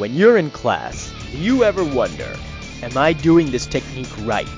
When 0.00 0.14
you're 0.14 0.38
in 0.38 0.50
class, 0.50 1.12
do 1.30 1.36
you 1.36 1.62
ever 1.62 1.84
wonder, 1.84 2.34
am 2.82 2.96
I 2.96 3.12
doing 3.12 3.50
this 3.50 3.66
technique 3.66 4.08
right? 4.20 4.48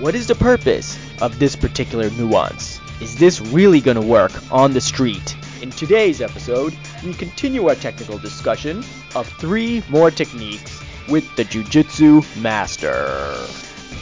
What 0.00 0.14
is 0.14 0.28
the 0.28 0.34
purpose 0.34 0.98
of 1.20 1.38
this 1.38 1.54
particular 1.54 2.08
nuance? 2.12 2.80
Is 3.02 3.14
this 3.14 3.42
really 3.42 3.82
going 3.82 4.00
to 4.00 4.06
work 4.06 4.32
on 4.50 4.72
the 4.72 4.80
street? 4.80 5.36
In 5.60 5.68
today's 5.68 6.22
episode, 6.22 6.74
we 7.04 7.12
continue 7.12 7.68
our 7.68 7.74
technical 7.74 8.16
discussion 8.16 8.78
of 9.14 9.28
three 9.38 9.82
more 9.90 10.10
techniques 10.10 10.82
with 11.06 11.36
the 11.36 11.44
Jiu-Jitsu 11.44 12.22
Master. 12.38 13.34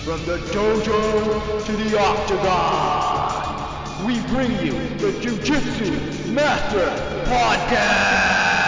From 0.04 0.24
the 0.24 0.38
dojo 0.38 1.66
to 1.66 1.72
the 1.72 1.98
octagon, 1.98 4.06
we 4.06 4.20
bring 4.28 4.52
you 4.64 4.70
the 4.98 5.10
Jiu-Jitsu 5.20 6.30
Master 6.30 6.86
Podcast. 7.28 8.65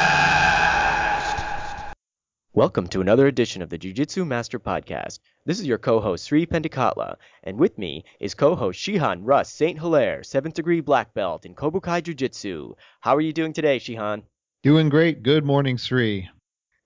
Welcome 2.58 2.88
to 2.88 3.00
another 3.00 3.28
edition 3.28 3.62
of 3.62 3.70
the 3.70 3.78
Jiu-Jitsu 3.78 4.24
Master 4.24 4.58
Podcast. 4.58 5.20
This 5.46 5.60
is 5.60 5.66
your 5.68 5.78
co-host 5.78 6.26
Sri 6.26 6.44
Pendikatla, 6.44 7.14
and 7.44 7.56
with 7.56 7.78
me 7.78 8.04
is 8.18 8.34
co-host 8.34 8.80
Shihan 8.80 9.20
Russ 9.22 9.52
St. 9.52 9.78
Hilaire, 9.78 10.22
7th 10.22 10.54
degree 10.54 10.80
black 10.80 11.14
belt 11.14 11.46
in 11.46 11.54
Kobukai 11.54 12.02
Jiu-Jitsu. 12.02 12.74
How 12.98 13.14
are 13.14 13.20
you 13.20 13.32
doing 13.32 13.52
today, 13.52 13.78
Shihan? 13.78 14.24
Doing 14.64 14.88
great. 14.88 15.22
Good 15.22 15.44
morning, 15.44 15.76
Sri. 15.76 16.28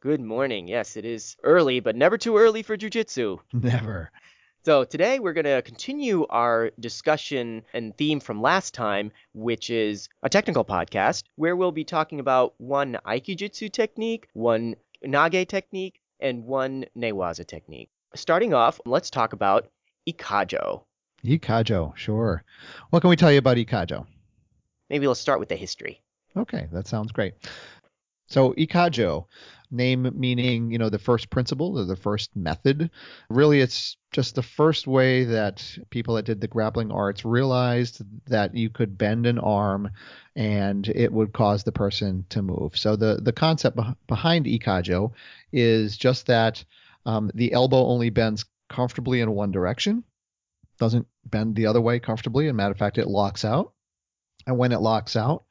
Good 0.01 0.21
morning. 0.21 0.69
Yes, 0.69 0.99
it 0.99 1.07
is 1.07 1.39
early, 1.43 1.80
but 1.80 1.97
never 1.97 2.19
too 2.19 2.37
early 2.37 2.63
for 2.63 2.77
Jiu-Jitsu. 2.77 3.39
Never. 3.55 4.11
So 4.66 4.85
today 4.85 5.21
we're 5.21 5.33
going 5.33 5.47
to 5.47 5.63
continue 5.63 6.27
our 6.29 6.71
discussion 6.79 7.63
and 7.73 7.97
theme 7.97 8.21
from 8.21 8.43
last 8.43 8.75
time, 8.75 9.11
which 9.33 9.71
is 9.71 10.11
a 10.23 10.29
technical 10.29 10.66
podcast 10.66 11.25
where 11.37 11.57
we'll 11.57 11.73
be 11.73 11.85
talking 11.85 12.21
about 12.21 12.52
one 12.59 12.99
Aikijitsu 13.07 13.73
technique, 13.73 14.29
one 14.35 14.77
Nage 15.05 15.48
technique, 15.48 16.01
and 16.20 16.45
one 16.45 16.84
Newaza 16.97 17.47
technique. 17.47 17.91
Starting 18.15 18.55
off, 18.55 18.80
let's 18.87 19.10
talk 19.10 19.32
about 19.32 19.68
Ikajo. 20.09 20.85
Ikajo, 21.24 21.96
sure. 21.96 22.45
What 22.90 23.01
can 23.01 23.10
we 23.10 23.16
tell 23.16 23.32
you 23.32 23.38
about 23.38 23.57
Ikajo? 23.57 24.07
Maybe 24.90 25.07
let's 25.07 25.21
start 25.21 25.40
with 25.40 25.49
the 25.49 25.57
history. 25.57 26.02
Okay, 26.37 26.68
that 26.73 26.87
sounds 26.87 27.12
great. 27.12 27.35
So 28.27 28.52
Ikajo, 28.54 29.27
name 29.73 30.10
meaning, 30.15 30.70
you 30.70 30.78
know, 30.78 30.88
the 30.88 30.98
first 30.98 31.30
principle 31.30 31.78
or 31.78 31.84
the 31.84 31.96
first 31.96 32.34
method. 32.37 32.90
Really, 33.28 33.60
it's 33.60 33.96
just 34.12 34.34
the 34.34 34.42
first 34.42 34.87
way 34.87 35.24
that 35.24 35.78
people 35.90 36.15
that 36.15 36.24
did 36.24 36.40
the 36.40 36.48
grappling 36.48 36.92
arts 36.92 37.24
realized 37.24 38.02
that 38.26 38.54
you 38.54 38.70
could 38.70 38.98
bend 38.98 39.26
an 39.26 39.38
arm 39.38 39.90
and 40.37 40.87
it 40.88 41.12
would 41.12 41.32
cause 41.32 41.65
the 41.65 41.73
person 41.73 42.24
to 42.30 42.43
move. 42.43 42.76
So 42.76 42.96
the 42.96 43.16
the 43.23 43.32
concept 43.32 43.78
behind 44.06 44.46
Ikajo 44.46 45.12
is 45.52 45.96
just 45.96 46.26
that 46.26 46.65
um, 47.06 47.30
the 47.34 47.52
elbow 47.52 47.87
only 47.87 48.10
bends 48.10 48.45
comfortably 48.68 49.20
in 49.20 49.30
one 49.30 49.52
direction, 49.52 50.04
doesn't 50.78 51.06
bend 51.24 51.56
the 51.56 51.66
other 51.66 51.80
way 51.80 51.98
comfortably. 51.98 52.48
and 52.48 52.56
matter 52.56 52.73
of 52.73 52.78
fact, 52.78 52.98
it 52.98 53.06
locks 53.06 53.45
out. 53.45 53.73
And 54.46 54.59
when 54.59 54.73
it 54.73 54.80
locks 54.80 55.15
out, 55.15 55.45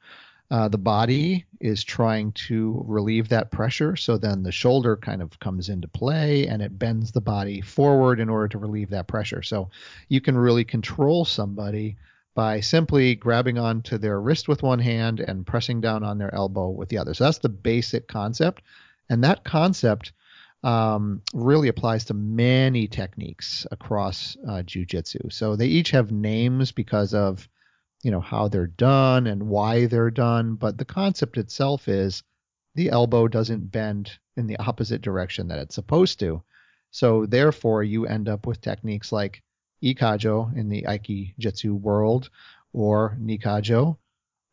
uh, 0.52 0.68
the 0.68 0.76
body 0.76 1.46
is 1.62 1.82
trying 1.82 2.30
to 2.32 2.84
relieve 2.86 3.30
that 3.30 3.50
pressure. 3.50 3.96
So 3.96 4.18
then 4.18 4.42
the 4.42 4.52
shoulder 4.52 4.98
kind 4.98 5.22
of 5.22 5.40
comes 5.40 5.70
into 5.70 5.88
play 5.88 6.46
and 6.46 6.60
it 6.60 6.78
bends 6.78 7.10
the 7.10 7.22
body 7.22 7.62
forward 7.62 8.20
in 8.20 8.28
order 8.28 8.48
to 8.48 8.58
relieve 8.58 8.90
that 8.90 9.06
pressure. 9.06 9.42
So 9.42 9.70
you 10.10 10.20
can 10.20 10.36
really 10.36 10.64
control 10.64 11.24
somebody 11.24 11.96
by 12.34 12.60
simply 12.60 13.14
grabbing 13.14 13.56
onto 13.56 13.96
their 13.96 14.20
wrist 14.20 14.46
with 14.46 14.62
one 14.62 14.78
hand 14.78 15.20
and 15.20 15.46
pressing 15.46 15.80
down 15.80 16.04
on 16.04 16.18
their 16.18 16.34
elbow 16.34 16.68
with 16.68 16.90
the 16.90 16.98
other. 16.98 17.14
So 17.14 17.24
that's 17.24 17.38
the 17.38 17.48
basic 17.48 18.06
concept. 18.06 18.60
And 19.08 19.24
that 19.24 19.44
concept 19.44 20.12
um, 20.62 21.22
really 21.32 21.68
applies 21.68 22.04
to 22.04 22.14
many 22.14 22.86
techniques 22.88 23.66
across 23.70 24.36
uh, 24.46 24.62
jujitsu. 24.62 25.32
So 25.32 25.56
they 25.56 25.66
each 25.68 25.92
have 25.92 26.12
names 26.12 26.72
because 26.72 27.14
of 27.14 27.48
you 28.02 28.10
know 28.10 28.20
how 28.20 28.48
they're 28.48 28.66
done 28.66 29.26
and 29.26 29.42
why 29.48 29.86
they're 29.86 30.10
done 30.10 30.54
but 30.54 30.76
the 30.78 30.84
concept 30.84 31.38
itself 31.38 31.88
is 31.88 32.22
the 32.74 32.90
elbow 32.90 33.28
doesn't 33.28 33.70
bend 33.70 34.18
in 34.36 34.46
the 34.46 34.56
opposite 34.56 35.02
direction 35.02 35.48
that 35.48 35.58
it's 35.58 35.74
supposed 35.74 36.18
to. 36.20 36.42
So 36.90 37.26
therefore 37.26 37.82
you 37.82 38.06
end 38.06 38.28
up 38.28 38.46
with 38.46 38.60
techniques 38.60 39.12
like 39.12 39.42
ikajo 39.82 40.56
in 40.56 40.68
the 40.68 40.82
aikijitsu 40.82 41.72
world 41.80 42.30
or 42.72 43.16
nikajo 43.20 43.96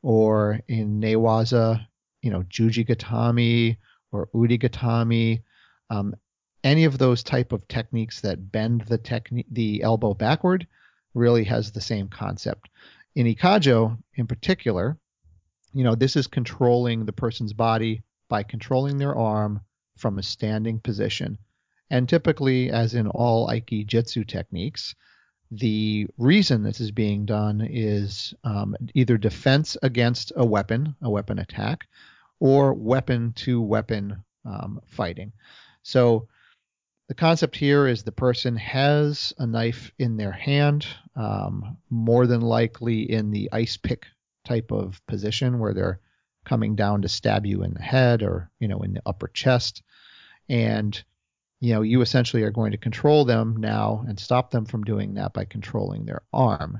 or 0.02 0.59
in 0.68 1.00
newaza 1.00 1.86
you 2.22 2.32
know 2.32 2.44
jujigatame 2.44 3.78
or 4.12 4.28
udegatame 4.34 5.42
um, 5.90 6.16
any 6.64 6.86
of 6.86 6.98
those 6.98 7.22
type 7.24 7.52
of 7.52 7.68
techniques 7.68 8.22
that 8.22 8.52
bend 8.52 8.82
the 8.82 8.98
technique 8.98 9.46
the 9.52 9.84
elbow 9.84 10.14
backward 10.14 10.66
really 11.14 11.44
has 11.44 11.72
the 11.72 11.82
same 11.82 12.08
concept 12.08 12.70
in 13.19 13.25
Ikajo, 13.25 13.97
in 14.16 14.28
particular, 14.28 14.97
you 15.74 15.84
know, 15.84 15.94
this 15.94 16.16
is 16.16 16.25
controlling 16.25 17.06
the 17.06 17.12
person's 17.12 17.52
body 17.52 18.02
by 18.30 18.44
controlling 18.44 18.97
their 18.97 19.13
arm 19.13 19.59
from 19.97 20.18
a 20.18 20.24
standing 20.24 20.80
position. 20.80 21.38
And 21.90 22.08
typically, 22.08 22.69
as 22.69 22.94
in 22.94 23.08
all 23.08 23.50
Aikijitsu 23.50 24.25
techniques, 24.25 24.96
the 25.52 26.08
reason 26.18 26.63
this 26.63 26.79
is 26.79 26.91
being 26.91 27.25
done 27.25 27.59
is 27.69 28.34
um, 28.46 28.78
either 28.94 29.18
defense 29.18 29.75
against 29.84 30.31
a 30.38 30.46
weapon, 30.46 30.96
a 31.02 31.09
weapon 31.09 31.40
attack, 31.40 31.90
or 32.40 32.74
weapon 32.74 33.34
to 33.34 33.62
weapon 33.62 34.24
um, 34.46 34.79
fighting. 34.88 35.34
So 35.84 36.29
the 37.09 37.16
concept 37.16 37.56
here 37.56 37.88
is 37.88 38.03
the 38.03 38.12
person 38.12 38.56
has 38.56 39.34
a 39.40 39.47
knife 39.47 39.92
in 39.97 40.16
their 40.16 40.31
hand, 40.31 40.86
um, 41.16 41.75
more 41.90 42.28
than 42.28 42.40
likely 42.40 43.12
in 43.12 43.31
the 43.31 43.50
ice 43.52 43.78
pick 43.78 44.06
type 44.46 44.72
of 44.72 45.02
position 45.08 45.58
where 45.58 45.74
they're 45.74 46.00
coming 46.46 46.75
down 46.75 47.02
to 47.02 47.09
stab 47.09 47.47
you 47.47 47.64
in 47.64 47.74
the 47.74 47.81
head 47.81 48.22
or 48.22 48.52
you 48.59 48.68
know 48.68 48.81
in 48.81 48.94
the 48.94 49.02
upper 49.08 49.28
chest, 49.28 49.81
and 50.50 51.03
you 51.59 51.74
know 51.74 51.81
you 51.81 52.02
essentially 52.02 52.44
are 52.44 52.52
going 52.52 52.72
to 52.74 52.78
control 52.78 53.26
them 53.26 53.58
now 53.58 54.06
and 54.08 54.20
stop 54.20 54.52
them 54.52 54.66
from 54.66 54.84
doing 54.84 55.16
that 55.16 55.34
by 55.34 55.46
controlling 55.46 56.06
their 56.06 56.22
arm. 56.31 56.80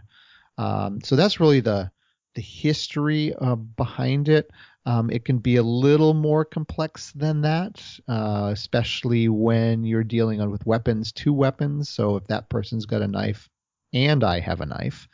Um, 0.59 1.01
so 1.01 1.16
that's 1.16 1.40
really 1.40 1.61
the 1.61 1.90
the 2.35 2.41
history 2.41 3.34
uh, 3.35 3.56
behind 3.56 4.29
it. 4.29 4.50
Um, 4.85 5.09
it 5.09 5.25
can 5.25 5.38
be 5.38 5.57
a 5.57 5.63
little 5.63 6.13
more 6.13 6.45
complex 6.45 7.12
than 7.12 7.41
that, 7.41 7.84
uh, 8.07 8.50
especially 8.51 9.29
when 9.29 9.84
you're 9.84 10.03
dealing 10.03 10.50
with 10.50 10.66
weapons, 10.66 11.12
two 11.12 11.34
weapons. 11.34 11.90
So 11.90 12.16
if 12.16 12.28
that 12.28 12.50
person's 12.50 12.85
got 12.85 13.01
a 13.01 13.07
knife 13.07 13.50
and 13.94 14.23
I 14.23 14.40
have 14.40 14.62
a 14.62 14.66
knife, 14.66 15.07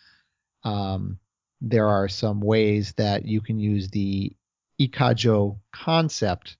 um, 0.63 1.19
there 1.61 1.87
are 1.87 2.07
some 2.07 2.41
ways 2.41 2.93
that 2.97 3.25
you 3.25 3.41
can 3.41 3.59
use 3.59 3.89
the 3.89 4.35
ikajo 4.79 5.57
concept 5.71 6.57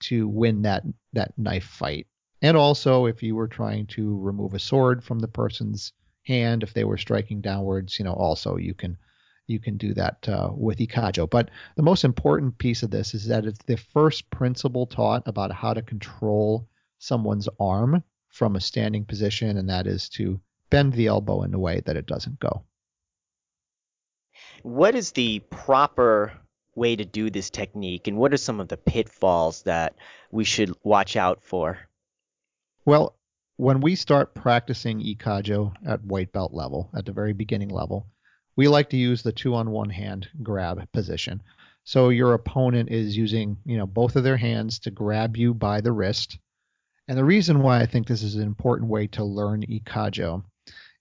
to 0.00 0.28
win 0.28 0.62
that 0.62 0.82
that 1.12 1.36
knife 1.38 1.64
fight. 1.64 2.06
And 2.42 2.56
also, 2.56 3.06
if 3.06 3.22
you 3.22 3.34
were 3.34 3.48
trying 3.48 3.86
to 3.88 4.18
remove 4.18 4.54
a 4.54 4.58
sword 4.58 5.02
from 5.02 5.20
the 5.20 5.28
person's 5.28 5.92
hand, 6.26 6.62
if 6.62 6.74
they 6.74 6.84
were 6.84 6.98
striking 6.98 7.40
downwards, 7.40 7.98
you 7.98 8.04
know, 8.04 8.12
also 8.12 8.56
you 8.56 8.74
can 8.74 8.98
you 9.46 9.58
can 9.60 9.76
do 9.76 9.94
that 9.94 10.28
uh, 10.28 10.50
with 10.54 10.78
Ikajo. 10.78 11.28
But 11.28 11.50
the 11.76 11.82
most 11.82 12.04
important 12.04 12.58
piece 12.58 12.82
of 12.82 12.90
this 12.90 13.14
is 13.14 13.26
that 13.28 13.46
it's 13.46 13.64
the 13.66 13.76
first 13.76 14.28
principle 14.30 14.86
taught 14.86 15.22
about 15.26 15.52
how 15.52 15.74
to 15.74 15.82
control 15.82 16.68
someone's 16.98 17.48
arm 17.60 18.02
from 18.28 18.56
a 18.56 18.60
standing 18.60 19.04
position, 19.04 19.56
and 19.56 19.68
that 19.68 19.86
is 19.86 20.08
to 20.10 20.40
bend 20.70 20.92
the 20.92 21.06
elbow 21.06 21.42
in 21.42 21.54
a 21.54 21.58
way 21.58 21.80
that 21.86 21.96
it 21.96 22.06
doesn't 22.06 22.38
go. 22.40 22.64
What 24.62 24.94
is 24.94 25.12
the 25.12 25.40
proper 25.50 26.32
way 26.74 26.96
to 26.96 27.04
do 27.04 27.30
this 27.30 27.50
technique, 27.50 28.06
and 28.06 28.18
what 28.18 28.34
are 28.34 28.38
some 28.38 28.60
of 28.60 28.68
the 28.68 28.76
pitfalls 28.76 29.62
that 29.62 29.94
we 30.30 30.44
should 30.44 30.74
watch 30.82 31.16
out 31.16 31.42
for? 31.42 31.78
Well, 32.84 33.16
when 33.56 33.80
we 33.80 33.94
start 33.94 34.34
practicing 34.34 35.00
Ikajo 35.00 35.72
at 35.86 36.04
white 36.04 36.32
belt 36.32 36.52
level, 36.52 36.90
at 36.94 37.06
the 37.06 37.12
very 37.12 37.32
beginning 37.32 37.70
level, 37.70 38.06
we 38.56 38.68
like 38.68 38.90
to 38.90 38.96
use 38.96 39.22
the 39.22 39.32
two 39.32 39.54
on 39.54 39.70
one 39.70 39.90
hand 39.90 40.28
grab 40.42 40.90
position. 40.92 41.42
So 41.84 42.08
your 42.08 42.34
opponent 42.34 42.90
is 42.90 43.16
using, 43.16 43.58
you 43.64 43.76
know, 43.76 43.86
both 43.86 44.16
of 44.16 44.24
their 44.24 44.36
hands 44.36 44.80
to 44.80 44.90
grab 44.90 45.36
you 45.36 45.54
by 45.54 45.80
the 45.80 45.92
wrist. 45.92 46.38
And 47.06 47.16
the 47.16 47.24
reason 47.24 47.62
why 47.62 47.80
I 47.80 47.86
think 47.86 48.06
this 48.06 48.22
is 48.22 48.34
an 48.34 48.42
important 48.42 48.90
way 48.90 49.06
to 49.08 49.22
learn 49.22 49.62
Ikajo 49.62 50.42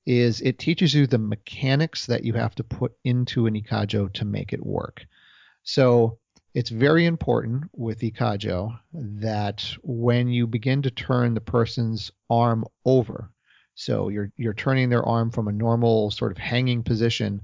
is 0.05 0.41
it 0.41 0.59
teaches 0.59 0.93
you 0.93 1.07
the 1.07 1.17
mechanics 1.17 2.05
that 2.05 2.23
you 2.23 2.33
have 2.33 2.53
to 2.55 2.63
put 2.63 2.93
into 3.03 3.47
an 3.47 3.55
Ikajo 3.55 4.13
to 4.13 4.25
make 4.25 4.53
it 4.53 4.63
work. 4.63 5.05
So 5.63 6.19
it's 6.53 6.69
very 6.69 7.05
important 7.05 7.63
with 7.73 8.01
Ikajo 8.01 8.79
that 8.93 9.75
when 9.81 10.29
you 10.29 10.45
begin 10.45 10.83
to 10.83 10.91
turn 10.91 11.33
the 11.33 11.41
person's 11.41 12.11
arm 12.29 12.65
over, 12.85 13.31
so 13.75 14.09
you're 14.09 14.31
you're 14.37 14.53
turning 14.53 14.89
their 14.89 15.03
arm 15.03 15.29
from 15.29 15.47
a 15.47 15.51
normal 15.51 16.09
sort 16.09 16.31
of 16.31 16.37
hanging 16.37 16.81
position 16.81 17.41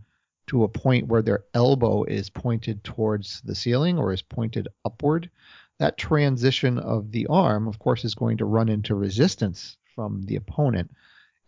to 0.48 0.64
a 0.64 0.70
point 0.70 1.08
where 1.08 1.22
their 1.22 1.44
elbow 1.54 2.04
is 2.04 2.30
pointed 2.30 2.84
towards 2.84 3.42
the 3.42 3.56
ceiling 3.56 3.98
or 3.98 4.12
is 4.12 4.22
pointed 4.22 4.68
upward. 4.84 5.30
that 5.78 5.98
transition 5.98 6.78
of 6.78 7.12
the 7.12 7.26
arm, 7.28 7.68
of 7.68 7.80
course, 7.80 8.06
is 8.06 8.16
going 8.16 8.38
to 8.38 8.46
run 8.46 8.70
into 8.70 8.94
resistance 8.94 9.78
from 9.96 10.22
the 10.24 10.36
opponent. 10.36 10.92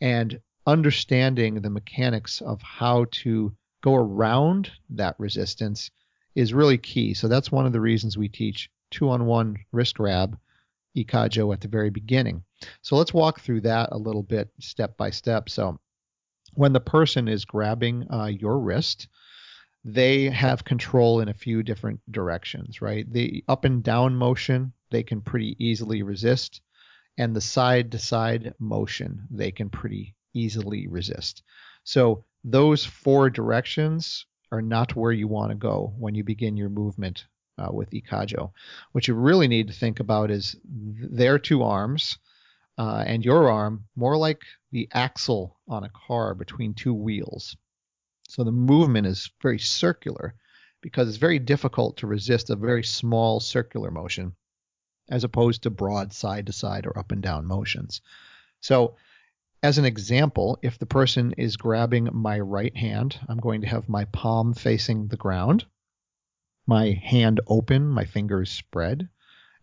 And 0.02 0.40
understanding 0.66 1.56
the 1.56 1.70
mechanics 1.70 2.42
of 2.42 2.62
how 2.62 3.06
to 3.24 3.56
go 3.82 3.96
around 3.96 4.72
that 4.90 5.16
resistance 5.20 5.92
is 6.36 6.54
really 6.54 6.78
key. 6.78 7.14
So 7.14 7.28
that's 7.28 7.52
one 7.52 7.66
of 7.66 7.74
the 7.74 7.82
reasons 7.82 8.18
we 8.18 8.30
teach 8.30 8.70
two 8.90 9.10
on 9.10 9.26
one 9.26 9.58
wrist 9.72 9.96
grab 9.96 10.38
Ikajo 10.96 11.54
at 11.54 11.62
the 11.62 11.68
very 11.68 11.90
beginning. 11.90 12.44
So 12.82 12.96
let's 12.96 13.14
walk 13.14 13.42
through 13.42 13.62
that 13.62 13.90
a 13.92 13.98
little 13.98 14.24
bit 14.24 14.50
step 14.60 14.98
by 14.98 15.10
step. 15.10 15.50
So 15.50 15.80
when 16.56 16.74
the 16.74 16.80
person 16.80 17.28
is 17.28 17.46
grabbing 17.46 18.08
uh, 18.12 18.26
your 18.26 18.60
wrist, 18.60 19.08
they 19.86 20.30
have 20.30 20.64
control 20.64 21.20
in 21.20 21.28
a 21.28 21.34
few 21.34 21.64
different 21.64 22.00
directions, 22.10 22.82
right? 22.82 23.12
The 23.12 23.44
up 23.48 23.66
and 23.66 23.84
down 23.84 24.16
motion, 24.16 24.74
they 24.92 25.04
can 25.04 25.22
pretty 25.22 25.56
easily 25.60 26.04
resist, 26.04 26.62
and 27.18 27.36
the 27.36 27.42
side 27.42 27.92
to 27.92 28.00
side 28.00 28.54
motion, 28.60 29.28
they 29.30 29.52
can 29.52 29.70
pretty 29.70 30.16
easily 30.34 30.88
resist. 30.88 31.44
So 31.84 32.24
those 32.44 32.86
four 32.86 33.30
directions 33.30 34.26
are 34.52 34.62
not 34.62 34.96
where 34.96 35.12
you 35.12 35.28
want 35.28 35.52
to 35.52 35.56
go 35.56 35.94
when 35.98 36.16
you 36.16 36.24
begin 36.24 36.56
your 36.56 36.70
movement 36.70 37.26
uh, 37.58 37.70
with 37.72 37.92
Ikajo. 37.92 38.52
What 38.92 39.08
you 39.08 39.16
really 39.16 39.48
need 39.48 39.68
to 39.68 39.74
think 39.74 40.00
about 40.00 40.32
is 40.32 40.56
their 40.64 41.40
two 41.40 41.64
arms 41.64 42.18
uh, 42.78 43.04
and 43.06 43.24
your 43.24 43.50
arm 43.50 43.86
more 43.96 44.18
like 44.18 44.42
the 44.72 44.88
axle 44.92 45.58
on 45.68 45.84
a 45.84 45.90
car 45.90 46.34
between 46.34 46.74
two 46.74 46.94
wheels. 46.94 47.56
So 48.28 48.44
the 48.44 48.52
movement 48.52 49.08
is 49.08 49.30
very 49.42 49.60
circular 49.60 50.34
because 50.82 51.08
it's 51.08 51.18
very 51.18 51.40
difficult 51.40 51.98
to 51.98 52.08
resist 52.08 52.50
a 52.50 52.56
very 52.56 52.84
small 52.84 53.40
circular 53.40 53.92
motion 53.92 54.36
as 55.10 55.24
opposed 55.24 55.64
to 55.64 55.70
broad 55.70 56.14
side 56.14 56.48
to 56.48 56.54
side 56.54 56.86
or 56.86 56.98
up 56.98 57.12
and 57.12 57.22
down 57.22 57.46
motions. 57.46 58.02
So 58.62 58.96
as 59.62 59.78
an 59.78 59.86
example, 59.86 60.58
if 60.62 60.78
the 60.80 60.86
person 60.86 61.34
is 61.38 61.58
grabbing 61.58 62.10
my 62.12 62.40
right 62.40 62.76
hand, 62.76 63.20
I'm 63.30 63.38
going 63.40 63.62
to 63.62 63.68
have 63.68 63.88
my 63.88 64.06
palm 64.06 64.54
facing 64.54 65.08
the 65.08 65.18
ground, 65.18 65.66
my 66.66 66.92
hand 66.92 67.40
open, 67.48 67.88
my 67.88 68.06
fingers 68.06 68.52
spread, 68.52 69.00
and 69.02 69.10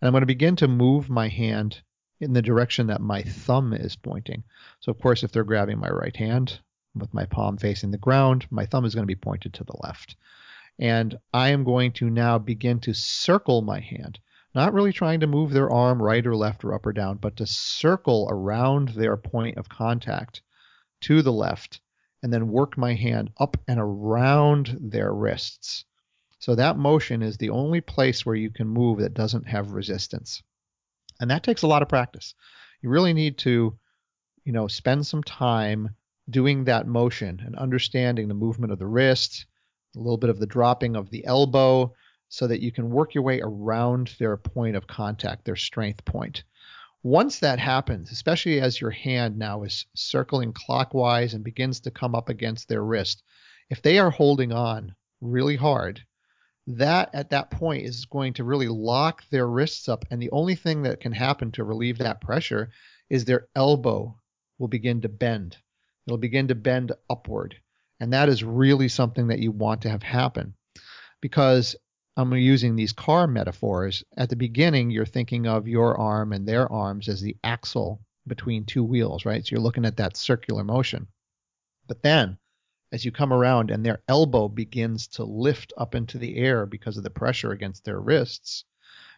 I'm 0.06 0.12
going 0.12 0.22
to 0.22 0.26
begin 0.26 0.56
to 0.56 0.68
move 0.68 1.10
my 1.10 1.28
hand 1.28 1.82
in 2.20 2.32
the 2.32 2.42
direction 2.42 2.86
that 2.86 3.00
my 3.00 3.22
thumb 3.22 3.72
is 3.72 3.96
pointing. 3.96 4.44
So, 4.80 4.90
of 4.90 5.00
course, 5.00 5.22
if 5.22 5.32
they're 5.32 5.44
grabbing 5.44 5.78
my 5.78 5.90
right 5.90 6.16
hand 6.16 6.60
with 6.94 7.12
my 7.14 7.24
palm 7.24 7.56
facing 7.56 7.90
the 7.90 7.98
ground, 7.98 8.46
my 8.50 8.66
thumb 8.66 8.84
is 8.84 8.94
going 8.94 9.04
to 9.04 9.14
be 9.14 9.16
pointed 9.16 9.54
to 9.54 9.64
the 9.64 9.76
left. 9.82 10.16
And 10.78 11.18
I 11.32 11.50
am 11.50 11.64
going 11.64 11.92
to 11.92 12.10
now 12.10 12.38
begin 12.38 12.80
to 12.80 12.94
circle 12.94 13.62
my 13.62 13.80
hand 13.80 14.20
not 14.54 14.72
really 14.72 14.92
trying 14.92 15.20
to 15.20 15.26
move 15.26 15.52
their 15.52 15.70
arm 15.70 16.02
right 16.02 16.26
or 16.26 16.34
left 16.34 16.64
or 16.64 16.74
up 16.74 16.84
or 16.84 16.92
down, 16.92 17.16
but 17.16 17.36
to 17.36 17.46
circle 17.46 18.26
around 18.30 18.88
their 18.90 19.16
point 19.16 19.56
of 19.56 19.68
contact 19.68 20.42
to 21.00 21.22
the 21.22 21.32
left 21.32 21.80
and 22.22 22.32
then 22.32 22.50
work 22.50 22.76
my 22.76 22.94
hand 22.94 23.30
up 23.38 23.56
and 23.68 23.78
around 23.78 24.76
their 24.80 25.12
wrists. 25.12 25.84
So 26.38 26.54
that 26.54 26.76
motion 26.76 27.22
is 27.22 27.36
the 27.36 27.50
only 27.50 27.80
place 27.80 28.26
where 28.26 28.34
you 28.34 28.50
can 28.50 28.66
move 28.66 28.98
that 28.98 29.14
doesn't 29.14 29.46
have 29.46 29.72
resistance. 29.72 30.42
And 31.20 31.30
that 31.30 31.42
takes 31.42 31.62
a 31.62 31.66
lot 31.66 31.82
of 31.82 31.88
practice. 31.88 32.34
You 32.82 32.88
really 32.88 33.12
need 33.12 33.38
to, 33.38 33.78
you 34.44 34.52
know, 34.52 34.66
spend 34.66 35.06
some 35.06 35.22
time 35.22 35.94
doing 36.28 36.64
that 36.64 36.86
motion 36.86 37.42
and 37.44 37.54
understanding 37.56 38.26
the 38.26 38.34
movement 38.34 38.72
of 38.72 38.78
the 38.78 38.86
wrist, 38.86 39.46
a 39.94 39.98
little 39.98 40.16
bit 40.16 40.30
of 40.30 40.38
the 40.38 40.46
dropping 40.46 40.96
of 40.96 41.10
the 41.10 41.24
elbow, 41.26 41.92
so 42.28 42.46
that 42.46 42.62
you 42.62 42.72
can 42.72 42.90
work 42.90 43.14
your 43.14 43.24
way 43.24 43.40
around 43.40 44.14
their 44.18 44.36
point 44.36 44.76
of 44.76 44.86
contact, 44.86 45.44
their 45.44 45.56
strength 45.56 46.04
point. 46.04 46.44
Once 47.02 47.38
that 47.40 47.58
happens, 47.58 48.12
especially 48.12 48.60
as 48.60 48.80
your 48.80 48.90
hand 48.90 49.36
now 49.36 49.62
is 49.62 49.86
circling 49.94 50.52
clockwise 50.52 51.34
and 51.34 51.42
begins 51.42 51.80
to 51.80 51.90
come 51.90 52.14
up 52.14 52.28
against 52.28 52.68
their 52.68 52.84
wrist, 52.84 53.22
if 53.68 53.82
they 53.82 53.98
are 53.98 54.10
holding 54.10 54.52
on 54.52 54.94
really 55.20 55.56
hard, 55.56 56.00
that 56.66 57.10
at 57.14 57.30
that 57.30 57.50
point 57.50 57.84
is 57.84 58.04
going 58.04 58.34
to 58.34 58.44
really 58.44 58.68
lock 58.68 59.24
their 59.30 59.46
wrists 59.46 59.88
up. 59.88 60.04
And 60.10 60.20
the 60.20 60.30
only 60.30 60.54
thing 60.54 60.82
that 60.82 61.00
can 61.00 61.12
happen 61.12 61.52
to 61.52 61.64
relieve 61.64 61.98
that 61.98 62.20
pressure 62.20 62.70
is 63.08 63.24
their 63.24 63.48
elbow 63.54 64.16
will 64.58 64.68
begin 64.68 65.00
to 65.02 65.08
bend. 65.08 65.56
It'll 66.06 66.18
begin 66.18 66.48
to 66.48 66.54
bend 66.54 66.92
upward. 67.08 67.56
And 67.98 68.12
that 68.12 68.28
is 68.28 68.44
really 68.44 68.88
something 68.88 69.28
that 69.28 69.40
you 69.40 69.50
want 69.50 69.82
to 69.82 69.90
have 69.90 70.02
happen 70.02 70.54
because 71.20 71.76
I'm 72.16 72.32
using 72.34 72.76
these 72.76 72.92
car 72.92 73.26
metaphors. 73.26 74.04
At 74.16 74.28
the 74.28 74.36
beginning, 74.36 74.90
you're 74.90 75.06
thinking 75.06 75.46
of 75.46 75.68
your 75.68 75.98
arm 75.98 76.32
and 76.32 76.46
their 76.46 76.70
arms 76.70 77.08
as 77.08 77.20
the 77.20 77.36
axle 77.44 78.00
between 78.26 78.64
two 78.64 78.84
wheels, 78.84 79.24
right? 79.24 79.44
So 79.44 79.52
you're 79.52 79.62
looking 79.62 79.84
at 79.84 79.96
that 79.98 80.16
circular 80.16 80.64
motion. 80.64 81.06
But 81.86 82.02
then, 82.02 82.38
as 82.92 83.04
you 83.04 83.12
come 83.12 83.32
around 83.32 83.70
and 83.70 83.84
their 83.84 84.02
elbow 84.08 84.48
begins 84.48 85.06
to 85.06 85.24
lift 85.24 85.72
up 85.76 85.94
into 85.94 86.18
the 86.18 86.36
air 86.36 86.66
because 86.66 86.96
of 86.96 87.02
the 87.04 87.10
pressure 87.10 87.52
against 87.52 87.84
their 87.84 88.00
wrists, 88.00 88.64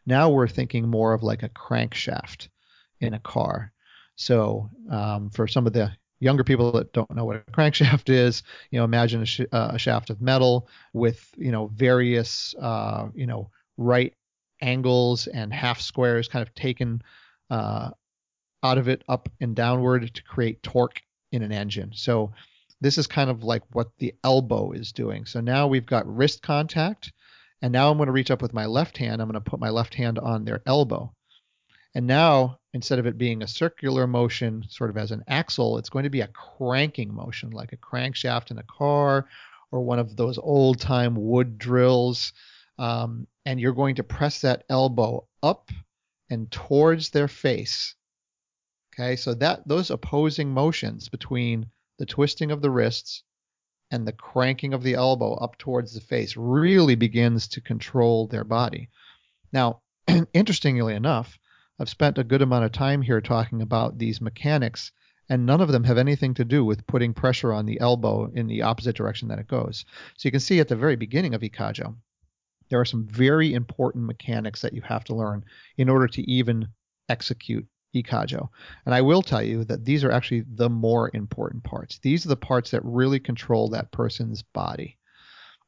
now 0.06 0.30
we're 0.30 0.48
thinking 0.48 0.88
more 0.88 1.12
of 1.12 1.22
like 1.22 1.42
a 1.42 1.48
crankshaft 1.48 2.48
in 3.00 3.14
a 3.14 3.18
car. 3.18 3.72
So 4.16 4.70
um, 4.90 5.30
for 5.30 5.46
some 5.48 5.66
of 5.66 5.72
the 5.72 5.92
younger 6.20 6.44
people 6.44 6.72
that 6.72 6.92
don't 6.92 7.14
know 7.14 7.24
what 7.24 7.36
a 7.36 7.40
crankshaft 7.52 8.08
is, 8.08 8.42
you 8.70 8.78
know, 8.78 8.84
imagine 8.84 9.22
a, 9.22 9.26
sh- 9.26 9.40
uh, 9.52 9.70
a 9.74 9.78
shaft 9.78 10.10
of 10.10 10.20
metal 10.20 10.68
with, 10.92 11.28
you 11.36 11.50
know, 11.50 11.68
various, 11.74 12.54
uh, 12.60 13.08
you 13.14 13.26
know, 13.26 13.50
right 13.76 14.12
angles 14.60 15.26
and 15.26 15.52
half 15.52 15.80
squares 15.80 16.28
kind 16.28 16.46
of 16.46 16.54
taken 16.54 17.02
uh, 17.50 17.90
out 18.62 18.78
of 18.78 18.88
it 18.88 19.02
up 19.08 19.28
and 19.40 19.56
downward 19.56 20.14
to 20.14 20.22
create 20.22 20.62
torque 20.62 21.02
in 21.32 21.42
an 21.42 21.52
engine. 21.52 21.90
So 21.94 22.32
this 22.82 22.98
is 22.98 23.06
kind 23.06 23.30
of 23.30 23.44
like 23.44 23.62
what 23.72 23.90
the 23.98 24.12
elbow 24.24 24.72
is 24.72 24.90
doing. 24.90 25.24
So 25.24 25.40
now 25.40 25.68
we've 25.68 25.86
got 25.86 26.12
wrist 26.12 26.42
contact, 26.42 27.12
and 27.62 27.72
now 27.72 27.90
I'm 27.90 27.96
going 27.96 28.08
to 28.08 28.12
reach 28.12 28.32
up 28.32 28.42
with 28.42 28.52
my 28.52 28.66
left 28.66 28.98
hand. 28.98 29.22
I'm 29.22 29.28
going 29.28 29.42
to 29.42 29.50
put 29.50 29.60
my 29.60 29.70
left 29.70 29.94
hand 29.94 30.18
on 30.18 30.44
their 30.44 30.62
elbow. 30.66 31.14
And 31.94 32.08
now, 32.08 32.58
instead 32.74 32.98
of 32.98 33.06
it 33.06 33.18
being 33.18 33.42
a 33.42 33.46
circular 33.46 34.06
motion, 34.08 34.64
sort 34.68 34.90
of 34.90 34.96
as 34.96 35.12
an 35.12 35.22
axle, 35.28 35.78
it's 35.78 35.90
going 35.90 36.04
to 36.04 36.10
be 36.10 36.22
a 36.22 36.28
cranking 36.28 37.14
motion, 37.14 37.50
like 37.50 37.72
a 37.72 37.76
crankshaft 37.76 38.50
in 38.50 38.58
a 38.58 38.64
car 38.64 39.28
or 39.70 39.80
one 39.80 40.00
of 40.00 40.16
those 40.16 40.38
old 40.38 40.80
time 40.80 41.14
wood 41.14 41.58
drills. 41.58 42.32
Um, 42.78 43.28
and 43.46 43.60
you're 43.60 43.74
going 43.74 43.96
to 43.96 44.02
press 44.02 44.40
that 44.40 44.64
elbow 44.68 45.28
up 45.42 45.70
and 46.30 46.50
towards 46.50 47.10
their 47.10 47.28
face. 47.28 47.94
Okay, 48.94 49.16
so 49.16 49.34
that 49.34 49.68
those 49.68 49.90
opposing 49.90 50.50
motions 50.50 51.08
between 51.08 51.66
the 52.02 52.06
twisting 52.06 52.50
of 52.50 52.60
the 52.60 52.70
wrists 52.70 53.22
and 53.92 54.08
the 54.08 54.12
cranking 54.12 54.74
of 54.74 54.82
the 54.82 54.94
elbow 54.94 55.34
up 55.34 55.56
towards 55.56 55.94
the 55.94 56.00
face 56.00 56.36
really 56.36 56.96
begins 56.96 57.46
to 57.46 57.60
control 57.60 58.26
their 58.26 58.42
body. 58.42 58.90
Now, 59.52 59.82
interestingly 60.34 60.96
enough, 60.96 61.38
I've 61.78 61.88
spent 61.88 62.18
a 62.18 62.24
good 62.24 62.42
amount 62.42 62.64
of 62.64 62.72
time 62.72 63.02
here 63.02 63.20
talking 63.20 63.62
about 63.62 63.98
these 63.98 64.20
mechanics, 64.20 64.90
and 65.28 65.46
none 65.46 65.60
of 65.60 65.68
them 65.70 65.84
have 65.84 65.96
anything 65.96 66.34
to 66.34 66.44
do 66.44 66.64
with 66.64 66.88
putting 66.88 67.14
pressure 67.14 67.52
on 67.52 67.66
the 67.66 67.78
elbow 67.78 68.32
in 68.34 68.48
the 68.48 68.62
opposite 68.62 68.96
direction 68.96 69.28
that 69.28 69.38
it 69.38 69.46
goes. 69.46 69.84
So 70.16 70.26
you 70.26 70.32
can 70.32 70.40
see 70.40 70.58
at 70.58 70.66
the 70.66 70.74
very 70.74 70.96
beginning 70.96 71.34
of 71.34 71.42
Ikajo, 71.42 71.94
there 72.68 72.80
are 72.80 72.84
some 72.84 73.06
very 73.06 73.54
important 73.54 74.06
mechanics 74.06 74.62
that 74.62 74.72
you 74.74 74.82
have 74.82 75.04
to 75.04 75.14
learn 75.14 75.44
in 75.76 75.88
order 75.88 76.08
to 76.08 76.28
even 76.28 76.66
execute 77.08 77.68
Ikajo. 77.94 78.48
And 78.86 78.94
I 78.94 79.00
will 79.00 79.22
tell 79.22 79.42
you 79.42 79.64
that 79.64 79.84
these 79.84 80.04
are 80.04 80.12
actually 80.12 80.44
the 80.54 80.70
more 80.70 81.10
important 81.14 81.64
parts. 81.64 81.98
These 81.98 82.24
are 82.24 82.30
the 82.30 82.36
parts 82.36 82.70
that 82.70 82.84
really 82.84 83.20
control 83.20 83.68
that 83.70 83.92
person's 83.92 84.42
body. 84.42 84.98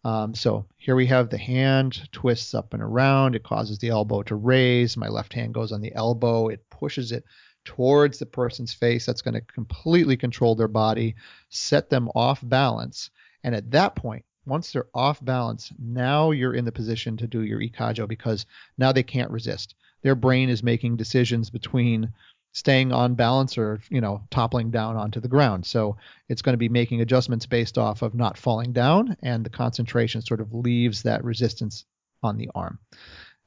Um, 0.04 0.34
so 0.34 0.66
here 0.76 0.96
we 0.96 1.06
have 1.06 1.30
the 1.30 1.38
hand 1.38 2.08
twists 2.12 2.54
up 2.54 2.74
and 2.74 2.82
around. 2.82 3.34
It 3.34 3.42
causes 3.42 3.78
the 3.78 3.88
elbow 3.88 4.22
to 4.24 4.34
raise. 4.34 4.96
My 4.96 5.08
left 5.08 5.32
hand 5.32 5.54
goes 5.54 5.72
on 5.72 5.80
the 5.80 5.94
elbow. 5.94 6.48
It 6.48 6.68
pushes 6.70 7.10
it 7.10 7.24
towards 7.64 8.18
the 8.18 8.26
person's 8.26 8.74
face. 8.74 9.06
That's 9.06 9.22
going 9.22 9.34
to 9.34 9.40
completely 9.40 10.16
control 10.16 10.54
their 10.54 10.68
body, 10.68 11.14
set 11.48 11.88
them 11.88 12.10
off 12.14 12.40
balance. 12.42 13.10
And 13.42 13.54
at 13.54 13.70
that 13.70 13.96
point, 13.96 14.24
once 14.46 14.72
they're 14.72 14.88
off 14.94 15.24
balance, 15.24 15.72
now 15.78 16.30
you're 16.30 16.54
in 16.54 16.66
the 16.66 16.72
position 16.72 17.16
to 17.16 17.26
do 17.26 17.42
your 17.42 17.60
ikajo 17.60 18.06
because 18.06 18.44
now 18.76 18.92
they 18.92 19.02
can't 19.02 19.30
resist. 19.30 19.74
Their 20.04 20.14
brain 20.14 20.48
is 20.48 20.62
making 20.62 20.96
decisions 20.96 21.50
between 21.50 22.12
staying 22.52 22.92
on 22.92 23.16
balance 23.16 23.58
or 23.58 23.80
you 23.90 24.00
know 24.00 24.22
toppling 24.30 24.70
down 24.70 24.96
onto 24.96 25.18
the 25.18 25.26
ground. 25.26 25.66
So 25.66 25.96
it's 26.28 26.42
going 26.42 26.52
to 26.52 26.58
be 26.58 26.68
making 26.68 27.00
adjustments 27.00 27.46
based 27.46 27.76
off 27.78 28.02
of 28.02 28.14
not 28.14 28.38
falling 28.38 28.72
down 28.72 29.16
and 29.22 29.44
the 29.44 29.50
concentration 29.50 30.22
sort 30.22 30.40
of 30.40 30.54
leaves 30.54 31.02
that 31.02 31.24
resistance 31.24 31.84
on 32.22 32.36
the 32.36 32.50
arm. 32.54 32.78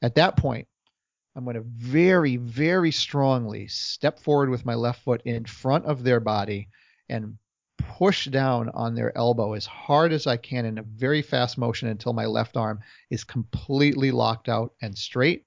At 0.01 0.15
that 0.15 0.35
point 0.35 0.67
i'm 1.37 1.43
going 1.43 1.55
to 1.55 1.63
very 1.63 2.35
very 2.35 2.91
strongly 2.91 3.67
step 3.67 4.19
forward 4.19 4.49
with 4.49 4.65
my 4.65 4.73
left 4.73 5.03
foot 5.03 5.21
in 5.23 5.45
front 5.45 5.85
of 5.85 6.03
their 6.03 6.19
body 6.19 6.67
and 7.09 7.37
push 7.77 8.25
down 8.25 8.69
on 8.69 8.95
their 8.95 9.15
elbow 9.15 9.53
as 9.53 9.65
hard 9.65 10.11
as 10.11 10.25
i 10.27 10.35
can 10.35 10.65
in 10.65 10.79
a 10.79 10.83
very 10.83 11.21
fast 11.21 11.57
motion 11.57 11.87
until 11.87 12.11
my 12.11 12.25
left 12.25 12.57
arm 12.57 12.79
is 13.11 13.23
completely 13.23 14.11
locked 14.11 14.49
out 14.49 14.73
and 14.81 14.97
straight 14.97 15.45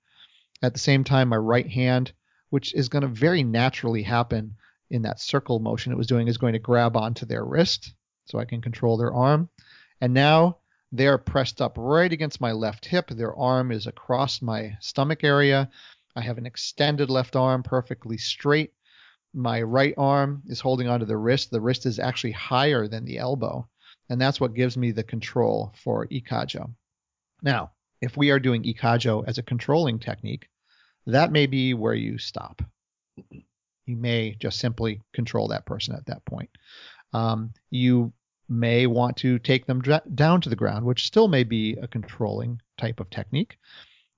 At 0.62 0.72
the 0.74 0.78
same 0.78 1.04
time, 1.04 1.28
my 1.28 1.36
right 1.36 1.68
hand, 1.68 2.12
which 2.50 2.74
is 2.74 2.88
going 2.88 3.02
to 3.02 3.08
very 3.08 3.42
naturally 3.42 4.02
happen 4.02 4.56
in 4.90 5.02
that 5.02 5.20
circle 5.20 5.58
motion 5.58 5.92
it 5.92 5.98
was 5.98 6.06
doing, 6.06 6.28
is 6.28 6.38
going 6.38 6.52
to 6.52 6.58
grab 6.58 6.96
onto 6.96 7.24
their 7.24 7.44
wrist 7.44 7.94
so 8.26 8.38
I 8.38 8.44
can 8.44 8.60
control 8.60 8.96
their 8.96 9.12
arm. 9.12 9.48
And 10.00 10.12
now 10.12 10.58
they're 10.92 11.18
pressed 11.18 11.62
up 11.62 11.76
right 11.78 12.12
against 12.12 12.40
my 12.40 12.52
left 12.52 12.84
hip. 12.84 13.08
Their 13.08 13.34
arm 13.36 13.70
is 13.72 13.86
across 13.86 14.42
my 14.42 14.76
stomach 14.80 15.24
area. 15.24 15.70
I 16.16 16.20
have 16.22 16.38
an 16.38 16.46
extended 16.46 17.10
left 17.10 17.36
arm 17.36 17.62
perfectly 17.62 18.18
straight. 18.18 18.72
My 19.32 19.62
right 19.62 19.94
arm 19.96 20.42
is 20.46 20.60
holding 20.60 20.88
onto 20.88 21.06
the 21.06 21.16
wrist. 21.16 21.50
The 21.50 21.60
wrist 21.60 21.86
is 21.86 22.00
actually 22.00 22.32
higher 22.32 22.88
than 22.88 23.04
the 23.04 23.18
elbow. 23.18 23.68
And 24.08 24.20
that's 24.20 24.40
what 24.40 24.54
gives 24.54 24.76
me 24.76 24.90
the 24.90 25.04
control 25.04 25.72
for 25.76 26.06
Ikajo. 26.08 26.74
Now, 27.42 27.70
if 28.00 28.16
we 28.16 28.30
are 28.30 28.40
doing 28.40 28.62
Ikajo 28.62 29.24
as 29.26 29.38
a 29.38 29.42
controlling 29.42 29.98
technique, 29.98 30.48
that 31.06 31.32
may 31.32 31.46
be 31.46 31.74
where 31.74 31.94
you 31.94 32.18
stop. 32.18 32.62
You 33.86 33.96
may 33.96 34.36
just 34.38 34.58
simply 34.58 35.00
control 35.12 35.48
that 35.48 35.66
person 35.66 35.94
at 35.94 36.06
that 36.06 36.24
point. 36.24 36.50
Um, 37.12 37.52
you 37.70 38.12
may 38.48 38.86
want 38.86 39.16
to 39.18 39.38
take 39.38 39.66
them 39.66 39.82
down 40.14 40.40
to 40.40 40.48
the 40.48 40.56
ground, 40.56 40.84
which 40.84 41.06
still 41.06 41.28
may 41.28 41.44
be 41.44 41.76
a 41.80 41.88
controlling 41.88 42.60
type 42.78 43.00
of 43.00 43.10
technique, 43.10 43.58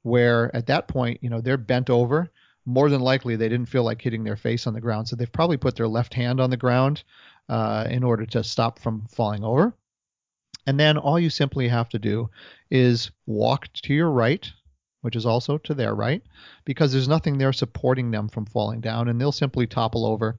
where 0.03 0.55
at 0.55 0.67
that 0.67 0.89
point, 0.89 1.23
you 1.23 1.31
know, 1.31 1.41
they're 1.41 1.57
bent 1.57 1.91
over. 1.91 2.31
More 2.65 2.89
than 2.89 3.01
likely, 3.01 3.37
they 3.37 3.49
didn't 3.49 3.69
feel 3.69 3.83
like 3.83 4.01
hitting 4.01 4.25
their 4.25 4.37
face 4.37 4.67
on 4.67 4.75
the 4.75 4.81
ground, 4.81 5.09
so 5.09 5.17
they've 5.17 5.33
probably 5.33 5.57
put 5.57 5.77
their 5.77 5.89
left 5.89 6.15
hand 6.15 6.41
on 6.41 6.51
the 6.51 6.57
ground 6.57 7.03
uh, 7.49 7.87
in 7.91 8.05
order 8.05 8.25
to 8.27 8.45
stop 8.45 8.79
from 8.79 9.07
falling 9.09 9.43
over. 9.45 9.75
And 10.67 10.79
then 10.79 10.97
all 10.97 11.19
you 11.19 11.31
simply 11.31 11.69
have 11.69 11.89
to 11.91 11.99
do 11.99 12.31
is 12.71 13.11
walk 13.27 13.73
to 13.83 13.95
your 13.95 14.11
right, 14.11 14.51
which 15.01 15.17
is 15.17 15.27
also 15.27 15.59
to 15.59 15.75
their 15.75 15.95
right, 15.95 16.23
because 16.65 16.93
there's 16.93 17.09
nothing 17.09 17.39
there 17.39 17.53
supporting 17.53 18.11
them 18.11 18.29
from 18.29 18.47
falling 18.47 18.81
down, 18.81 19.09
and 19.09 19.21
they'll 19.21 19.33
simply 19.33 19.67
topple 19.67 20.07
over 20.07 20.39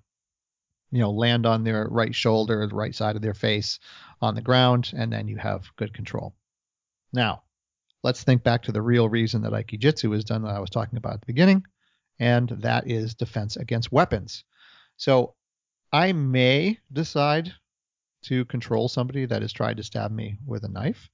you 0.93 0.99
know, 0.99 1.09
land 1.09 1.47
on 1.47 1.63
their 1.63 1.87
right 1.89 2.13
shoulder, 2.13 2.67
the 2.67 2.75
right 2.75 2.93
side 2.93 3.15
of 3.15 3.23
their 3.23 3.33
face 3.33 3.79
on 4.21 4.35
the 4.35 4.41
ground, 4.43 4.93
and 4.95 5.11
then 5.11 5.27
you 5.27 5.37
have 5.37 5.75
good 5.75 5.91
control. 5.91 6.35
Now, 7.11 7.41
let's 8.03 8.21
think 8.21 8.43
back 8.43 8.61
to 8.63 8.71
the 8.71 8.81
real 8.81 9.09
reason 9.09 9.41
that 9.41 9.53
Aikijitsu 9.53 10.15
is 10.15 10.23
done 10.23 10.43
that 10.43 10.53
I 10.53 10.59
was 10.59 10.69
talking 10.69 10.97
about 10.97 11.15
at 11.15 11.21
the 11.21 11.25
beginning, 11.25 11.65
and 12.19 12.47
that 12.49 12.87
is 12.87 13.15
defense 13.15 13.57
against 13.57 13.91
weapons. 13.91 14.43
So 14.95 15.33
I 15.91 16.13
may 16.13 16.77
decide 16.91 17.51
to 18.23 18.45
control 18.45 18.87
somebody 18.87 19.25
that 19.25 19.41
has 19.41 19.53
tried 19.53 19.77
to 19.77 19.83
stab 19.83 20.11
me 20.11 20.37
with 20.45 20.63
a 20.63 20.69
knife, 20.69 21.09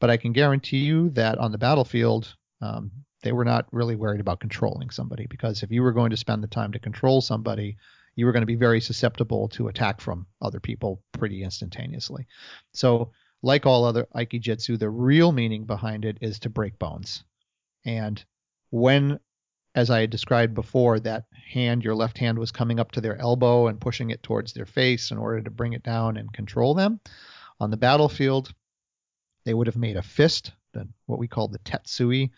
but 0.00 0.10
I 0.10 0.16
can 0.16 0.32
guarantee 0.32 0.78
you 0.78 1.10
that 1.10 1.38
on 1.38 1.52
the 1.52 1.58
battlefield, 1.58 2.34
um, 2.60 2.90
they 3.22 3.32
were 3.32 3.44
not 3.44 3.66
really 3.72 3.96
worried 3.96 4.20
about 4.20 4.40
controlling 4.40 4.90
somebody 4.90 5.26
because 5.26 5.62
if 5.62 5.70
you 5.70 5.82
were 5.82 5.92
going 5.92 6.10
to 6.10 6.16
spend 6.16 6.42
the 6.42 6.48
time 6.48 6.72
to 6.72 6.78
control 6.78 7.20
somebody, 7.20 7.76
you 8.16 8.26
were 8.26 8.32
going 8.32 8.42
to 8.42 8.46
be 8.46 8.54
very 8.54 8.80
susceptible 8.80 9.48
to 9.48 9.68
attack 9.68 10.00
from 10.00 10.26
other 10.40 10.60
people 10.60 11.02
pretty 11.12 11.42
instantaneously. 11.42 12.26
So, 12.72 13.10
like 13.42 13.66
all 13.66 13.84
other 13.84 14.06
aikijitsu, 14.14 14.78
the 14.78 14.88
real 14.88 15.32
meaning 15.32 15.64
behind 15.64 16.04
it 16.04 16.18
is 16.20 16.38
to 16.40 16.50
break 16.50 16.78
bones. 16.78 17.24
And 17.84 18.24
when, 18.70 19.20
as 19.74 19.90
I 19.90 20.06
described 20.06 20.54
before, 20.54 21.00
that 21.00 21.24
hand, 21.52 21.82
your 21.82 21.94
left 21.94 22.18
hand, 22.18 22.38
was 22.38 22.52
coming 22.52 22.78
up 22.78 22.92
to 22.92 23.00
their 23.00 23.20
elbow 23.20 23.66
and 23.66 23.80
pushing 23.80 24.10
it 24.10 24.22
towards 24.22 24.52
their 24.52 24.66
face 24.66 25.10
in 25.10 25.18
order 25.18 25.40
to 25.42 25.50
bring 25.50 25.72
it 25.72 25.82
down 25.82 26.16
and 26.16 26.32
control 26.32 26.74
them, 26.74 27.00
on 27.60 27.70
the 27.70 27.76
battlefield, 27.76 28.52
they 29.44 29.54
would 29.54 29.66
have 29.66 29.76
made 29.76 29.96
a 29.96 30.02
fist, 30.02 30.52
the, 30.72 30.88
what 31.06 31.18
we 31.18 31.28
call 31.28 31.48
the 31.48 31.58
tetsui 31.60 32.30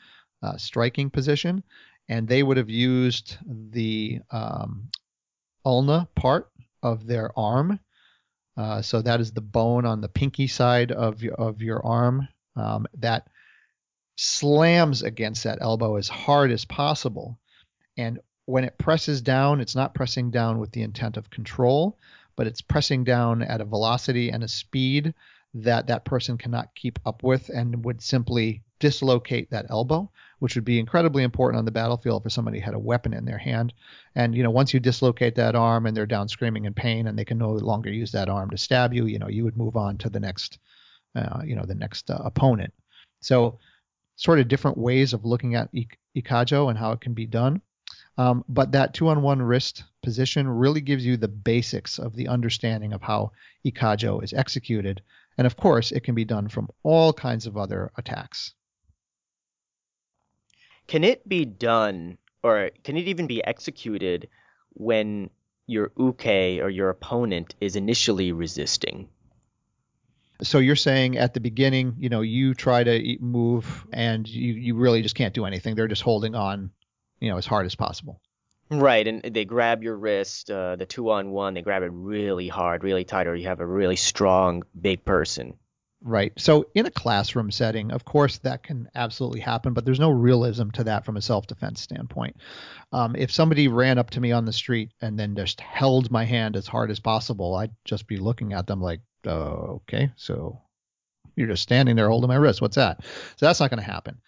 uh, 0.43 0.57
striking 0.57 1.11
position, 1.11 1.63
and 2.09 2.29
they 2.29 2.43
would 2.43 2.57
have 2.57 2.71
used 2.71 3.37
the 3.47 4.21
um, 4.31 4.89
ulna 5.65 6.09
part 6.15 6.51
of 6.83 7.07
their 7.07 7.37
arm. 7.39 7.79
Uh, 8.57 8.81
so 8.81 9.03
that 9.03 9.21
is 9.21 9.33
the 9.33 9.41
bone 9.41 9.85
on 9.85 10.01
the 10.01 10.09
pinky 10.09 10.47
side 10.47 10.93
of 10.93 11.23
your, 11.23 11.35
of 11.35 11.61
your 11.61 11.85
arm 11.85 12.27
um, 12.57 12.87
that 12.95 13.29
slams 14.17 15.03
against 15.03 15.45
that 15.45 15.59
elbow 15.61 15.97
as 15.97 16.09
hard 16.09 16.51
as 16.51 16.65
possible. 16.65 17.39
And 17.97 18.19
when 18.47 18.65
it 18.65 18.79
presses 18.79 19.21
down, 19.21 19.61
it's 19.61 19.77
not 19.77 19.95
pressing 19.95 20.31
down 20.31 20.59
with 20.59 20.73
the 20.73 20.83
intent 20.83 21.17
of 21.17 21.31
control, 21.31 21.99
but 22.37 22.47
it's 22.47 22.61
pressing 22.61 23.05
down 23.05 23.43
at 23.43 23.61
a 23.61 23.65
velocity 23.65 24.31
and 24.31 24.43
a 24.43 24.49
speed 24.49 25.15
that 25.55 25.87
that 25.87 26.05
person 26.05 26.37
cannot 26.37 26.75
keep 26.75 26.99
up 27.07 27.23
with 27.23 27.49
and 27.49 27.85
would 27.85 28.03
simply 28.03 28.63
dislocate 28.79 29.51
that 29.51 29.67
elbow, 29.71 30.11
which 30.39 30.55
would 30.55 30.65
be 30.65 30.79
incredibly 30.79 31.23
important 31.23 31.59
on 31.59 31.65
the 31.65 31.71
battlefield 31.71 32.23
for 32.23 32.29
somebody 32.29 32.61
had 32.61 32.75
a 32.75 32.79
weapon 32.79 33.15
in 33.15 33.25
their 33.25 33.39
hand. 33.39 33.73
And 34.15 34.35
you 34.35 34.43
know, 34.43 34.51
once 34.51 34.75
you 34.75 34.81
dislocate 34.81 35.35
that 35.37 35.55
arm 35.55 35.87
and 35.87 35.97
they're 35.97 36.07
down 36.07 36.29
screaming 36.29 36.67
in 36.67 36.75
pain 36.75 37.07
and 37.07 37.19
they 37.19 37.25
can 37.25 37.39
no 37.39 37.53
longer 37.53 37.91
use 37.91 38.13
that 38.13 38.29
arm 38.29 38.51
to 38.51 38.59
stab 38.59 38.93
you, 38.93 39.07
you 39.07 39.19
know, 39.19 39.29
you 39.29 39.45
would 39.45 39.57
move 39.57 39.77
on 39.77 39.97
to 39.99 40.11
the 40.11 40.21
next, 40.21 40.59
uh, 41.15 41.41
you 41.45 41.57
know, 41.57 41.65
the 41.65 41.75
next 41.75 42.11
uh, 42.11 42.21
opponent. 42.23 42.73
So, 43.23 43.59
sort 44.17 44.41
of 44.41 44.49
different 44.49 44.79
ways 44.79 45.13
of 45.13 45.25
looking 45.25 45.55
at 45.55 45.69
ik- 45.73 45.99
ikajo 46.17 46.69
and 46.69 46.79
how 46.79 46.93
it 46.93 47.01
can 47.01 47.15
be 47.15 47.27
done. 47.27 47.61
Um, 48.19 48.45
but 48.49 48.73
that 48.73 48.95
two-on-one 48.95 49.43
wrist 49.43 49.85
position 50.03 50.49
really 50.49 50.81
gives 50.81 51.05
you 51.05 51.17
the 51.17 51.29
basics 51.29 51.99
of 51.99 52.17
the 52.17 52.29
understanding 52.29 52.93
of 52.95 53.03
how 53.03 53.33
ikajo 53.65 54.25
is 54.25 54.33
executed. 54.33 55.03
And 55.39 55.47
of 55.47 55.57
course, 55.57 55.93
it 55.93 56.03
can 56.03 56.15
be 56.15 56.25
done 56.25 56.49
from 56.49 56.69
all 56.83 57.13
kinds 57.13 57.47
of 57.47 57.57
other 57.57 57.93
attacks. 57.97 58.55
Can 60.87 61.05
it 61.05 61.29
be 61.29 61.45
done, 61.45 62.17
or 62.43 62.71
can 62.85 62.97
it 62.97 63.09
even 63.09 63.27
be 63.27 63.45
executed 63.45 64.29
when 64.71 65.31
your 65.67 65.93
uke 65.99 66.27
or 66.27 66.71
your 66.71 66.89
opponent 66.91 67.55
is 67.61 67.77
initially 67.77 68.33
resisting? 68.33 69.09
So 70.43 70.59
you're 70.59 70.77
saying 70.77 71.17
at 71.17 71.35
the 71.35 71.41
beginning, 71.41 71.95
you 71.99 72.09
know, 72.09 72.21
you 72.21 72.55
try 72.55 72.85
to 72.85 73.17
move 73.21 73.87
and 73.93 74.29
you, 74.29 74.53
you 74.55 74.75
really 74.75 75.03
just 75.03 75.15
can't 75.15 75.35
do 75.35 75.45
anything. 75.47 75.75
They're 75.75 75.89
just 75.89 76.03
holding 76.03 76.35
on, 76.35 76.71
you 77.21 77.31
know, 77.31 77.39
as 77.39 77.47
hard 77.47 77.67
as 77.67 77.75
possible. 77.75 78.21
Right, 78.69 79.07
and 79.07 79.23
they 79.23 79.45
grab 79.45 79.85
your 79.85 79.97
wrist, 79.97 80.51
uh, 80.51 80.75
the 80.75 80.87
two 80.87 81.11
on 81.11 81.31
one, 81.31 81.55
they 81.55 81.63
grab 81.63 81.85
it 81.85 81.91
really 81.93 82.49
hard, 82.49 82.83
really 82.83 83.05
tight, 83.05 83.29
or 83.29 83.37
you 83.37 83.47
have 83.47 83.61
a 83.61 83.67
really 83.67 83.95
strong, 83.95 84.65
big 84.81 85.05
person. 85.05 85.55
Right. 86.03 86.33
So 86.37 86.67
in 86.75 86.85
a 86.85 86.91
classroom 86.91 87.51
setting, 87.51 87.91
of 87.91 88.05
course, 88.05 88.39
that 88.39 88.63
can 88.63 88.89
absolutely 88.95 89.41
happen, 89.41 89.73
but 89.73 89.85
there's 89.85 90.01
no 90.01 90.11
realism 90.11 90.71
to 90.71 90.85
that 90.85 91.05
from 91.05 91.17
a 91.17 91.23
self-defense 91.23 91.81
standpoint. 91.81 92.37
Um, 92.93 93.17
if 93.17 93.31
somebody 93.31 93.69
ran 93.69 93.99
up 93.99 94.11
to 94.11 94.21
me 94.21 94.33
on 94.33 94.45
the 94.45 94.53
street 94.53 94.91
and 95.01 95.19
then 95.19 95.37
just 95.37 95.61
held 95.61 96.11
my 96.11 96.25
hand 96.25 96.57
as 96.57 96.67
hard 96.67 96.91
as 96.91 97.01
possible, 97.01 97.55
I'd 97.55 97.73
just 97.85 98.07
be 98.07 98.19
looking 98.19 98.53
at 98.53 98.67
them 98.67 98.81
like, 98.81 99.01
oh, 99.27 99.83
okay, 99.83 100.11
so 100.17 100.61
you're 101.37 101.49
just 101.49 101.63
standing 101.63 101.97
there 101.97 102.09
holding 102.09 102.29
my 102.29 102.37
wrist. 102.37 102.63
What's 102.63 102.77
that? 102.77 103.05
So 103.05 103.47
that's 103.47 103.61
not 103.61 103.71
going 103.71 103.83
to 103.83 103.91
happen. 103.91 104.19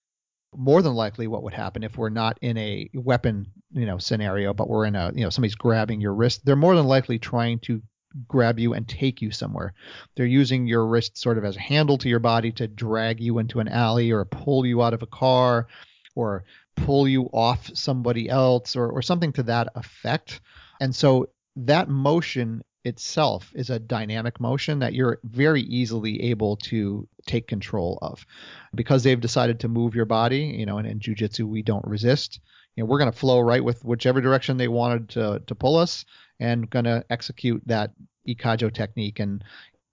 More 0.56 0.82
than 0.82 0.94
likely, 0.94 1.26
what 1.26 1.42
would 1.42 1.54
happen 1.54 1.82
if 1.82 1.96
we're 1.98 2.08
not 2.08 2.38
in 2.40 2.56
a 2.56 2.88
weapon, 2.94 3.46
you 3.72 3.86
know, 3.86 3.98
scenario, 3.98 4.54
but 4.54 4.68
we're 4.68 4.86
in 4.86 4.96
a, 4.96 5.12
you 5.14 5.22
know, 5.22 5.30
somebody's 5.30 5.54
grabbing 5.54 6.00
your 6.00 6.14
wrist, 6.14 6.44
they're 6.44 6.56
more 6.56 6.76
than 6.76 6.86
likely 6.86 7.18
trying 7.18 7.58
to 7.60 7.82
grab 8.26 8.58
you 8.58 8.72
and 8.72 8.88
take 8.88 9.20
you 9.20 9.30
somewhere. 9.30 9.74
They're 10.16 10.26
using 10.26 10.66
your 10.66 10.86
wrist 10.86 11.18
sort 11.18 11.38
of 11.38 11.44
as 11.44 11.56
a 11.56 11.60
handle 11.60 11.98
to 11.98 12.08
your 12.08 12.18
body 12.18 12.50
to 12.52 12.66
drag 12.66 13.20
you 13.20 13.38
into 13.38 13.60
an 13.60 13.68
alley 13.68 14.10
or 14.10 14.24
pull 14.24 14.64
you 14.64 14.82
out 14.82 14.94
of 14.94 15.02
a 15.02 15.06
car 15.06 15.66
or 16.14 16.44
pull 16.76 17.06
you 17.06 17.24
off 17.32 17.70
somebody 17.74 18.28
else 18.28 18.76
or, 18.76 18.88
or 18.90 19.02
something 19.02 19.32
to 19.34 19.42
that 19.44 19.68
effect. 19.74 20.40
And 20.80 20.94
so 20.94 21.28
that 21.56 21.88
motion 21.88 22.62
itself 22.84 23.50
is 23.54 23.70
a 23.70 23.78
dynamic 23.78 24.40
motion 24.40 24.78
that 24.78 24.94
you're 24.94 25.18
very 25.24 25.62
easily 25.62 26.22
able 26.30 26.56
to 26.56 27.06
take 27.26 27.46
control 27.46 27.98
of 28.00 28.24
because 28.74 29.02
they've 29.02 29.20
decided 29.20 29.60
to 29.60 29.68
move 29.68 29.94
your 29.94 30.04
body 30.04 30.54
you 30.58 30.64
know 30.64 30.78
and 30.78 30.86
in 30.86 31.00
jiu-jitsu 31.00 31.46
we 31.46 31.60
don't 31.60 31.86
resist 31.86 32.40
you 32.76 32.82
know 32.82 32.88
we're 32.88 32.98
going 32.98 33.10
to 33.10 33.18
flow 33.18 33.40
right 33.40 33.62
with 33.62 33.84
whichever 33.84 34.20
direction 34.20 34.56
they 34.56 34.68
wanted 34.68 35.08
to 35.08 35.42
to 35.46 35.54
pull 35.54 35.76
us 35.76 36.04
and 36.40 36.70
going 36.70 36.84
to 36.84 37.04
execute 37.10 37.62
that 37.66 37.90
ikajo 38.26 38.72
technique. 38.72 39.20
And 39.20 39.42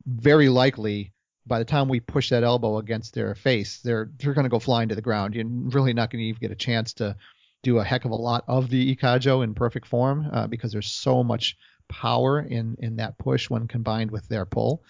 very 0.05 0.49
likely, 0.49 1.13
by 1.47 1.59
the 1.59 1.65
time 1.65 1.87
we 1.87 1.99
push 1.99 2.29
that 2.29 2.43
elbow 2.43 2.77
against 2.77 3.13
their 3.13 3.35
face, 3.35 3.79
they're 3.79 4.09
they're 4.17 4.33
going 4.33 4.43
to 4.45 4.49
go 4.49 4.59
flying 4.59 4.89
to 4.89 4.95
the 4.95 5.01
ground. 5.01 5.35
You're 5.35 5.45
really 5.47 5.93
not 5.93 6.09
going 6.09 6.21
to 6.23 6.27
even 6.27 6.39
get 6.39 6.51
a 6.51 6.55
chance 6.55 6.93
to 6.95 7.15
do 7.63 7.79
a 7.79 7.83
heck 7.83 8.05
of 8.05 8.11
a 8.11 8.15
lot 8.15 8.43
of 8.47 8.69
the 8.69 8.95
ikajo 8.95 9.43
in 9.43 9.55
perfect 9.55 9.87
form 9.87 10.29
uh, 10.31 10.47
because 10.47 10.71
there's 10.71 10.91
so 10.91 11.23
much 11.23 11.57
power 11.89 12.39
in 12.39 12.75
in 12.79 12.97
that 12.97 13.17
push 13.17 13.49
when 13.49 13.67
combined 13.67 14.11
with 14.11 14.27
their 14.27 14.45
pull. 14.45 14.83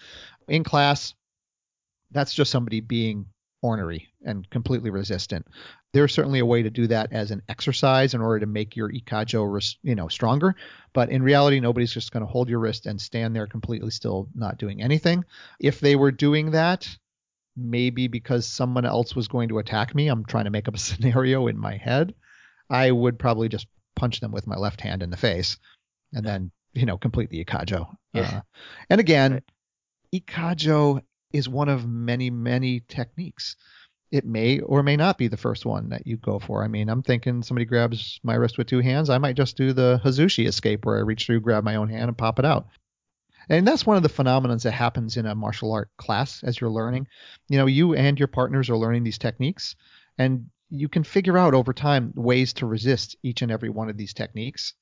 In 0.47 0.63
class, 0.63 1.13
that's 2.11 2.33
just 2.33 2.51
somebody 2.51 2.79
being 2.79 3.25
ornery 3.61 4.07
and 4.23 4.47
completely 4.49 4.89
resistant. 4.89 5.47
There's 5.93 6.13
certainly 6.13 6.39
a 6.39 6.45
way 6.45 6.61
to 6.61 6.69
do 6.69 6.87
that 6.87 7.11
as 7.11 7.31
an 7.31 7.41
exercise 7.49 8.13
in 8.13 8.21
order 8.21 8.41
to 8.41 8.45
make 8.45 8.75
your 8.75 8.91
ikajo, 8.91 9.75
you 9.81 9.95
know, 9.95 10.07
stronger. 10.07 10.55
But 10.93 11.09
in 11.09 11.23
reality, 11.23 11.59
nobody's 11.59 11.93
just 11.93 12.11
going 12.11 12.25
to 12.25 12.31
hold 12.31 12.49
your 12.49 12.59
wrist 12.59 12.85
and 12.85 13.01
stand 13.01 13.35
there 13.35 13.47
completely 13.47 13.91
still, 13.91 14.27
not 14.35 14.57
doing 14.57 14.81
anything. 14.81 15.23
If 15.59 15.79
they 15.79 15.95
were 15.95 16.11
doing 16.11 16.51
that, 16.51 16.87
maybe 17.57 18.07
because 18.07 18.45
someone 18.45 18.85
else 18.85 19.15
was 19.15 19.27
going 19.27 19.49
to 19.49 19.59
attack 19.59 19.95
me, 19.95 20.09
I'm 20.09 20.25
trying 20.25 20.45
to 20.45 20.51
make 20.51 20.67
up 20.67 20.75
a 20.75 20.79
scenario 20.89 21.47
in 21.47 21.57
my 21.57 21.77
head. 21.77 22.13
I 22.69 22.91
would 22.91 23.17
probably 23.17 23.49
just 23.49 23.67
punch 23.95 24.19
them 24.19 24.31
with 24.31 24.47
my 24.47 24.57
left 24.57 24.81
hand 24.81 25.01
in 25.01 25.09
the 25.09 25.17
face 25.17 25.57
and 26.13 26.25
then, 26.25 26.51
you 26.75 26.85
know, 26.85 26.97
complete 26.97 27.29
the 27.29 27.43
Ikajo. 27.43 27.87
Yeah. 28.13 28.21
Uh, 28.21 28.41
and 28.89 28.99
again, 28.99 29.33
Right. 29.33 29.43
Ikajo 30.13 31.01
is 31.33 31.49
one 31.49 31.69
of 31.69 31.87
many, 31.87 32.29
many 32.29 32.81
techniques. 32.81 33.55
It 34.11 34.25
may 34.25 34.59
or 34.59 34.83
may 34.83 34.95
not 34.95 35.17
be 35.17 35.27
the 35.27 35.35
first 35.37 35.65
one 35.65 35.89
that 35.89 36.07
you 36.07 36.15
go 36.17 36.39
for. 36.39 36.63
I 36.63 36.67
mean, 36.67 36.89
I'm 36.89 37.01
thinking 37.01 37.43
somebody 37.43 37.65
grabs 37.65 38.19
my 38.23 38.35
wrist 38.35 38.57
with 38.57 38.67
two 38.67 38.79
hands. 38.79 39.09
I 39.09 39.17
might 39.17 39.35
just 39.35 39.57
do 39.57 39.73
the 39.73 39.99
Hazushi 40.03 40.47
escape 40.47 40.85
where 40.85 40.97
I 40.97 41.01
reach 41.01 41.25
through, 41.25 41.41
grab 41.41 41.63
my 41.63 41.75
own 41.75 41.89
hand, 41.89 42.07
and 42.07 42.17
pop 42.17 42.39
it 42.39 42.45
out. 42.45 42.67
And 43.49 43.67
that's 43.67 43.85
one 43.85 43.97
of 43.97 44.03
the 44.03 44.09
phenomenons 44.09 44.63
that 44.63 44.71
happens 44.71 45.17
in 45.17 45.25
a 45.25 45.35
martial 45.35 45.71
art 45.73 45.89
class 45.97 46.43
as 46.43 46.59
you're 46.59 46.69
learning. 46.69 47.07
You 47.49 47.57
know, 47.57 47.65
you 47.65 47.93
and 47.93 48.17
your 48.17 48.27
partners 48.27 48.69
are 48.69 48.77
learning 48.77 49.03
these 49.03 49.17
techniques, 49.17 49.75
and 50.17 50.49
you 50.69 50.87
can 50.87 51.03
figure 51.03 51.37
out 51.37 51.53
over 51.53 51.73
time 51.73 52.13
ways 52.15 52.53
to 52.53 52.65
resist 52.65 53.15
each 53.21 53.41
and 53.41 53.51
every 53.51 53.69
one 53.69 53.89
of 53.89 53.97
these 53.97 54.13
techniques. 54.13 54.73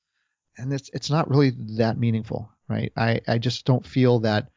And 0.56 0.72
it's 0.72 0.90
it's 0.92 1.10
not 1.10 1.28
really 1.28 1.50
that 1.76 1.98
meaningful, 1.98 2.50
right? 2.68 2.92
I, 2.96 3.20
I 3.26 3.38
just 3.38 3.64
don't 3.64 3.86
feel 3.86 4.20
that 4.20 4.48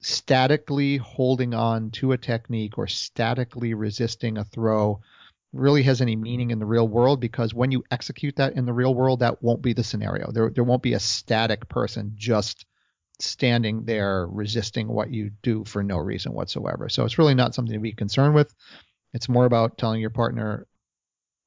statically 0.00 0.96
holding 0.96 1.54
on 1.54 1.90
to 1.92 2.12
a 2.12 2.18
technique 2.18 2.76
or 2.76 2.86
statically 2.86 3.74
resisting 3.74 4.36
a 4.36 4.44
throw 4.44 5.00
really 5.52 5.82
has 5.82 6.00
any 6.00 6.16
meaning 6.16 6.50
in 6.50 6.58
the 6.58 6.66
real 6.66 6.88
world 6.88 7.20
because 7.20 7.54
when 7.54 7.70
you 7.70 7.84
execute 7.90 8.36
that 8.36 8.54
in 8.54 8.64
the 8.64 8.72
real 8.72 8.94
world, 8.94 9.20
that 9.20 9.42
won't 9.42 9.62
be 9.62 9.72
the 9.72 9.84
scenario. 9.84 10.30
There, 10.32 10.50
there 10.50 10.64
won't 10.64 10.82
be 10.82 10.94
a 10.94 11.00
static 11.00 11.68
person 11.68 12.12
just 12.16 12.64
standing 13.20 13.84
there 13.84 14.26
resisting 14.26 14.88
what 14.88 15.12
you 15.12 15.30
do 15.42 15.64
for 15.64 15.82
no 15.82 15.98
reason 15.98 16.32
whatsoever. 16.32 16.88
So 16.88 17.04
it's 17.04 17.18
really 17.18 17.34
not 17.34 17.54
something 17.54 17.74
to 17.74 17.80
be 17.80 17.92
concerned 17.92 18.34
with. 18.34 18.52
It's 19.12 19.28
more 19.28 19.44
about 19.44 19.78
telling 19.78 20.00
your 20.00 20.10
partner, 20.10 20.66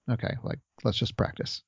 okay, 0.10 0.36
like 0.44 0.60
let's 0.84 0.98
just 0.98 1.18
practice. 1.18 1.64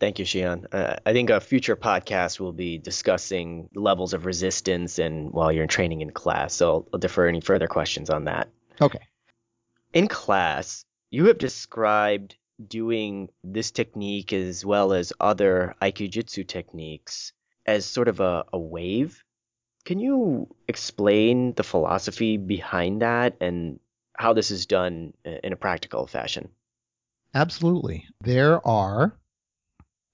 Thank 0.00 0.18
you, 0.18 0.24
Shihan. 0.24 0.64
Uh, 0.72 0.96
I 1.04 1.12
think 1.12 1.28
a 1.28 1.40
future 1.40 1.76
podcast 1.76 2.40
will 2.40 2.54
be 2.54 2.78
discussing 2.78 3.68
levels 3.74 4.14
of 4.14 4.24
resistance 4.24 4.98
and 4.98 5.30
while 5.30 5.52
you're 5.52 5.64
in 5.64 5.68
training 5.68 6.00
in 6.00 6.10
class. 6.10 6.54
So 6.54 6.86
I'll, 6.92 6.98
defer 6.98 7.28
any 7.28 7.42
further 7.42 7.66
questions 7.66 8.08
on 8.08 8.24
that. 8.24 8.48
Okay. 8.80 9.00
In 9.92 10.08
class, 10.08 10.86
you 11.10 11.26
have 11.26 11.36
described 11.36 12.36
doing 12.66 13.28
this 13.44 13.70
technique 13.70 14.32
as 14.32 14.64
well 14.64 14.94
as 14.94 15.12
other 15.20 15.74
aikijutsu 15.82 16.48
techniques 16.48 17.32
as 17.66 17.84
sort 17.84 18.08
of 18.08 18.20
a, 18.20 18.44
a 18.54 18.58
wave. 18.58 19.22
Can 19.84 19.98
you 19.98 20.54
explain 20.66 21.52
the 21.54 21.62
philosophy 21.62 22.38
behind 22.38 23.02
that 23.02 23.36
and 23.40 23.80
how 24.14 24.32
this 24.32 24.50
is 24.50 24.64
done 24.64 25.12
in 25.24 25.52
a 25.52 25.56
practical 25.56 26.06
fashion? 26.06 26.48
Absolutely. 27.34 28.06
There 28.22 28.66
are 28.66 29.19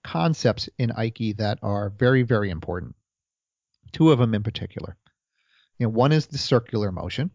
concepts 0.06 0.68
in 0.78 0.90
Aiki 0.90 1.36
that 1.36 1.58
are 1.62 1.90
very, 1.90 2.22
very 2.22 2.50
important. 2.50 2.94
Two 3.90 4.12
of 4.12 4.20
them 4.20 4.34
in 4.34 4.42
particular. 4.44 4.96
You 5.78 5.86
know, 5.86 5.90
one 5.90 6.12
is 6.12 6.26
the 6.26 6.38
circular 6.38 6.92
motion, 6.92 7.32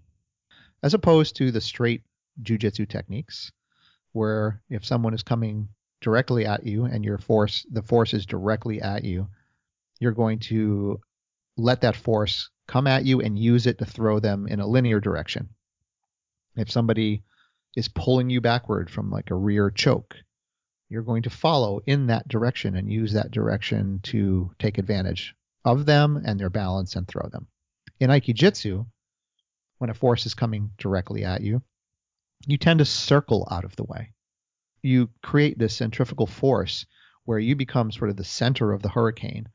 as 0.82 0.94
opposed 0.94 1.36
to 1.36 1.52
the 1.52 1.60
straight 1.60 2.04
jujitsu 2.42 2.88
techniques, 2.88 3.52
where 4.14 4.62
if 4.70 4.86
someone 4.86 5.14
is 5.14 5.22
coming 5.22 5.68
directly 6.00 6.46
at 6.46 6.66
you 6.66 6.86
and 6.86 7.04
your 7.04 7.18
force, 7.18 7.66
the 7.70 7.82
force 7.82 8.14
is 8.14 8.26
directly 8.26 8.82
at 8.82 9.04
you, 9.04 9.28
you're 10.00 10.14
going 10.14 10.40
to 10.40 11.00
let 11.58 11.82
that 11.82 11.98
force 11.98 12.50
come 12.68 12.88
at 12.88 13.04
you 13.06 13.20
and 13.20 13.38
use 13.38 13.68
it 13.68 13.80
to 13.80 13.86
throw 13.86 14.20
them 14.20 14.48
in 14.48 14.62
a 14.62 14.68
linear 14.68 15.02
direction. 15.02 15.50
If 16.56 16.72
somebody 16.72 17.24
is 17.76 17.90
pulling 17.90 18.30
you 18.30 18.40
backward 18.40 18.90
from 18.90 19.12
like 19.12 19.30
a 19.30 19.36
rear 19.36 19.70
choke, 19.70 20.16
you're 20.92 21.02
going 21.04 21.24
to 21.24 21.30
follow 21.30 21.80
in 21.86 22.08
that 22.08 22.28
direction 22.28 22.76
and 22.76 22.92
use 22.92 23.14
that 23.14 23.32
direction 23.32 24.02
to 24.04 24.52
take 24.60 24.78
advantage 24.78 25.34
of 25.64 25.86
them 25.86 26.22
and 26.26 26.38
their 26.38 26.50
balance 26.50 26.98
and 26.98 27.08
throw 27.08 27.30
them. 27.32 27.48
In 28.02 28.10
Aikijitsu, 28.10 28.86
when 29.78 29.90
a 29.90 29.94
force 29.94 30.26
is 30.26 30.34
coming 30.34 30.72
directly 30.78 31.24
at 31.24 31.40
you, 31.40 31.62
you 32.46 32.58
tend 32.58 32.80
to 32.80 32.86
circle 32.86 33.48
out 33.50 33.64
of 33.64 33.74
the 33.78 33.86
way. 33.86 34.12
You 34.82 35.10
create 35.24 35.58
this 35.58 35.78
centrifugal 35.78 36.28
force 36.28 36.86
where 37.24 37.40
you 37.40 37.56
become 37.56 37.94
sort 37.94 38.10
of 38.10 38.18
the 38.18 38.26
center 38.26 38.74
of 38.74 38.82
the 38.82 38.90
hurricane, 38.90 39.48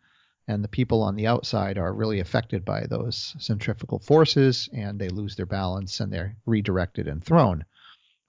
and 0.49 0.65
the 0.65 0.69
people 0.69 1.03
on 1.03 1.17
the 1.17 1.27
outside 1.27 1.77
are 1.77 1.93
really 1.93 2.21
affected 2.21 2.65
by 2.65 2.87
those 2.87 3.37
centrifugal 3.39 3.99
forces 3.99 4.71
and 4.73 4.99
they 4.99 5.11
lose 5.11 5.37
their 5.37 5.45
balance 5.45 6.01
and 6.01 6.11
they're 6.11 6.35
redirected 6.47 7.09
and 7.09 7.23
thrown 7.23 7.67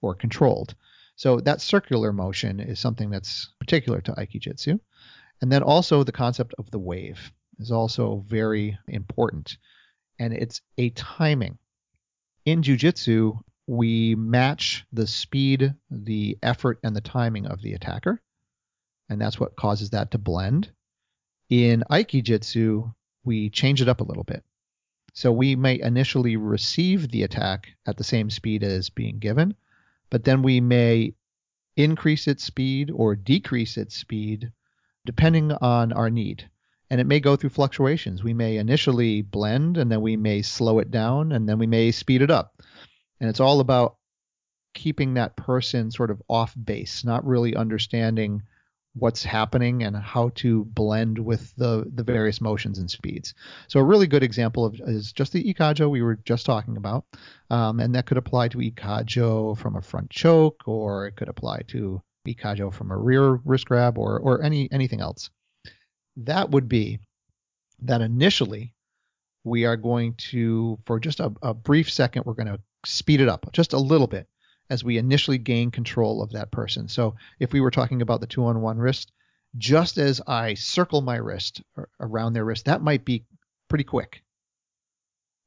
or 0.01 0.13
controlled. 0.13 0.75
So 1.17 1.39
that 1.41 1.61
circular 1.61 2.13
motion 2.13 2.59
is 2.59 2.79
something 2.79 3.09
that's 3.09 3.49
particular 3.59 4.01
to 4.01 4.13
Aikijitsu. 4.13 4.79
And 5.41 5.51
then 5.51 5.63
also 5.63 6.03
the 6.03 6.11
concept 6.11 6.53
of 6.59 6.69
the 6.71 6.79
wave 6.79 7.31
is 7.59 7.71
also 7.71 8.23
very 8.27 8.77
important. 8.87 9.57
And 10.19 10.31
it's 10.31 10.61
a 10.77 10.91
timing. 10.91 11.57
In 12.45 12.61
Jiu-Jitsu, 12.61 13.33
we 13.65 14.15
match 14.15 14.85
the 14.93 15.07
speed, 15.07 15.73
the 15.89 16.37
effort, 16.43 16.79
and 16.83 16.95
the 16.95 17.01
timing 17.01 17.47
of 17.47 17.61
the 17.63 17.73
attacker. 17.73 18.21
And 19.09 19.19
that's 19.19 19.39
what 19.39 19.55
causes 19.55 19.89
that 19.89 20.11
to 20.11 20.19
blend. 20.19 20.71
In 21.49 21.83
Aikijitsu, 21.89 22.93
we 23.23 23.49
change 23.49 23.81
it 23.81 23.89
up 23.89 24.01
a 24.01 24.05
little 24.05 24.23
bit. 24.23 24.43
So 25.13 25.31
we 25.31 25.55
may 25.55 25.81
initially 25.81 26.37
receive 26.37 27.09
the 27.09 27.23
attack 27.23 27.69
at 27.87 27.97
the 27.97 28.03
same 28.03 28.29
speed 28.29 28.63
as 28.63 28.91
being 28.91 29.17
given, 29.17 29.55
but 30.09 30.23
then 30.23 30.41
we 30.41 30.61
may 30.61 31.13
increase 31.75 32.27
its 32.27 32.43
speed 32.43 32.91
or 32.91 33.15
decrease 33.15 33.77
its 33.77 33.95
speed 33.95 34.51
depending 35.05 35.51
on 35.53 35.93
our 35.93 36.09
need. 36.09 36.49
And 36.89 37.01
it 37.01 37.07
may 37.07 37.19
go 37.19 37.35
through 37.35 37.51
fluctuations. 37.51 38.23
We 38.23 38.33
may 38.33 38.57
initially 38.57 39.21
blend 39.21 39.77
and 39.77 39.91
then 39.91 40.01
we 40.01 40.17
may 40.17 40.41
slow 40.41 40.79
it 40.79 40.91
down 40.91 41.31
and 41.31 41.47
then 41.47 41.59
we 41.59 41.67
may 41.67 41.91
speed 41.91 42.21
it 42.21 42.31
up. 42.31 42.61
And 43.19 43.29
it's 43.29 43.39
all 43.39 43.59
about 43.59 43.97
keeping 44.73 45.15
that 45.15 45.35
person 45.35 45.91
sort 45.91 46.11
of 46.11 46.21
off 46.29 46.55
base, 46.61 47.03
not 47.03 47.25
really 47.25 47.55
understanding 47.55 48.43
what's 48.99 49.23
happening 49.23 49.83
and 49.83 49.95
how 49.95 50.29
to 50.35 50.65
blend 50.65 51.17
with 51.19 51.53
the 51.55 51.89
the 51.95 52.03
various 52.03 52.41
motions 52.41 52.79
and 52.79 52.89
speeds. 52.89 53.33
So 53.67 53.79
a 53.79 53.83
really 53.83 54.07
good 54.07 54.23
example 54.23 54.65
of 54.65 54.79
is 54.85 55.11
just 55.11 55.33
the 55.33 55.53
ikajo 55.53 55.89
we 55.89 56.01
were 56.01 56.15
just 56.25 56.45
talking 56.45 56.77
about, 56.77 57.05
um, 57.49 57.79
and 57.79 57.93
that 57.95 58.05
could 58.05 58.17
apply 58.17 58.49
to 58.49 58.57
ikajo 58.57 59.57
from 59.57 59.75
a 59.75 59.81
front 59.81 60.09
choke, 60.09 60.67
or 60.67 61.07
it 61.07 61.15
could 61.15 61.29
apply 61.29 61.61
to 61.67 62.01
ikajo 62.27 62.73
from 62.73 62.91
a 62.91 62.97
rear 62.97 63.39
wrist 63.45 63.65
grab, 63.65 63.97
or 63.97 64.19
or 64.19 64.41
any 64.41 64.71
anything 64.71 65.01
else. 65.01 65.29
That 66.17 66.49
would 66.49 66.67
be 66.67 66.99
that 67.83 68.01
initially 68.01 68.73
we 69.43 69.65
are 69.65 69.77
going 69.77 70.15
to 70.15 70.79
for 70.85 70.99
just 70.99 71.19
a, 71.19 71.31
a 71.41 71.53
brief 71.53 71.91
second 71.91 72.23
we're 72.25 72.33
going 72.33 72.47
to 72.47 72.59
speed 72.85 73.21
it 73.21 73.29
up 73.29 73.51
just 73.53 73.73
a 73.73 73.77
little 73.77 74.07
bit 74.07 74.27
as 74.69 74.83
we 74.83 74.97
initially 74.97 75.37
gain 75.37 75.71
control 75.71 76.21
of 76.21 76.31
that 76.31 76.51
person. 76.51 76.87
So 76.87 77.15
if 77.39 77.53
we 77.53 77.61
were 77.61 77.71
talking 77.71 78.01
about 78.01 78.21
the 78.21 78.27
two 78.27 78.45
on 78.45 78.61
one 78.61 78.77
wrist, 78.77 79.11
just 79.57 79.97
as 79.97 80.21
I 80.27 80.53
circle 80.55 81.01
my 81.01 81.15
wrist 81.15 81.61
around 81.99 82.33
their 82.33 82.45
wrist, 82.45 82.65
that 82.65 82.81
might 82.81 83.05
be 83.05 83.25
pretty 83.69 83.85
quick. 83.85 84.23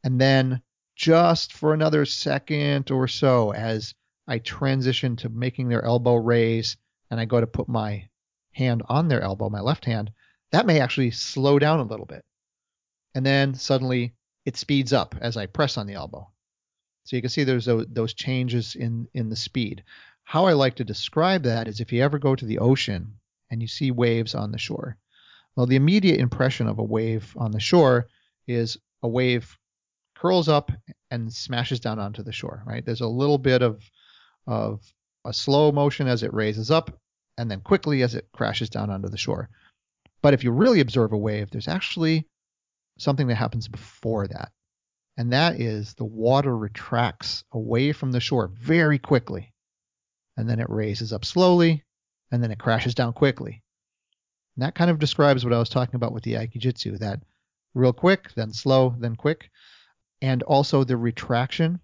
And 0.02 0.20
then 0.20 0.62
just 0.96 1.52
for 1.52 1.74
another 1.74 2.04
second 2.04 2.90
or 2.90 3.08
so, 3.08 3.52
as 3.52 3.94
I 4.26 4.38
transition 4.38 5.16
to 5.16 5.28
making 5.28 5.68
their 5.68 5.84
elbow 5.84 6.14
raise 6.14 6.76
and 7.10 7.20
I 7.20 7.24
go 7.24 7.40
to 7.40 7.46
put 7.46 7.68
my 7.68 8.08
hand 8.52 8.82
on 8.88 9.08
their 9.08 9.20
elbow, 9.20 9.48
my 9.48 9.60
left 9.60 9.84
hand, 9.84 10.10
that 10.52 10.66
may 10.66 10.80
actually 10.80 11.10
slow 11.10 11.58
down 11.58 11.80
a 11.80 11.84
little 11.84 12.06
bit. 12.06 12.24
And 13.14 13.24
then 13.24 13.54
suddenly 13.54 14.14
it 14.44 14.56
speeds 14.56 14.92
up 14.92 15.14
as 15.20 15.36
I 15.36 15.46
press 15.46 15.76
on 15.76 15.86
the 15.86 15.94
elbow. 15.94 16.30
So 17.10 17.16
you 17.16 17.22
can 17.22 17.30
see 17.30 17.42
there's 17.42 17.64
those, 17.64 17.86
those 17.88 18.14
changes 18.14 18.76
in, 18.76 19.08
in 19.14 19.30
the 19.30 19.34
speed. 19.34 19.82
How 20.22 20.44
I 20.44 20.52
like 20.52 20.76
to 20.76 20.84
describe 20.84 21.42
that 21.42 21.66
is 21.66 21.80
if 21.80 21.92
you 21.92 22.04
ever 22.04 22.20
go 22.20 22.36
to 22.36 22.46
the 22.46 22.60
ocean 22.60 23.14
and 23.50 23.60
you 23.60 23.66
see 23.66 23.90
waves 23.90 24.36
on 24.36 24.52
the 24.52 24.58
shore. 24.58 24.96
Well, 25.56 25.66
the 25.66 25.74
immediate 25.74 26.20
impression 26.20 26.68
of 26.68 26.78
a 26.78 26.84
wave 26.84 27.34
on 27.36 27.50
the 27.50 27.58
shore 27.58 28.06
is 28.46 28.76
a 29.02 29.08
wave 29.08 29.58
curls 30.14 30.48
up 30.48 30.70
and 31.10 31.32
smashes 31.32 31.80
down 31.80 31.98
onto 31.98 32.22
the 32.22 32.30
shore, 32.30 32.62
right? 32.64 32.86
There's 32.86 33.00
a 33.00 33.08
little 33.08 33.38
bit 33.38 33.60
of, 33.60 33.90
of 34.46 34.80
a 35.24 35.32
slow 35.32 35.72
motion 35.72 36.06
as 36.06 36.22
it 36.22 36.32
raises 36.32 36.70
up 36.70 36.96
and 37.36 37.50
then 37.50 37.60
quickly 37.60 38.04
as 38.04 38.14
it 38.14 38.28
crashes 38.32 38.70
down 38.70 38.88
onto 38.88 39.08
the 39.08 39.18
shore. 39.18 39.50
But 40.22 40.32
if 40.32 40.44
you 40.44 40.52
really 40.52 40.78
observe 40.78 41.12
a 41.12 41.18
wave, 41.18 41.50
there's 41.50 41.66
actually 41.66 42.28
something 42.98 43.26
that 43.26 43.34
happens 43.34 43.66
before 43.66 44.28
that 44.28 44.52
and 45.20 45.34
that 45.34 45.60
is 45.60 45.92
the 45.92 46.04
water 46.04 46.56
retracts 46.56 47.44
away 47.52 47.92
from 47.92 48.10
the 48.10 48.20
shore 48.20 48.48
very 48.54 48.98
quickly, 48.98 49.52
and 50.38 50.48
then 50.48 50.58
it 50.58 50.70
raises 50.70 51.12
up 51.12 51.26
slowly, 51.26 51.84
and 52.32 52.42
then 52.42 52.50
it 52.50 52.58
crashes 52.58 52.94
down 52.94 53.12
quickly. 53.12 53.62
And 54.56 54.62
that 54.62 54.74
kind 54.74 54.90
of 54.90 54.98
describes 54.98 55.44
what 55.44 55.52
I 55.52 55.58
was 55.58 55.68
talking 55.68 55.96
about 55.96 56.14
with 56.14 56.22
the 56.22 56.36
Aikijitsu 56.36 57.00
that 57.00 57.20
real 57.74 57.92
quick, 57.92 58.32
then 58.34 58.54
slow, 58.54 58.94
then 58.98 59.14
quick, 59.14 59.50
and 60.22 60.42
also 60.44 60.84
the 60.84 60.96
retraction 60.96 61.80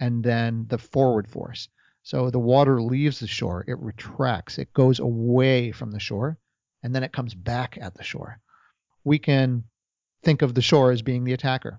and 0.00 0.24
then 0.24 0.66
the 0.68 0.78
forward 0.78 1.30
force. 1.30 1.68
So 2.02 2.28
the 2.28 2.40
water 2.40 2.82
leaves 2.82 3.20
the 3.20 3.28
shore, 3.28 3.64
it 3.68 3.78
retracts, 3.78 4.58
it 4.58 4.72
goes 4.72 4.98
away 4.98 5.70
from 5.70 5.92
the 5.92 6.00
shore, 6.00 6.38
and 6.82 6.92
then 6.92 7.04
it 7.04 7.12
comes 7.12 7.34
back 7.34 7.78
at 7.80 7.94
the 7.94 8.02
shore. 8.02 8.40
We 9.04 9.20
can 9.20 9.62
think 10.24 10.42
of 10.42 10.54
the 10.54 10.60
shore 10.60 10.90
as 10.90 11.02
being 11.02 11.22
the 11.22 11.34
attacker. 11.34 11.78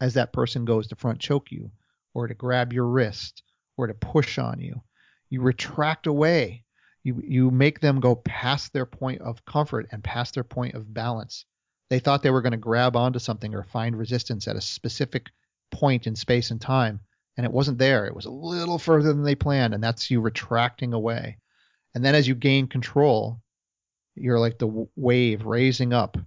As 0.00 0.14
that 0.14 0.32
person 0.32 0.64
goes 0.64 0.88
to 0.88 0.96
front 0.96 1.20
choke 1.20 1.50
you, 1.50 1.70
or 2.14 2.26
to 2.26 2.34
grab 2.34 2.72
your 2.72 2.86
wrist, 2.86 3.42
or 3.76 3.86
to 3.86 3.94
push 3.94 4.38
on 4.38 4.60
you, 4.60 4.82
you 5.30 5.40
retract 5.40 6.06
away. 6.06 6.64
You, 7.02 7.22
you 7.24 7.50
make 7.50 7.80
them 7.80 8.00
go 8.00 8.16
past 8.16 8.72
their 8.72 8.86
point 8.86 9.20
of 9.20 9.44
comfort 9.44 9.86
and 9.92 10.02
past 10.02 10.34
their 10.34 10.44
point 10.44 10.74
of 10.74 10.92
balance. 10.92 11.44
They 11.88 12.00
thought 12.00 12.22
they 12.22 12.30
were 12.30 12.42
going 12.42 12.52
to 12.52 12.58
grab 12.58 12.96
onto 12.96 13.20
something 13.20 13.54
or 13.54 13.62
find 13.62 13.96
resistance 13.96 14.48
at 14.48 14.56
a 14.56 14.60
specific 14.60 15.30
point 15.70 16.06
in 16.06 16.16
space 16.16 16.50
and 16.50 16.60
time, 16.60 17.00
and 17.36 17.46
it 17.46 17.52
wasn't 17.52 17.78
there. 17.78 18.06
It 18.06 18.14
was 18.14 18.24
a 18.24 18.30
little 18.30 18.78
further 18.78 19.12
than 19.12 19.22
they 19.22 19.34
planned, 19.34 19.72
and 19.72 19.82
that's 19.82 20.10
you 20.10 20.20
retracting 20.20 20.92
away. 20.92 21.38
And 21.94 22.04
then 22.04 22.14
as 22.14 22.26
you 22.26 22.34
gain 22.34 22.66
control, 22.66 23.40
you're 24.14 24.40
like 24.40 24.58
the 24.58 24.88
wave 24.96 25.44
raising 25.44 25.92
up. 25.92 26.18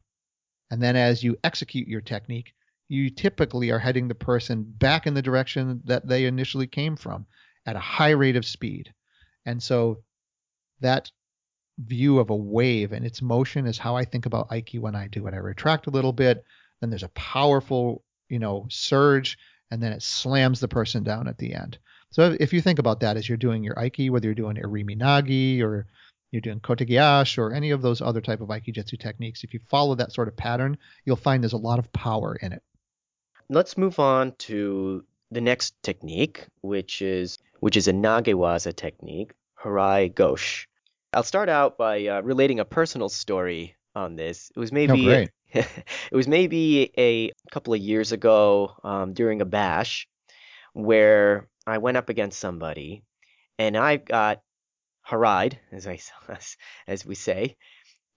And 0.72 0.82
then 0.82 0.96
as 0.96 1.24
you 1.24 1.38
execute 1.44 1.88
your 1.88 2.02
technique, 2.02 2.54
you 2.90 3.10
typically 3.10 3.70
are 3.70 3.80
heading 3.80 4.08
the 4.08 4.16
person 4.16 4.64
back 4.64 5.08
in 5.08 5.14
the 5.14 5.22
direction 5.22 5.82
that 5.86 6.08
they 6.08 6.26
initially 6.26 6.68
came 6.68 6.96
from 6.96 7.26
at 7.66 7.76
a 7.76 7.80
high 7.80 8.10
rate 8.10 8.36
of 8.36 8.46
speed. 8.46 8.92
And 9.46 9.62
so 9.62 10.00
that 10.82 11.12
view 11.78 12.20
of 12.20 12.30
a 12.30 12.36
wave 12.36 12.92
and 12.92 13.06
its 13.06 13.22
motion 13.22 13.68
is 13.68 13.78
how 13.78 13.96
I 13.96 14.06
think 14.06 14.26
about 14.26 14.50
Aiki 14.50 14.80
when 14.80 14.96
I 14.96 15.08
do 15.08 15.28
it. 15.28 15.34
I 15.34 15.38
retract 15.38 15.88
a 15.88 15.92
little 15.92 16.12
bit, 16.12 16.44
then 16.82 16.90
there's 16.90 17.04
a 17.04 17.10
powerful, 17.10 18.04
you 18.28 18.40
know, 18.40 18.66
surge, 18.70 19.38
and 19.72 19.82
then 19.82 19.94
it 19.94 20.02
slams 20.02 20.60
the 20.60 20.68
person 20.68 21.04
down 21.04 21.28
at 21.28 21.38
the 21.38 21.54
end. 21.54 21.78
So 22.12 22.36
if 22.40 22.52
you 22.54 22.62
think 22.62 22.80
about 22.80 23.02
that 23.02 23.18
as 23.18 23.30
you're 23.30 23.38
doing 23.38 23.64
your 23.64 23.76
Aiki, 23.76 24.10
whether 24.10 24.26
you're 24.26 24.34
doing 24.34 24.58
Irimi 24.58 24.98
Nage 24.98 25.62
or 25.62 25.86
you're 26.32 26.42
doing 26.42 26.60
Kotegaeshi 26.60 27.38
or 27.38 27.54
any 27.54 27.70
of 27.70 27.84
those 27.84 28.02
other 28.02 28.22
type 28.22 28.42
of 28.42 28.50
Aikijutsu 28.50 29.00
techniques, 29.00 29.44
if 29.44 29.54
you 29.54 29.60
follow 29.70 29.94
that 29.96 30.12
sort 30.12 30.28
of 30.28 30.36
pattern, 30.36 30.78
you'll 31.06 31.16
find 31.16 31.44
there's 31.44 31.54
a 31.54 31.58
lot 31.58 31.80
of 31.80 31.92
power 31.94 32.36
in 32.42 32.52
it. 32.52 32.64
Let's 33.50 33.78
move 33.78 34.00
on 34.00 34.34
to 34.40 35.04
the 35.32 35.42
next 35.42 35.74
technique, 35.82 36.46
which 36.62 37.02
is 37.02 37.38
which 37.60 37.76
is 37.76 37.88
a 37.88 37.94
Nagewaza 37.94 38.76
technique, 38.76 39.32
Harai 39.62 40.14
Goshi. 40.14 40.68
I'll 41.14 41.24
start 41.24 41.50
out 41.50 41.78
by 41.78 42.06
uh, 42.06 42.22
relating 42.22 42.60
a 42.60 42.66
personal 42.66 43.10
story 43.10 43.76
on 43.96 44.16
this. 44.16 44.52
It 44.56 44.60
was 44.60 44.72
maybe 44.72 45.10
oh, 45.10 45.26
it 45.54 45.66
was 46.12 46.28
maybe 46.28 46.92
a 46.98 47.32
couple 47.52 47.74
of 47.74 47.80
years 47.80 48.12
ago 48.12 48.76
um, 48.84 49.14
during 49.14 49.42
a 49.42 49.46
bash 49.46 50.08
where 50.74 51.48
I 51.66 51.80
went 51.80 51.98
up 51.98 52.10
against 52.10 52.40
somebody 52.40 53.04
and 53.58 53.76
I 53.76 53.98
got 53.98 54.42
haraied, 55.08 55.58
as 55.72 55.88
I 55.88 56.00
as 56.88 57.06
we 57.06 57.16
say, 57.16 57.58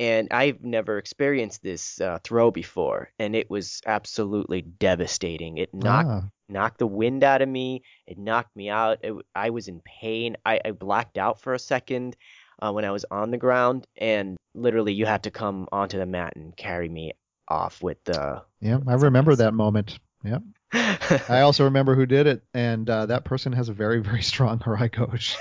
and 0.00 0.28
I've 0.31 0.62
never 0.62 0.98
experienced 0.98 1.62
this 1.62 2.00
uh, 2.00 2.18
throw 2.24 2.50
before, 2.50 3.11
and 3.18 3.37
it 3.37 3.50
was 3.50 3.81
absolutely 3.87 4.62
devastating. 4.62 5.59
It 5.59 5.72
knocked 5.72 6.09
ah. 6.09 6.28
knocked 6.48 6.78
the 6.78 6.87
wind 6.87 7.24
out 7.24 7.42
of 7.42 7.48
me. 7.48 7.83
It 8.07 8.18
knocked 8.18 8.55
me 8.57 8.68
out. 8.68 8.98
It, 9.02 9.14
I 9.35 9.50
was 9.50 9.68
in 9.68 9.81
pain. 9.81 10.37
I, 10.44 10.61
I 10.64 10.70
blacked 10.72 11.18
out 11.18 11.40
for 11.40 11.55
a 11.55 11.59
second 11.59 12.16
uh, 12.61 12.72
when 12.72 12.85
I 12.85 12.90
was 12.90 13.05
on 13.11 13.31
the 13.31 13.38
ground, 13.38 13.87
and 13.96 14.37
literally 14.55 14.92
you 14.92 15.07
had 15.07 15.24
to 15.24 15.31
come 15.31 15.68
onto 15.72 15.98
the 15.98 16.07
mat 16.07 16.35
and 16.37 16.57
carry 16.57 16.88
me 16.88 17.12
off 17.48 17.83
with 17.83 18.02
the. 18.05 18.42
Yeah, 18.61 18.78
I 18.87 18.94
remember 18.94 19.35
that 19.37 19.55
moment. 19.55 19.98
Yeah. 20.24 20.38
I 20.73 21.41
also 21.41 21.65
remember 21.65 21.95
who 21.95 22.07
did 22.07 22.27
it, 22.27 22.43
and 22.55 22.89
uh, 22.89 23.07
that 23.07 23.25
person 23.25 23.53
has 23.53 23.69
a 23.69 23.75
very, 23.75 24.01
very 24.01 24.23
strong 24.23 24.59
Harai 24.61 24.91
Goshi. 24.91 25.37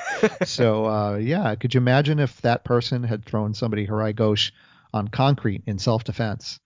so, 0.46 0.86
uh, 0.86 1.16
yeah, 1.18 1.56
could 1.56 1.74
you 1.74 1.80
imagine 1.80 2.20
if 2.20 2.42
that 2.42 2.64
person 2.64 3.04
had 3.04 3.26
thrown 3.26 3.54
somebody 3.54 3.88
Harai 3.88 4.16
Goshi 4.16 4.52
on 4.94 5.08
concrete 5.08 5.64
in 5.66 5.80
self 5.80 6.04
defense? 6.04 6.60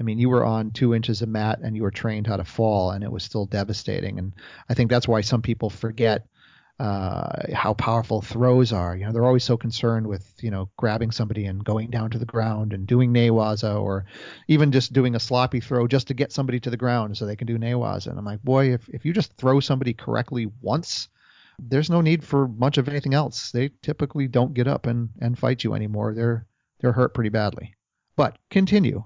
I 0.00 0.04
mean, 0.04 0.18
you 0.18 0.28
were 0.28 0.44
on 0.44 0.70
two 0.70 0.94
inches 0.94 1.22
of 1.22 1.28
mat 1.28 1.58
and 1.62 1.74
you 1.74 1.82
were 1.82 1.90
trained 1.90 2.26
how 2.26 2.36
to 2.36 2.44
fall, 2.44 2.90
and 2.90 3.02
it 3.04 3.10
was 3.10 3.24
still 3.24 3.46
devastating. 3.46 4.18
And 4.18 4.32
I 4.68 4.74
think 4.74 4.90
that's 4.90 5.08
why 5.08 5.20
some 5.20 5.42
people 5.42 5.70
forget 5.70 6.26
uh, 6.78 7.52
how 7.52 7.74
powerful 7.74 8.22
throws 8.22 8.72
are. 8.72 8.96
You 8.96 9.06
know, 9.06 9.12
they're 9.12 9.24
always 9.24 9.44
so 9.44 9.56
concerned 9.56 10.06
with 10.06 10.32
you 10.40 10.50
know 10.50 10.70
grabbing 10.76 11.10
somebody 11.10 11.44
and 11.46 11.64
going 11.64 11.90
down 11.90 12.10
to 12.10 12.18
the 12.18 12.24
ground 12.24 12.72
and 12.72 12.86
doing 12.86 13.12
newaza, 13.12 13.80
or 13.80 14.04
even 14.46 14.70
just 14.70 14.92
doing 14.92 15.14
a 15.14 15.20
sloppy 15.20 15.60
throw 15.60 15.88
just 15.88 16.08
to 16.08 16.14
get 16.14 16.32
somebody 16.32 16.60
to 16.60 16.70
the 16.70 16.76
ground 16.76 17.16
so 17.16 17.26
they 17.26 17.36
can 17.36 17.46
do 17.46 17.58
newaza. 17.58 18.08
And 18.08 18.18
I'm 18.18 18.24
like, 18.24 18.42
boy, 18.42 18.72
if 18.72 18.88
if 18.90 19.04
you 19.04 19.12
just 19.12 19.32
throw 19.36 19.60
somebody 19.60 19.92
correctly 19.92 20.50
once, 20.60 21.08
there's 21.58 21.90
no 21.90 22.00
need 22.00 22.22
for 22.22 22.46
much 22.46 22.78
of 22.78 22.88
anything 22.88 23.14
else. 23.14 23.50
They 23.50 23.70
typically 23.82 24.28
don't 24.28 24.54
get 24.54 24.68
up 24.68 24.86
and 24.86 25.10
and 25.20 25.38
fight 25.38 25.64
you 25.64 25.74
anymore. 25.74 26.14
They're 26.14 26.46
they're 26.80 26.92
hurt 26.92 27.14
pretty 27.14 27.30
badly. 27.30 27.74
But 28.14 28.38
continue. 28.50 29.04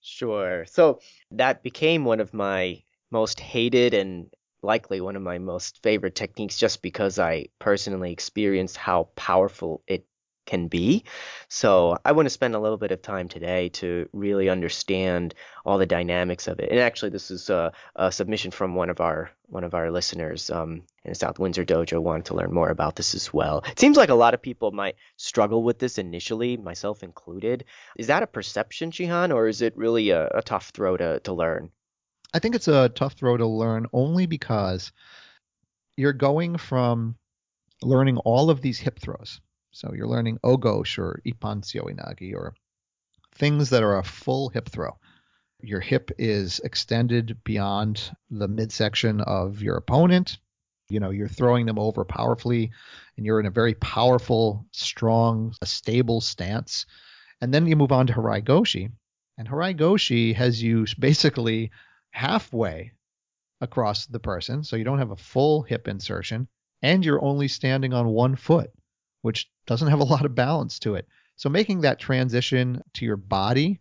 Sure. 0.00 0.64
So 0.66 1.00
that 1.30 1.62
became 1.62 2.04
one 2.04 2.20
of 2.20 2.32
my 2.32 2.82
most 3.10 3.40
hated 3.40 3.94
and 3.94 4.30
likely 4.62 5.00
one 5.00 5.16
of 5.16 5.22
my 5.22 5.38
most 5.38 5.82
favorite 5.82 6.14
techniques 6.14 6.58
just 6.58 6.82
because 6.82 7.18
I 7.18 7.46
personally 7.58 8.12
experienced 8.12 8.76
how 8.76 9.08
powerful 9.14 9.82
it 9.86 10.06
can 10.48 10.66
be. 10.66 11.04
So 11.48 11.98
I 12.04 12.12
want 12.12 12.26
to 12.26 12.30
spend 12.30 12.54
a 12.54 12.58
little 12.58 12.78
bit 12.78 12.90
of 12.90 13.02
time 13.02 13.28
today 13.28 13.68
to 13.80 14.08
really 14.12 14.48
understand 14.48 15.34
all 15.64 15.78
the 15.78 15.86
dynamics 15.86 16.48
of 16.48 16.58
it. 16.58 16.70
And 16.70 16.80
actually, 16.80 17.10
this 17.10 17.30
is 17.30 17.50
a, 17.50 17.72
a 17.94 18.10
submission 18.10 18.50
from 18.50 18.74
one 18.74 18.90
of 18.90 19.00
our 19.00 19.30
one 19.46 19.64
of 19.64 19.74
our 19.74 19.90
listeners 19.90 20.50
um, 20.50 20.82
in 21.04 21.14
South 21.14 21.38
Windsor 21.38 21.64
Dojo 21.64 22.02
wanted 22.02 22.26
to 22.26 22.34
learn 22.34 22.52
more 22.52 22.70
about 22.70 22.96
this 22.96 23.14
as 23.14 23.32
well. 23.32 23.62
It 23.70 23.78
seems 23.78 23.96
like 23.96 24.10
a 24.10 24.14
lot 24.14 24.34
of 24.34 24.42
people 24.42 24.72
might 24.72 24.96
struggle 25.16 25.62
with 25.62 25.78
this 25.78 25.98
initially, 25.98 26.56
myself 26.56 27.02
included. 27.02 27.64
Is 27.96 28.08
that 28.08 28.22
a 28.22 28.26
perception, 28.26 28.90
Shihan, 28.90 29.34
or 29.34 29.48
is 29.48 29.62
it 29.62 29.76
really 29.76 30.10
a, 30.10 30.28
a 30.28 30.42
tough 30.42 30.70
throw 30.70 30.96
to, 30.96 31.20
to 31.20 31.32
learn? 31.32 31.70
I 32.34 32.38
think 32.38 32.54
it's 32.54 32.68
a 32.68 32.90
tough 32.90 33.14
throw 33.14 33.36
to 33.36 33.46
learn 33.46 33.86
only 33.92 34.26
because 34.26 34.92
you're 35.96 36.12
going 36.12 36.58
from 36.58 37.16
learning 37.82 38.18
all 38.18 38.50
of 38.50 38.60
these 38.60 38.78
hip 38.78 38.98
throws. 39.00 39.40
So 39.70 39.92
you're 39.94 40.08
learning 40.08 40.38
ogoshi 40.44 40.98
or 40.98 41.20
ippon 41.26 41.64
seoi 41.64 41.94
nage 41.94 42.34
or 42.34 42.54
things 43.34 43.70
that 43.70 43.82
are 43.82 43.98
a 43.98 44.04
full 44.04 44.48
hip 44.48 44.68
throw. 44.68 44.98
Your 45.60 45.80
hip 45.80 46.10
is 46.18 46.60
extended 46.60 47.38
beyond 47.44 48.10
the 48.30 48.48
midsection 48.48 49.20
of 49.20 49.62
your 49.62 49.76
opponent. 49.76 50.38
You 50.88 51.00
know, 51.00 51.10
you're 51.10 51.28
throwing 51.28 51.66
them 51.66 51.78
over 51.78 52.04
powerfully 52.04 52.70
and 53.16 53.26
you're 53.26 53.40
in 53.40 53.46
a 53.46 53.50
very 53.50 53.74
powerful, 53.74 54.66
strong, 54.72 55.54
stable 55.64 56.20
stance. 56.20 56.86
And 57.40 57.52
then 57.52 57.66
you 57.66 57.76
move 57.76 57.92
on 57.92 58.06
to 58.06 58.12
Harai 58.12 58.44
Goshi. 58.44 58.90
And 59.36 59.48
Harai 59.48 59.76
Goshi 59.76 60.32
has 60.32 60.62
you 60.62 60.86
basically 60.98 61.70
halfway 62.10 62.92
across 63.60 64.06
the 64.06 64.20
person, 64.20 64.62
so 64.62 64.76
you 64.76 64.84
don't 64.84 64.98
have 64.98 65.10
a 65.10 65.16
full 65.16 65.62
hip 65.62 65.88
insertion, 65.88 66.48
and 66.82 67.04
you're 67.04 67.22
only 67.22 67.48
standing 67.48 67.92
on 67.92 68.08
one 68.08 68.36
foot, 68.36 68.70
which 69.22 69.50
doesn't 69.66 69.88
have 69.88 70.00
a 70.00 70.04
lot 70.04 70.24
of 70.24 70.34
balance 70.34 70.78
to 70.80 70.94
it. 70.94 71.06
So 71.36 71.48
making 71.48 71.82
that 71.82 71.98
transition 71.98 72.82
to 72.94 73.04
your 73.04 73.16
body 73.16 73.80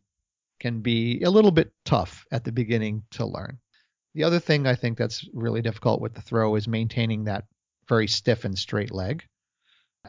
can 0.60 0.82
be 0.82 1.22
a 1.24 1.30
little 1.30 1.52
bit 1.52 1.72
tough 1.86 2.26
at 2.32 2.44
the 2.44 2.52
beginning 2.52 3.04
to 3.12 3.26
learn. 3.26 3.60
The 4.16 4.24
other 4.24 4.40
thing 4.40 4.66
I 4.66 4.76
think 4.76 4.98
that's 4.98 5.28
really 5.34 5.62
difficult 5.62 6.02
with 6.02 6.14
the 6.14 6.22
throw 6.22 6.56
is 6.56 6.68
maintaining 6.68 7.26
that 7.26 7.46
very 7.88 8.08
stiff 8.08 8.46
and 8.46 8.58
straight 8.58 8.92
leg 8.92 9.24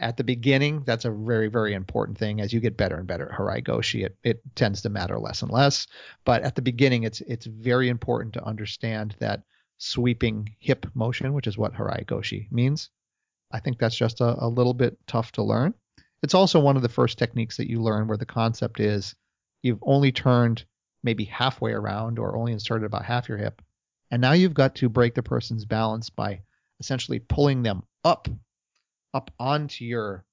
at 0.00 0.16
the 0.16 0.24
beginning, 0.24 0.82
that's 0.84 1.04
a 1.04 1.10
very, 1.10 1.48
very 1.48 1.74
important 1.74 2.18
thing. 2.18 2.40
As 2.40 2.52
you 2.52 2.60
get 2.60 2.76
better 2.76 2.96
and 2.96 3.06
better 3.06 3.30
at 3.30 3.38
Harai 3.38 3.62
Goshi, 3.62 4.04
it, 4.04 4.16
it 4.22 4.40
tends 4.54 4.82
to 4.82 4.88
matter 4.88 5.18
less 5.18 5.42
and 5.42 5.50
less. 5.50 5.86
But 6.24 6.42
at 6.42 6.54
the 6.54 6.62
beginning, 6.62 7.04
it's 7.04 7.20
it's 7.22 7.46
very 7.46 7.88
important 7.88 8.34
to 8.34 8.44
understand 8.44 9.16
that 9.18 9.42
sweeping 9.78 10.54
hip 10.58 10.86
motion, 10.94 11.32
which 11.32 11.46
is 11.46 11.58
what 11.58 11.74
Harai 11.74 12.06
Goshi 12.06 12.48
means. 12.50 12.90
I 13.52 13.60
think 13.60 13.78
that's 13.78 13.96
just 13.96 14.20
a, 14.20 14.44
a 14.44 14.48
little 14.48 14.74
bit 14.74 14.98
tough 15.06 15.32
to 15.32 15.42
learn. 15.42 15.74
It's 16.22 16.34
also 16.34 16.60
one 16.60 16.76
of 16.76 16.82
the 16.82 16.88
first 16.88 17.18
techniques 17.18 17.56
that 17.56 17.70
you 17.70 17.80
learn 17.80 18.08
where 18.08 18.18
the 18.18 18.26
concept 18.26 18.80
is 18.80 19.14
you've 19.62 19.82
only 19.82 20.12
turned 20.12 20.64
maybe 21.02 21.24
halfway 21.24 21.72
around 21.72 22.18
or 22.18 22.36
only 22.36 22.52
inserted 22.52 22.84
about 22.84 23.04
half 23.04 23.28
your 23.28 23.38
hip. 23.38 23.62
And 24.10 24.20
now 24.20 24.32
you've 24.32 24.54
got 24.54 24.74
to 24.76 24.88
break 24.88 25.14
the 25.14 25.22
person's 25.22 25.64
balance 25.64 26.10
by 26.10 26.42
essentially 26.80 27.20
pulling 27.20 27.62
them 27.62 27.82
up 28.04 28.28
up 29.14 29.30
onto 29.38 29.84
your 29.84 30.24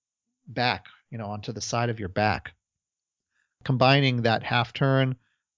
back, 0.47 0.85
you 1.09 1.17
know, 1.17 1.27
onto 1.27 1.51
the 1.51 1.61
side 1.61 1.89
of 1.89 1.99
your 1.99 2.09
back. 2.09 2.53
Combining 3.63 4.23
that 4.23 4.43
half 4.43 4.73
turn, 4.73 5.15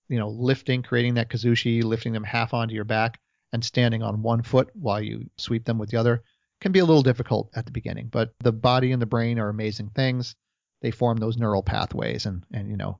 you 0.08 0.18
know, 0.18 0.30
lifting, 0.30 0.82
creating 0.82 1.16
that 1.16 1.30
kazushi, 1.30 1.84
lifting 1.84 2.14
them 2.14 2.24
half 2.24 2.54
onto 2.54 2.74
your 2.74 2.86
back 2.86 3.20
and 3.54 3.64
standing 3.64 4.04
on 4.04 4.22
one 4.22 4.42
foot 4.42 4.70
while 4.74 5.02
you 5.02 5.30
sweep 5.38 5.66
them 5.66 5.78
with 5.78 5.90
the 5.90 5.98
other 5.98 6.24
can 6.60 6.72
be 6.72 6.80
a 6.80 6.86
little 6.86 7.04
difficult 7.04 7.52
at 7.56 7.66
the 7.66 7.72
beginning, 7.72 8.08
but 8.08 8.34
the 8.40 8.52
body 8.52 8.92
and 8.92 9.02
the 9.02 9.06
brain 9.06 9.38
are 9.38 9.50
amazing 9.50 9.90
things. 9.90 10.36
They 10.82 10.90
form 10.90 11.18
those 11.18 11.38
neural 11.38 11.62
pathways 11.62 12.26
and 12.26 12.44
and 12.52 12.70
you 12.70 12.78
know, 12.78 13.00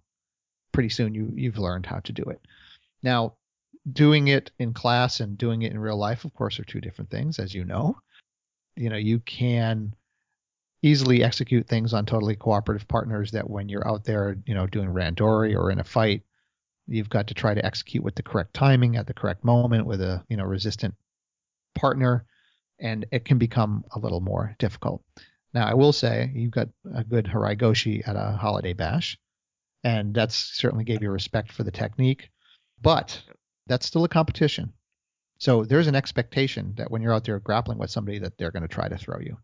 pretty 0.72 0.90
soon 0.90 1.16
you 1.16 1.32
you've 1.36 1.58
learned 1.58 1.86
how 1.88 2.00
to 2.02 2.12
do 2.12 2.24
it. 2.24 2.40
Now, 3.02 3.36
doing 3.92 4.28
it 4.28 4.52
in 4.60 4.74
class 4.74 5.22
and 5.22 5.38
doing 5.38 5.64
it 5.64 5.72
in 5.72 5.80
real 5.80 5.98
life, 5.98 6.24
of 6.24 6.34
course, 6.34 6.60
are 6.60 6.66
two 6.66 6.82
different 6.82 7.10
things, 7.10 7.40
as 7.40 7.54
you 7.54 7.66
know 7.66 7.98
you 8.78 8.90
know, 8.90 8.98
you 8.98 9.20
can 9.20 9.94
easily 10.88 11.24
execute 11.24 11.68
things 11.68 11.94
on 11.94 12.06
totally 12.06 12.36
cooperative 12.36 12.88
partners 12.88 13.32
that 13.32 13.50
when 13.50 13.70
you're 13.70 13.88
out 13.88 14.04
there, 14.04 14.38
you 14.46 14.54
know, 14.54 14.68
doing 14.68 14.90
randori 14.90 15.56
or 15.56 15.72
in 15.72 15.80
a 15.80 15.84
fight, 15.84 16.24
you've 16.88 17.10
got 17.10 17.28
to 17.28 17.34
try 17.34 17.54
to 17.54 17.66
execute 17.66 18.04
with 18.04 18.16
the 18.16 18.24
correct 18.24 18.54
timing 18.54 18.96
at 18.96 19.08
the 19.08 19.14
correct 19.14 19.44
moment 19.44 19.86
with 19.86 20.02
a, 20.02 20.24
you 20.30 20.38
know, 20.38 20.44
resistant 20.44 20.96
partner 21.76 22.26
and 22.80 23.06
it 23.12 23.26
can 23.26 23.38
become 23.38 23.84
a 23.96 24.00
little 24.00 24.22
more 24.22 24.56
difficult. 24.60 25.04
Now, 25.54 25.68
I 25.68 25.74
will 25.74 25.94
say 25.94 26.32
you've 26.34 26.52
got 26.52 26.70
a 26.94 27.04
good 27.04 27.26
Harai 27.26 27.58
Goshi 27.58 28.04
at 28.06 28.16
a 28.16 28.38
holiday 28.40 28.74
bash, 28.74 29.18
and 29.84 30.14
that's 30.14 30.36
certainly 30.36 30.84
gave 30.84 31.02
you 31.02 31.10
respect 31.10 31.52
for 31.52 31.64
the 31.64 31.72
technique, 31.72 32.30
but 32.82 33.20
that's 33.66 33.86
still 33.86 34.04
a 34.04 34.10
competition. 34.10 34.74
So 35.40 35.64
there's 35.64 35.88
an 35.88 35.96
expectation 35.96 36.74
that 36.78 36.92
when 36.92 37.02
you're 37.02 37.14
out 37.14 37.24
there 37.24 37.40
grappling 37.40 37.78
with 37.78 37.90
somebody 37.90 38.20
that 38.20 38.38
they're 38.38 38.52
going 38.52 38.64
to 38.64 38.68
try 38.68 38.88
to 38.88 38.98
throw 38.98 39.20
you. 39.20 39.38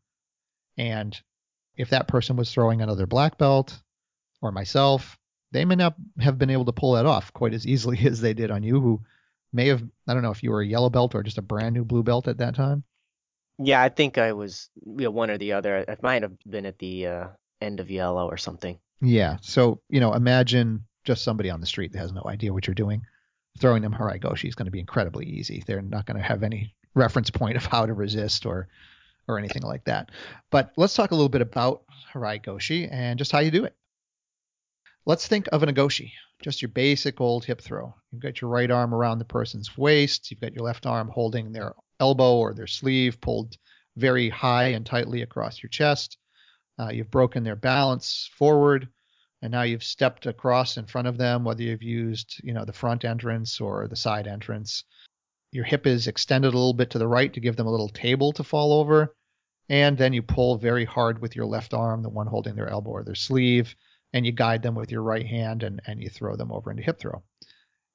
And 0.77 1.19
if 1.75 1.89
that 1.89 2.07
person 2.07 2.35
was 2.35 2.51
throwing 2.51 2.81
another 2.81 3.07
black 3.07 3.37
belt 3.37 3.79
or 4.41 4.51
myself, 4.51 5.17
they 5.51 5.65
may 5.65 5.75
not 5.75 5.95
have 6.19 6.37
been 6.37 6.49
able 6.49 6.65
to 6.65 6.71
pull 6.71 6.93
that 6.93 7.05
off 7.05 7.31
quite 7.33 7.53
as 7.53 7.65
easily 7.65 7.99
as 8.05 8.21
they 8.21 8.33
did 8.33 8.51
on 8.51 8.63
you, 8.63 8.79
who 8.79 9.01
may 9.51 9.67
have, 9.67 9.83
I 10.07 10.13
don't 10.13 10.23
know 10.23 10.31
if 10.31 10.43
you 10.43 10.51
were 10.51 10.61
a 10.61 10.67
yellow 10.67 10.89
belt 10.89 11.15
or 11.15 11.23
just 11.23 11.37
a 11.37 11.43
brand 11.43 11.73
new 11.75 11.85
blue 11.85 12.03
belt 12.03 12.27
at 12.27 12.37
that 12.39 12.55
time. 12.55 12.83
Yeah, 13.59 13.81
I 13.81 13.89
think 13.89 14.17
I 14.17 14.33
was 14.33 14.69
you 14.83 15.05
know, 15.05 15.11
one 15.11 15.29
or 15.29 15.37
the 15.37 15.53
other. 15.53 15.85
I 15.87 15.95
might 16.01 16.23
have 16.23 16.33
been 16.49 16.65
at 16.65 16.79
the 16.79 17.05
uh, 17.05 17.27
end 17.61 17.79
of 17.79 17.91
yellow 17.91 18.27
or 18.27 18.37
something. 18.37 18.79
Yeah. 18.99 19.37
So, 19.41 19.79
you 19.89 19.99
know, 19.99 20.13
imagine 20.13 20.85
just 21.03 21.23
somebody 21.23 21.49
on 21.49 21.59
the 21.59 21.67
street 21.67 21.91
that 21.91 21.99
has 21.99 22.11
no 22.11 22.23
idea 22.25 22.51
what 22.51 22.65
you're 22.65 22.73
doing. 22.73 23.03
Throwing 23.59 23.83
them 23.83 23.93
Harai 23.93 24.19
Goshi 24.19 24.47
is 24.47 24.55
going 24.55 24.65
to 24.65 24.71
be 24.71 24.79
incredibly 24.79 25.25
easy. 25.25 25.63
They're 25.65 25.81
not 25.81 26.07
going 26.07 26.17
to 26.17 26.23
have 26.23 26.41
any 26.41 26.73
reference 26.95 27.29
point 27.29 27.57
of 27.57 27.65
how 27.65 27.85
to 27.85 27.93
resist 27.93 28.45
or 28.45 28.67
or 29.27 29.37
anything 29.37 29.63
like 29.63 29.85
that. 29.85 30.09
But 30.51 30.71
let's 30.77 30.95
talk 30.95 31.11
a 31.11 31.15
little 31.15 31.29
bit 31.29 31.41
about 31.41 31.83
Harai 32.13 32.41
Goshi 32.41 32.87
and 32.87 33.17
just 33.17 33.31
how 33.31 33.39
you 33.39 33.51
do 33.51 33.65
it. 33.65 33.75
Let's 35.05 35.27
think 35.27 35.47
of 35.51 35.63
an 35.63 35.73
Ogoshi, 35.73 36.11
just 36.41 36.61
your 36.61 36.69
basic 36.69 37.19
old 37.19 37.43
hip 37.43 37.61
throw. 37.61 37.93
You've 38.11 38.21
got 38.21 38.39
your 38.39 38.49
right 38.49 38.71
arm 38.71 38.93
around 38.93 39.19
the 39.19 39.25
person's 39.25 39.77
waist, 39.77 40.31
you've 40.31 40.39
got 40.39 40.53
your 40.53 40.63
left 40.63 40.85
arm 40.85 41.09
holding 41.09 41.51
their 41.51 41.73
elbow 41.99 42.37
or 42.37 42.53
their 42.53 42.67
sleeve 42.67 43.19
pulled 43.19 43.57
very 43.97 44.29
high 44.29 44.67
and 44.69 44.85
tightly 44.85 45.21
across 45.21 45.61
your 45.61 45.69
chest. 45.69 46.17
Uh, 46.79 46.89
you've 46.89 47.11
broken 47.11 47.43
their 47.43 47.55
balance 47.55 48.29
forward, 48.37 48.87
and 49.41 49.51
now 49.51 49.61
you've 49.61 49.83
stepped 49.83 50.25
across 50.25 50.77
in 50.77 50.85
front 50.85 51.07
of 51.07 51.17
them, 51.17 51.43
whether 51.43 51.61
you've 51.61 51.83
used, 51.83 52.41
you 52.43 52.53
know, 52.53 52.65
the 52.65 52.73
front 52.73 53.05
entrance 53.05 53.59
or 53.61 53.87
the 53.87 53.95
side 53.95 54.25
entrance. 54.25 54.83
Your 55.53 55.65
hip 55.65 55.85
is 55.85 56.07
extended 56.07 56.47
a 56.47 56.57
little 56.57 56.73
bit 56.73 56.89
to 56.89 56.97
the 56.97 57.07
right 57.07 57.31
to 57.31 57.39
give 57.39 57.57
them 57.57 57.67
a 57.67 57.71
little 57.71 57.87
table 57.87 58.33
to 58.33 58.43
fall 58.43 58.73
over, 58.73 59.15
and 59.69 59.95
then 59.95 60.11
you 60.11 60.23
pull 60.23 60.57
very 60.57 60.83
hard 60.83 61.19
with 61.21 61.35
your 61.35 61.45
left 61.45 61.75
arm, 61.75 62.01
the 62.01 62.09
one 62.09 62.25
holding 62.25 62.55
their 62.55 62.69
elbow 62.69 62.89
or 62.89 63.03
their 63.03 63.13
sleeve, 63.13 63.75
and 64.13 64.25
you 64.25 64.31
guide 64.31 64.63
them 64.63 64.73
with 64.73 64.91
your 64.91 65.03
right 65.03 65.27
hand 65.27 65.61
and, 65.61 65.79
and 65.85 66.01
you 66.01 66.09
throw 66.09 66.35
them 66.35 66.51
over 66.51 66.71
into 66.71 66.81
hip 66.81 66.99
throw. 66.99 67.21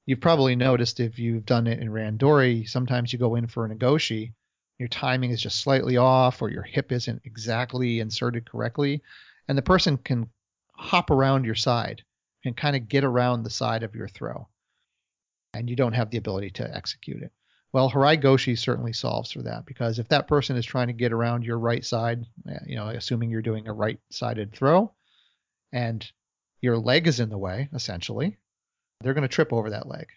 You've 0.05 0.21
probably 0.21 0.55
noticed 0.55 1.01
if 1.01 1.19
you've 1.19 1.45
done 1.45 1.67
it 1.67 1.79
in 1.79 1.89
Randori, 1.89 2.65
sometimes 2.65 3.11
you 3.11 3.19
go 3.19 3.35
in 3.35 3.47
for 3.47 3.65
a 3.65 3.75
Ogoshi, 3.75 4.31
your 4.77 4.87
timing 4.87 5.31
is 5.31 5.41
just 5.41 5.59
slightly 5.59 5.97
off 5.97 6.41
or 6.41 6.49
your 6.49 6.63
hip 6.63 6.93
isn't 6.93 7.23
exactly 7.25 7.99
inserted 7.99 8.49
correctly, 8.49 9.03
and 9.49 9.57
the 9.57 9.61
person 9.61 9.97
can 9.97 10.29
hop 10.71 11.11
around 11.11 11.43
your 11.43 11.55
side, 11.55 12.03
and 12.45 12.55
kind 12.55 12.77
of 12.77 12.87
get 12.87 13.03
around 13.03 13.43
the 13.43 13.49
side 13.49 13.83
of 13.83 13.95
your 13.95 14.07
throw, 14.07 14.47
and 15.53 15.69
you 15.69 15.75
don't 15.75 15.91
have 15.91 16.09
the 16.09 16.17
ability 16.17 16.51
to 16.51 16.73
execute 16.73 17.21
it. 17.21 17.33
Well, 17.71 17.91
Harai 17.91 18.19
Goshi 18.19 18.55
certainly 18.55 18.93
solves 18.93 19.31
for 19.31 19.43
that 19.43 19.65
because 19.65 19.99
if 19.99 20.07
that 20.07 20.27
person 20.27 20.57
is 20.57 20.65
trying 20.65 20.87
to 20.87 20.93
get 20.93 21.13
around 21.13 21.43
your 21.43 21.59
right 21.59 21.85
side, 21.85 22.25
eh, 22.47 22.59
you 22.65 22.75
know, 22.75 22.87
assuming 22.87 23.29
you're 23.29 23.43
doing 23.43 23.67
a 23.67 23.73
right-sided 23.73 24.51
throw, 24.53 24.91
and 25.71 26.11
your 26.61 26.79
leg 26.79 27.07
is 27.07 27.19
in 27.19 27.29
the 27.29 27.37
way, 27.37 27.69
essentially, 27.73 28.37
they're 29.01 29.13
going 29.13 29.21
to 29.21 29.27
trip 29.27 29.53
over 29.53 29.69
that 29.69 29.87
leg. 29.87 30.07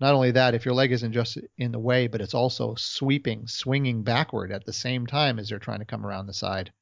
Not 0.00 0.14
only 0.14 0.32
that, 0.32 0.54
if 0.54 0.64
your 0.64 0.74
leg 0.74 0.92
isn't 0.92 1.12
just 1.12 1.38
in 1.56 1.72
the 1.72 1.78
way, 1.78 2.08
but 2.08 2.20
it's 2.20 2.34
also 2.34 2.74
sweeping, 2.74 3.46
swinging 3.46 4.02
backward 4.02 4.50
at 4.50 4.66
the 4.66 4.72
same 4.72 5.06
time 5.06 5.38
as 5.38 5.48
they're 5.48 5.58
trying 5.58 5.78
to 5.78 5.86
come 5.86 6.04
around 6.04 6.26
the 6.26 6.34
side, 6.34 6.72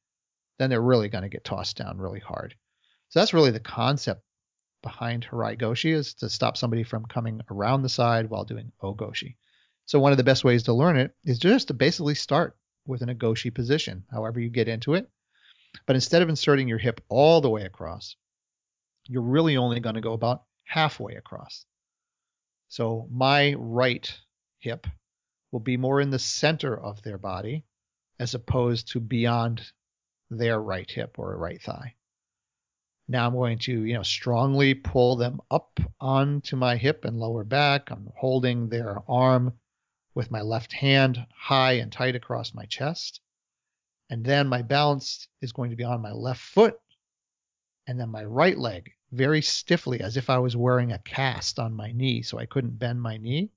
then 0.57 0.69
they're 0.69 0.81
really 0.81 1.09
going 1.09 1.21
to 1.21 1.29
get 1.29 1.43
tossed 1.43 1.77
down 1.77 1.99
really 1.99 2.19
hard. 2.19 2.55
So 3.09 3.19
that's 3.19 3.33
really 3.33 3.51
the 3.51 3.59
concept 3.59 4.23
behind 4.81 5.25
Harai 5.25 5.57
Goshi 5.57 5.91
is 5.91 6.15
to 6.15 6.29
stop 6.29 6.57
somebody 6.57 6.83
from 6.83 7.05
coming 7.05 7.41
around 7.49 7.83
the 7.83 7.89
side 7.89 8.29
while 8.29 8.43
doing 8.43 8.71
Ogoshi. 8.81 9.35
So 9.85 9.99
one 9.99 10.11
of 10.11 10.17
the 10.17 10.23
best 10.23 10.43
ways 10.43 10.63
to 10.63 10.73
learn 10.73 10.97
it 10.97 11.15
is 11.23 11.37
just 11.37 11.67
to 11.67 11.73
basically 11.73 12.15
start 12.15 12.57
with 12.87 13.01
an 13.01 13.09
Ogoshi 13.09 13.53
position, 13.53 14.03
however 14.11 14.39
you 14.39 14.49
get 14.49 14.67
into 14.67 14.95
it. 14.95 15.09
But 15.85 15.95
instead 15.95 16.21
of 16.21 16.29
inserting 16.29 16.67
your 16.67 16.77
hip 16.77 17.01
all 17.09 17.41
the 17.41 17.49
way 17.49 17.63
across, 17.63 18.15
you're 19.07 19.21
really 19.21 19.57
only 19.57 19.79
going 19.79 19.95
to 19.95 20.01
go 20.01 20.13
about 20.13 20.43
halfway 20.63 21.15
across. 21.15 21.65
So 22.67 23.07
my 23.11 23.53
right 23.53 24.11
hip 24.59 24.87
will 25.51 25.59
be 25.59 25.77
more 25.77 26.01
in 26.01 26.09
the 26.09 26.19
center 26.19 26.75
of 26.75 27.01
their 27.03 27.17
body 27.17 27.63
as 28.19 28.33
opposed 28.33 28.87
to 28.89 28.99
beyond 28.99 29.71
their 30.31 30.59
right 30.59 30.89
hip 30.89 31.19
or 31.19 31.37
right 31.37 31.61
thigh. 31.61 31.93
Now 33.07 33.27
I'm 33.27 33.33
going 33.33 33.59
to, 33.59 33.83
you 33.83 33.93
know, 33.93 34.03
strongly 34.03 34.73
pull 34.73 35.15
them 35.15 35.39
up 35.51 35.79
onto 35.99 36.55
my 36.55 36.75
hip 36.75 37.05
and 37.05 37.19
lower 37.19 37.43
back. 37.43 37.91
I'm 37.91 38.09
holding 38.15 38.67
their 38.67 39.03
arm 39.07 39.53
with 40.15 40.31
my 40.31 40.41
left 40.41 40.73
hand 40.73 41.27
high 41.35 41.73
and 41.73 41.91
tight 41.91 42.15
across 42.15 42.53
my 42.53 42.65
chest. 42.65 43.21
And 44.09 44.25
then 44.25 44.47
my 44.47 44.63
balance 44.63 45.27
is 45.41 45.51
going 45.51 45.69
to 45.69 45.75
be 45.75 45.83
on 45.83 46.01
my 46.01 46.11
left 46.11 46.41
foot 46.41 46.79
and 47.87 47.99
then 47.99 48.09
my 48.09 48.23
right 48.23 48.57
leg 48.57 48.91
very 49.11 49.41
stiffly 49.41 50.01
as 50.01 50.17
if 50.17 50.29
I 50.29 50.39
was 50.39 50.55
wearing 50.55 50.91
a 50.91 50.99
cast 50.99 51.59
on 51.59 51.73
my 51.73 51.91
knee 51.91 52.21
so 52.21 52.39
I 52.39 52.45
couldn't 52.45 52.79
bend 52.79 53.01
my 53.01 53.17
knee 53.17 53.51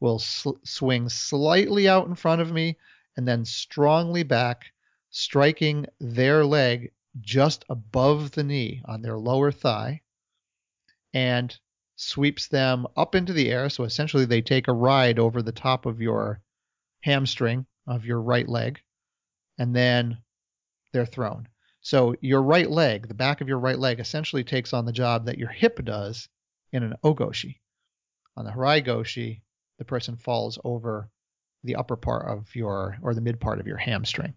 will 0.00 0.18
sl- 0.18 0.58
swing 0.64 1.08
slightly 1.08 1.88
out 1.88 2.06
in 2.06 2.14
front 2.14 2.40
of 2.40 2.52
me 2.52 2.76
and 3.16 3.28
then 3.28 3.44
strongly 3.44 4.22
back 4.22 4.72
striking 5.10 5.86
their 6.00 6.44
leg 6.44 6.92
just 7.20 7.64
above 7.68 8.30
the 8.32 8.44
knee 8.44 8.82
on 8.86 9.02
their 9.02 9.18
lower 9.18 9.52
thigh 9.52 10.00
and 11.12 11.58
sweeps 12.00 12.48
them 12.48 12.86
up 12.96 13.14
into 13.14 13.32
the 13.32 13.50
air. 13.50 13.68
So 13.68 13.84
essentially 13.84 14.24
they 14.24 14.40
take 14.40 14.68
a 14.68 14.72
ride 14.72 15.18
over 15.18 15.42
the 15.42 15.52
top 15.52 15.86
of 15.86 16.00
your 16.00 16.40
hamstring 17.02 17.66
of 17.86 18.04
your 18.04 18.20
right 18.20 18.48
leg 18.48 18.80
and 19.58 19.76
then 19.76 20.18
they're 20.92 21.06
thrown. 21.06 21.46
So 21.82 22.14
your 22.20 22.42
right 22.42 22.70
leg, 22.70 23.08
the 23.08 23.14
back 23.14 23.40
of 23.40 23.48
your 23.48 23.58
right 23.58 23.78
leg, 23.78 24.00
essentially 24.00 24.44
takes 24.44 24.72
on 24.72 24.86
the 24.86 24.92
job 24.92 25.26
that 25.26 25.38
your 25.38 25.48
hip 25.48 25.84
does 25.84 26.28
in 26.72 26.82
an 26.82 26.94
ogoshi. 27.04 27.60
On 28.36 28.44
the 28.44 28.50
harai 28.50 28.84
goshi, 28.84 29.42
the 29.78 29.84
person 29.84 30.16
falls 30.16 30.58
over 30.64 31.10
the 31.64 31.76
upper 31.76 31.96
part 31.96 32.26
of 32.26 32.54
your 32.54 32.96
or 33.02 33.14
the 33.14 33.20
mid 33.20 33.40
part 33.40 33.60
of 33.60 33.66
your 33.66 33.76
hamstring, 33.76 34.34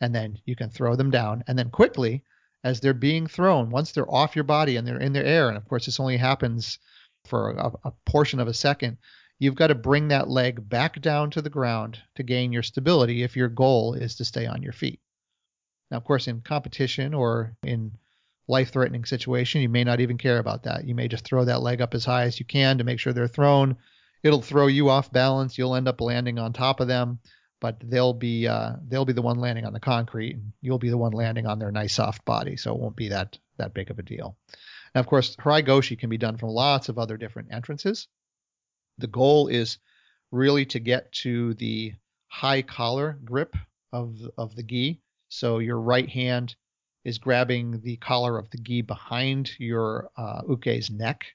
and 0.00 0.14
then 0.14 0.38
you 0.44 0.56
can 0.56 0.70
throw 0.70 0.96
them 0.96 1.10
down, 1.10 1.44
and 1.46 1.58
then 1.58 1.70
quickly 1.70 2.24
as 2.64 2.80
they're 2.80 2.94
being 2.94 3.26
thrown, 3.28 3.70
once 3.70 3.92
they're 3.92 4.12
off 4.12 4.34
your 4.34 4.44
body 4.44 4.76
and 4.76 4.86
they're 4.86 5.00
in 5.00 5.12
the 5.12 5.24
air, 5.24 5.48
and 5.48 5.56
of 5.56 5.68
course 5.68 5.86
this 5.86 6.00
only 6.00 6.16
happens 6.16 6.78
for 7.26 7.50
a, 7.50 7.72
a 7.84 7.92
portion 8.04 8.40
of 8.40 8.48
a 8.48 8.54
second, 8.54 8.98
you've 9.38 9.54
got 9.54 9.66
to 9.66 9.74
bring 9.74 10.08
that 10.08 10.28
leg 10.28 10.66
back 10.68 11.00
down 11.00 11.30
to 11.30 11.42
the 11.42 11.50
ground 11.50 11.98
to 12.14 12.22
gain 12.22 12.52
your 12.52 12.62
stability 12.62 13.22
if 13.22 13.36
your 13.36 13.48
goal 13.48 13.94
is 13.94 14.16
to 14.16 14.24
stay 14.24 14.46
on 14.46 14.62
your 14.62 14.72
feet. 14.72 15.00
Now, 15.90 15.98
of 15.98 16.04
course, 16.04 16.26
in 16.26 16.40
competition 16.40 17.14
or 17.14 17.56
in 17.62 17.92
life-threatening 18.48 19.04
situation, 19.04 19.60
you 19.60 19.68
may 19.68 19.84
not 19.84 20.00
even 20.00 20.18
care 20.18 20.38
about 20.38 20.62
that. 20.64 20.84
You 20.84 20.94
may 20.94 21.08
just 21.08 21.24
throw 21.24 21.44
that 21.44 21.62
leg 21.62 21.80
up 21.80 21.94
as 21.94 22.04
high 22.04 22.24
as 22.24 22.38
you 22.38 22.46
can 22.46 22.78
to 22.78 22.84
make 22.84 22.98
sure 22.98 23.12
they're 23.12 23.28
thrown. 23.28 23.76
It'll 24.22 24.42
throw 24.42 24.66
you 24.66 24.88
off 24.88 25.12
balance. 25.12 25.58
You'll 25.58 25.76
end 25.76 25.88
up 25.88 26.00
landing 26.00 26.38
on 26.38 26.52
top 26.52 26.80
of 26.80 26.88
them, 26.88 27.18
but 27.60 27.76
they'll 27.84 28.14
be 28.14 28.48
uh, 28.48 28.72
they'll 28.88 29.04
be 29.04 29.12
the 29.12 29.22
one 29.22 29.38
landing 29.38 29.64
on 29.64 29.72
the 29.72 29.80
concrete, 29.80 30.34
and 30.34 30.52
you'll 30.60 30.78
be 30.78 30.90
the 30.90 30.98
one 30.98 31.12
landing 31.12 31.46
on 31.46 31.58
their 31.58 31.70
nice 31.70 31.94
soft 31.94 32.24
body. 32.24 32.56
So 32.56 32.74
it 32.74 32.80
won't 32.80 32.96
be 32.96 33.08
that 33.10 33.38
that 33.58 33.74
big 33.74 33.90
of 33.90 33.98
a 33.98 34.02
deal. 34.02 34.36
Now, 34.96 35.00
of 35.00 35.08
course, 35.08 35.36
Harai 35.36 35.62
Goshi 35.62 35.94
can 35.94 36.08
be 36.08 36.16
done 36.16 36.38
from 36.38 36.48
lots 36.48 36.88
of 36.88 36.98
other 36.98 37.18
different 37.18 37.52
entrances. 37.52 38.08
The 38.96 39.06
goal 39.06 39.48
is 39.48 39.76
really 40.32 40.64
to 40.64 40.78
get 40.78 41.12
to 41.20 41.52
the 41.52 41.92
high 42.28 42.62
collar 42.62 43.18
grip 43.22 43.54
of 43.92 44.16
of 44.38 44.56
the 44.56 44.62
gi 44.62 45.02
so 45.28 45.58
your 45.58 45.78
right 45.78 46.08
hand 46.08 46.56
is 47.04 47.18
grabbing 47.18 47.82
the 47.82 47.98
collar 47.98 48.38
of 48.38 48.48
the 48.48 48.56
gi 48.56 48.80
behind 48.80 49.50
your 49.58 50.10
uh, 50.16 50.40
uke's 50.48 50.88
neck 50.88 51.26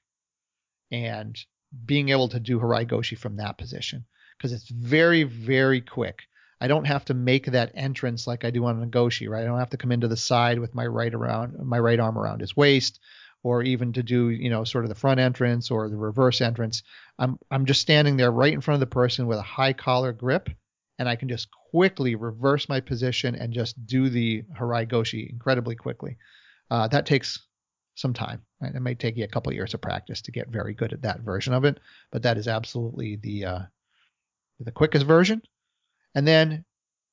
and 0.90 1.38
being 1.86 2.08
able 2.08 2.28
to 2.30 2.40
do 2.40 2.58
harai 2.58 2.86
goshi 2.86 3.14
from 3.14 3.36
that 3.36 3.58
position 3.58 4.04
because 4.36 4.52
it's 4.52 4.68
very, 4.70 5.22
very 5.22 5.80
quick. 5.80 6.22
I 6.60 6.66
don't 6.66 6.86
have 6.86 7.04
to 7.04 7.14
make 7.14 7.46
that 7.46 7.70
entrance 7.76 8.26
like 8.26 8.44
I 8.44 8.50
do 8.50 8.64
on 8.64 8.82
a 8.82 8.86
goshi, 8.86 9.28
right? 9.28 9.42
I 9.42 9.46
don't 9.46 9.60
have 9.60 9.70
to 9.70 9.76
come 9.76 9.92
into 9.92 10.08
the 10.08 10.16
side 10.16 10.58
with 10.58 10.74
my 10.74 10.86
right 10.86 11.14
around 11.14 11.56
my 11.64 11.78
right 11.78 12.00
arm 12.00 12.18
around 12.18 12.40
his 12.40 12.56
waist 12.56 12.98
or 13.42 13.62
even 13.62 13.92
to 13.94 14.02
do, 14.02 14.30
you 14.30 14.50
know, 14.50 14.64
sort 14.64 14.84
of 14.84 14.88
the 14.88 14.94
front 14.94 15.20
entrance 15.20 15.70
or 15.70 15.88
the 15.88 15.96
reverse 15.96 16.40
entrance. 16.40 16.82
I'm 17.18 17.38
I'm 17.50 17.66
just 17.66 17.80
standing 17.80 18.16
there 18.16 18.30
right 18.30 18.52
in 18.52 18.60
front 18.60 18.76
of 18.76 18.88
the 18.88 18.94
person 18.94 19.26
with 19.26 19.38
a 19.38 19.42
high 19.42 19.72
collar 19.72 20.12
grip 20.12 20.48
and 20.98 21.08
I 21.08 21.16
can 21.16 21.28
just 21.28 21.48
quickly 21.70 22.14
reverse 22.14 22.68
my 22.68 22.80
position 22.80 23.34
and 23.34 23.52
just 23.52 23.86
do 23.86 24.08
the 24.08 24.42
Harai 24.58 24.88
Goshi 24.88 25.28
incredibly 25.28 25.74
quickly. 25.74 26.16
Uh, 26.70 26.86
that 26.88 27.06
takes 27.06 27.40
some 27.94 28.12
time. 28.12 28.42
Right? 28.60 28.74
It 28.74 28.80
may 28.80 28.94
take 28.94 29.16
you 29.16 29.24
a 29.24 29.28
couple 29.28 29.50
of 29.50 29.56
years 29.56 29.74
of 29.74 29.80
practice 29.80 30.22
to 30.22 30.32
get 30.32 30.48
very 30.48 30.74
good 30.74 30.92
at 30.92 31.02
that 31.02 31.20
version 31.20 31.54
of 31.54 31.64
it, 31.64 31.80
but 32.10 32.22
that 32.22 32.38
is 32.38 32.48
absolutely 32.48 33.16
the 33.16 33.44
uh, 33.44 33.60
the 34.60 34.70
quickest 34.70 35.06
version. 35.06 35.42
And 36.14 36.26
then 36.26 36.64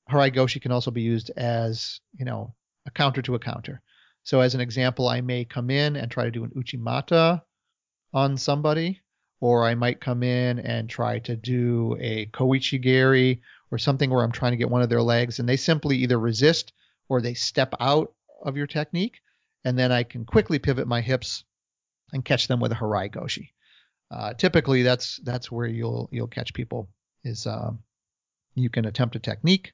Harai 0.09 0.33
Goshi 0.33 0.59
can 0.59 0.71
also 0.71 0.91
be 0.91 1.01
used 1.01 1.31
as 1.35 1.99
you 2.17 2.25
know 2.25 2.53
a 2.85 2.91
counter 2.91 3.21
to 3.23 3.35
a 3.35 3.39
counter. 3.39 3.81
So 4.23 4.41
as 4.41 4.55
an 4.55 4.62
example, 4.62 5.08
I 5.08 5.21
may 5.21 5.45
come 5.45 5.69
in 5.69 5.95
and 5.95 6.12
try 6.12 6.25
to 6.25 6.32
do 6.32 6.43
an 6.43 6.51
uchimata 6.51 7.41
on 8.13 8.38
somebody, 8.38 9.01
or 9.39 9.65
I 9.65 9.75
might 9.75 10.01
come 10.01 10.23
in 10.23 10.60
and 10.60 10.89
try 10.89 11.19
to 11.19 11.36
do 11.36 11.97
a 11.99 12.27
kouchigari 12.27 13.41
or 13.71 13.77
something 13.77 14.10
where 14.10 14.23
I'm 14.23 14.32
trying 14.32 14.51
to 14.51 14.58
get 14.58 14.69
one 14.69 14.82
of 14.82 14.89
their 14.89 15.01
legs, 15.01 15.39
and 15.39 15.47
they 15.47 15.58
simply 15.58 15.97
either 15.97 16.19
resist 16.19 16.73
or 17.08 17.21
they 17.21 17.34
step 17.34 17.73
out 17.79 18.13
of 18.43 18.58
your 18.58 18.67
technique, 18.67 19.21
and 19.63 19.77
then 19.77 19.91
I 19.91 20.03
can 20.03 20.25
quickly 20.25 20.60
pivot 20.60 20.88
my 20.88 21.01
hips 21.01 21.43
and 22.13 22.25
catch 22.25 22.47
them 22.47 22.60
with 22.60 22.71
a 22.71 22.75
harai 22.75 23.12
goshi. 23.12 23.53
Uh, 24.12 24.34
typically, 24.34 24.82
that's 24.82 25.17
that's 25.23 25.51
where 25.51 25.67
you'll 25.67 26.10
you'll 26.12 26.27
catch 26.27 26.53
people 26.53 26.89
is 27.23 27.45
um, 27.45 27.79
you 28.55 28.69
can 28.69 28.86
attempt 28.86 29.15
a 29.15 29.19
technique, 29.19 29.73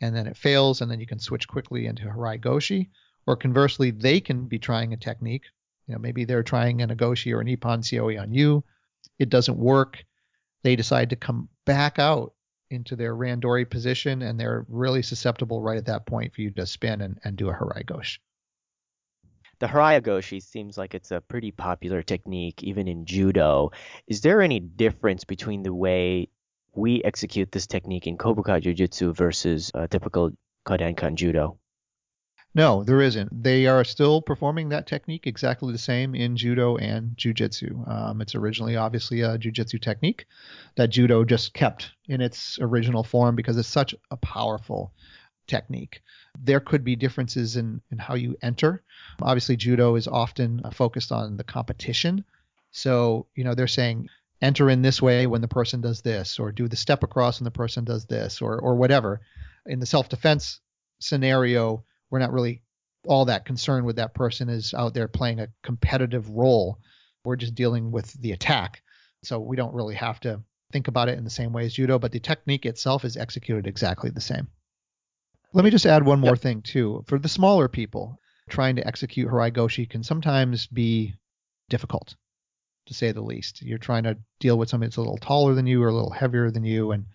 and 0.00 0.14
then 0.14 0.26
it 0.26 0.36
fails, 0.36 0.80
and 0.80 0.90
then 0.90 1.00
you 1.00 1.06
can 1.06 1.18
switch 1.18 1.48
quickly 1.48 1.86
into 1.86 2.04
harai 2.04 2.40
goshi, 2.40 2.90
or 3.26 3.36
conversely, 3.36 3.90
they 3.90 4.20
can 4.20 4.46
be 4.46 4.58
trying 4.58 4.92
a 4.92 4.96
technique. 4.96 5.44
You 5.86 5.94
know, 5.94 6.00
maybe 6.00 6.24
they're 6.24 6.42
trying 6.42 6.82
a 6.82 6.88
Ogoshi 6.88 7.32
or 7.32 7.40
an 7.40 7.46
ippon 7.46 7.84
seoi 7.84 8.20
on 8.20 8.32
you. 8.32 8.64
It 9.18 9.28
doesn't 9.28 9.58
work. 9.58 10.04
They 10.62 10.76
decide 10.76 11.10
to 11.10 11.16
come 11.16 11.48
back 11.66 11.98
out 11.98 12.32
into 12.70 12.96
their 12.96 13.14
randori 13.14 13.68
position, 13.68 14.22
and 14.22 14.38
they're 14.40 14.64
really 14.68 15.02
susceptible 15.02 15.60
right 15.60 15.76
at 15.76 15.86
that 15.86 16.06
point 16.06 16.34
for 16.34 16.40
you 16.40 16.50
to 16.52 16.66
spin 16.66 17.00
and, 17.00 17.18
and 17.24 17.36
do 17.36 17.50
a 17.50 17.54
harai 17.54 17.84
goshi. 17.84 18.18
The 19.60 19.66
harai 19.66 20.02
goshi 20.02 20.40
seems 20.40 20.76
like 20.76 20.94
it's 20.94 21.10
a 21.10 21.20
pretty 21.20 21.50
popular 21.50 22.02
technique 22.02 22.62
even 22.62 22.88
in 22.88 23.06
judo. 23.06 23.70
Is 24.06 24.20
there 24.20 24.42
any 24.42 24.60
difference 24.60 25.24
between 25.24 25.62
the 25.62 25.72
way 25.72 26.28
we 26.74 27.02
execute 27.04 27.52
this 27.52 27.66
technique 27.66 28.06
in 28.06 28.18
Kobuka 28.18 28.60
Jiu-Jitsu 28.60 29.12
versus 29.12 29.70
uh, 29.74 29.86
typical 29.86 30.32
Kodokan 30.66 31.14
Judo? 31.14 31.58
No, 32.56 32.84
there 32.84 33.00
isn't. 33.00 33.42
They 33.42 33.66
are 33.66 33.82
still 33.82 34.22
performing 34.22 34.68
that 34.68 34.86
technique 34.86 35.26
exactly 35.26 35.72
the 35.72 35.78
same 35.78 36.14
in 36.14 36.36
judo 36.36 36.76
and 36.76 37.16
jujitsu. 37.16 37.88
Um, 37.88 38.20
it's 38.20 38.36
originally 38.36 38.76
obviously 38.76 39.22
a 39.22 39.36
jujitsu 39.36 39.82
technique 39.82 40.26
that 40.76 40.90
judo 40.90 41.24
just 41.24 41.52
kept 41.52 41.90
in 42.06 42.20
its 42.20 42.58
original 42.60 43.02
form 43.02 43.34
because 43.34 43.56
it's 43.56 43.68
such 43.68 43.94
a 44.12 44.16
powerful 44.16 44.92
technique. 45.48 46.00
There 46.38 46.60
could 46.60 46.84
be 46.84 46.94
differences 46.94 47.56
in, 47.56 47.80
in 47.90 47.98
how 47.98 48.14
you 48.14 48.36
enter. 48.40 48.84
Obviously, 49.20 49.56
judo 49.56 49.96
is 49.96 50.06
often 50.06 50.62
focused 50.72 51.10
on 51.10 51.36
the 51.36 51.44
competition. 51.44 52.24
So, 52.70 53.26
you 53.34 53.42
know, 53.42 53.54
they're 53.54 53.66
saying 53.66 54.08
enter 54.40 54.70
in 54.70 54.82
this 54.82 55.02
way 55.02 55.26
when 55.26 55.40
the 55.40 55.48
person 55.48 55.80
does 55.80 56.02
this, 56.02 56.38
or 56.38 56.52
do 56.52 56.68
the 56.68 56.76
step 56.76 57.02
across 57.02 57.40
when 57.40 57.44
the 57.44 57.50
person 57.50 57.84
does 57.84 58.06
this, 58.06 58.40
or, 58.40 58.60
or 58.60 58.76
whatever. 58.76 59.20
In 59.66 59.80
the 59.80 59.86
self 59.86 60.08
defense 60.08 60.60
scenario, 61.00 61.84
we're 62.14 62.20
not 62.20 62.32
really 62.32 62.62
all 63.08 63.24
that 63.24 63.44
concerned 63.44 63.84
with 63.84 63.96
that 63.96 64.14
person 64.14 64.48
is 64.48 64.72
out 64.72 64.94
there 64.94 65.08
playing 65.08 65.40
a 65.40 65.48
competitive 65.64 66.30
role. 66.30 66.78
We're 67.24 67.34
just 67.34 67.56
dealing 67.56 67.90
with 67.90 68.12
the 68.12 68.30
attack. 68.30 68.84
So 69.24 69.40
we 69.40 69.56
don't 69.56 69.74
really 69.74 69.96
have 69.96 70.20
to 70.20 70.40
think 70.70 70.86
about 70.86 71.08
it 71.08 71.18
in 71.18 71.24
the 71.24 71.30
same 71.30 71.52
way 71.52 71.66
as 71.66 71.74
judo, 71.74 71.98
but 71.98 72.12
the 72.12 72.20
technique 72.20 72.66
itself 72.66 73.04
is 73.04 73.16
executed 73.16 73.66
exactly 73.66 74.10
the 74.10 74.20
same. 74.20 74.46
Let 75.52 75.64
me 75.64 75.72
just 75.72 75.86
add 75.86 76.06
one 76.06 76.20
more 76.20 76.34
yep. 76.34 76.38
thing 76.38 76.62
too. 76.62 77.02
For 77.08 77.18
the 77.18 77.28
smaller 77.28 77.66
people, 77.66 78.20
trying 78.48 78.76
to 78.76 78.86
execute 78.86 79.28
Harai 79.28 79.52
Goshi 79.52 79.84
can 79.84 80.04
sometimes 80.04 80.68
be 80.68 81.14
difficult, 81.68 82.14
to 82.86 82.94
say 82.94 83.10
the 83.10 83.22
least. 83.22 83.60
You're 83.60 83.78
trying 83.78 84.04
to 84.04 84.18
deal 84.38 84.56
with 84.56 84.68
somebody 84.68 84.86
that's 84.86 84.98
a 84.98 85.00
little 85.00 85.18
taller 85.18 85.54
than 85.54 85.66
you 85.66 85.82
or 85.82 85.88
a 85.88 85.92
little 85.92 86.10
heavier 86.10 86.52
than 86.52 86.62
you, 86.62 86.92
and 86.92 87.06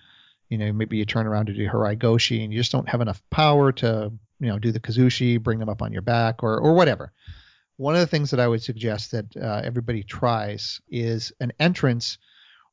you 0.50 0.58
know 0.58 0.74
maybe 0.74 0.98
you 0.98 1.06
turn 1.06 1.26
around 1.26 1.46
to 1.46 1.54
do 1.54 1.70
Harai 1.70 1.98
Goshi 1.98 2.44
and 2.44 2.52
you 2.52 2.60
just 2.60 2.74
don't 2.74 2.90
have 2.90 3.00
enough 3.00 3.24
power 3.30 3.72
to 3.72 4.12
you 4.40 4.48
know 4.48 4.60
do 4.60 4.72
the 4.72 4.80
kazushi, 4.80 5.42
bring 5.42 5.60
them 5.60 5.70
up 5.70 5.82
on 5.82 5.92
your 5.92 6.02
back, 6.02 6.44
or 6.44 6.60
or 6.60 6.74
whatever. 6.74 7.12
One 7.78 7.96
of 7.96 8.02
the 8.02 8.08
things 8.08 8.32
that 8.32 8.40
I 8.40 8.48
would 8.48 8.62
suggest 8.62 9.12
that 9.12 9.38
uh, 9.38 9.62
everybody 9.64 10.04
tries 10.04 10.82
is 10.90 11.32
an 11.40 11.54
entrance 11.60 12.18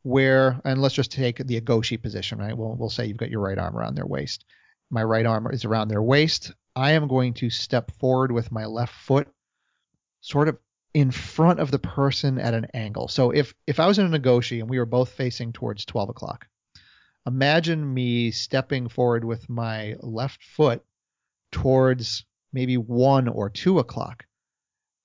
where, 0.03 0.61
and 0.65 0.81
let's 0.81 0.95
just 0.95 1.13
take 1.13 1.39
the 1.39 1.61
Ogoshi 1.61 2.01
position, 2.01 2.39
right? 2.39 2.57
We'll 2.57 2.75
we'll 2.75 2.91
say 2.91 3.07
you've 3.07 3.17
got 3.17 3.31
your 3.31 3.41
right 3.41 3.59
arm 3.59 3.77
around 3.77 3.95
their 3.95 4.07
waist. 4.07 4.45
My 4.91 5.03
right 5.03 5.27
arm 5.27 5.49
is 5.53 5.65
around 5.65 5.89
their 5.89 6.03
waist. 6.03 6.53
I 6.75 6.93
am 6.93 7.09
going 7.09 7.35
to 7.35 7.51
step 7.51 7.91
forward 7.99 8.31
with 8.31 8.53
my 8.53 8.67
left 8.67 8.95
foot, 8.95 9.29
sort 10.21 10.49
of 10.49 10.59
in 10.95 11.11
front 11.11 11.61
of 11.61 11.71
the 11.71 11.79
person 11.79 12.39
at 12.39 12.55
an 12.55 12.67
angle. 12.73 13.09
So 13.09 13.31
if 13.31 13.55
if 13.67 13.81
I 13.81 13.87
was 13.87 13.99
in 13.99 14.15
a 14.15 14.19
Ogoshi 14.19 14.61
and 14.61 14.71
we 14.71 14.79
were 14.79 14.87
both 14.87 15.11
facing 15.11 15.53
towards 15.53 15.85
12 15.85 16.11
o'clock, 16.11 16.47
imagine 17.27 17.93
me 17.93 18.31
stepping 18.31 18.89
forward 18.89 19.25
with 19.25 19.49
my 19.49 19.97
left 20.01 20.43
foot 20.43 20.85
towards 21.57 22.23
maybe 22.53 22.77
one 22.77 23.29
or 23.29 23.49
two 23.49 23.79
o'clock. 23.79 24.27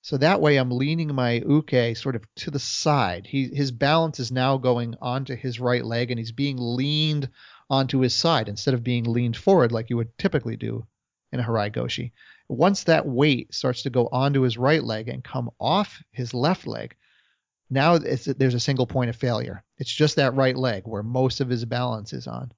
So 0.02 0.18
that 0.18 0.42
way 0.42 0.58
I'm 0.58 0.70
leaning 0.70 1.16
my 1.16 1.42
uke 1.48 1.96
sort 1.96 2.18
of 2.18 2.26
to 2.38 2.52
the 2.52 2.60
side. 2.60 3.26
He, 3.26 3.48
his 3.48 3.72
balance 3.72 4.20
is 4.20 4.34
now 4.34 4.58
going 4.58 4.96
onto 5.02 5.34
his 5.34 5.62
right 5.62 5.86
leg 5.86 6.12
and 6.12 6.20
he's 6.20 6.34
being 6.34 6.58
leaned 6.60 7.30
onto 7.70 8.00
his 8.00 8.14
side 8.14 8.50
instead 8.50 8.74
of 8.74 8.84
being 8.84 9.06
leaned 9.06 9.38
forward 9.38 9.72
like 9.72 9.90
you 9.90 9.96
would 9.96 10.18
typically 10.18 10.58
do 10.58 10.86
in 11.32 11.40
a 11.40 11.44
harai 11.44 11.72
goshi. 11.72 12.12
Once 12.50 12.84
that 12.84 13.08
weight 13.08 13.54
starts 13.54 13.84
to 13.84 13.90
go 13.90 14.10
onto 14.12 14.42
his 14.42 14.58
right 14.58 14.84
leg 14.84 15.08
and 15.08 15.24
come 15.24 15.50
off 15.58 16.04
his 16.12 16.34
left 16.34 16.68
leg, 16.68 16.98
now 17.70 17.98
there's 17.98 18.56
a 18.56 18.60
single 18.60 18.88
point 18.88 19.10
of 19.10 19.16
failure. 19.16 19.64
It's 19.78 19.94
just 19.94 20.18
that 20.18 20.36
right 20.36 20.58
leg 20.58 20.84
where 20.86 21.04
most 21.04 21.40
of 21.40 21.48
his 21.48 21.64
balance 21.64 22.12
is 22.12 22.28
on. 22.28 22.52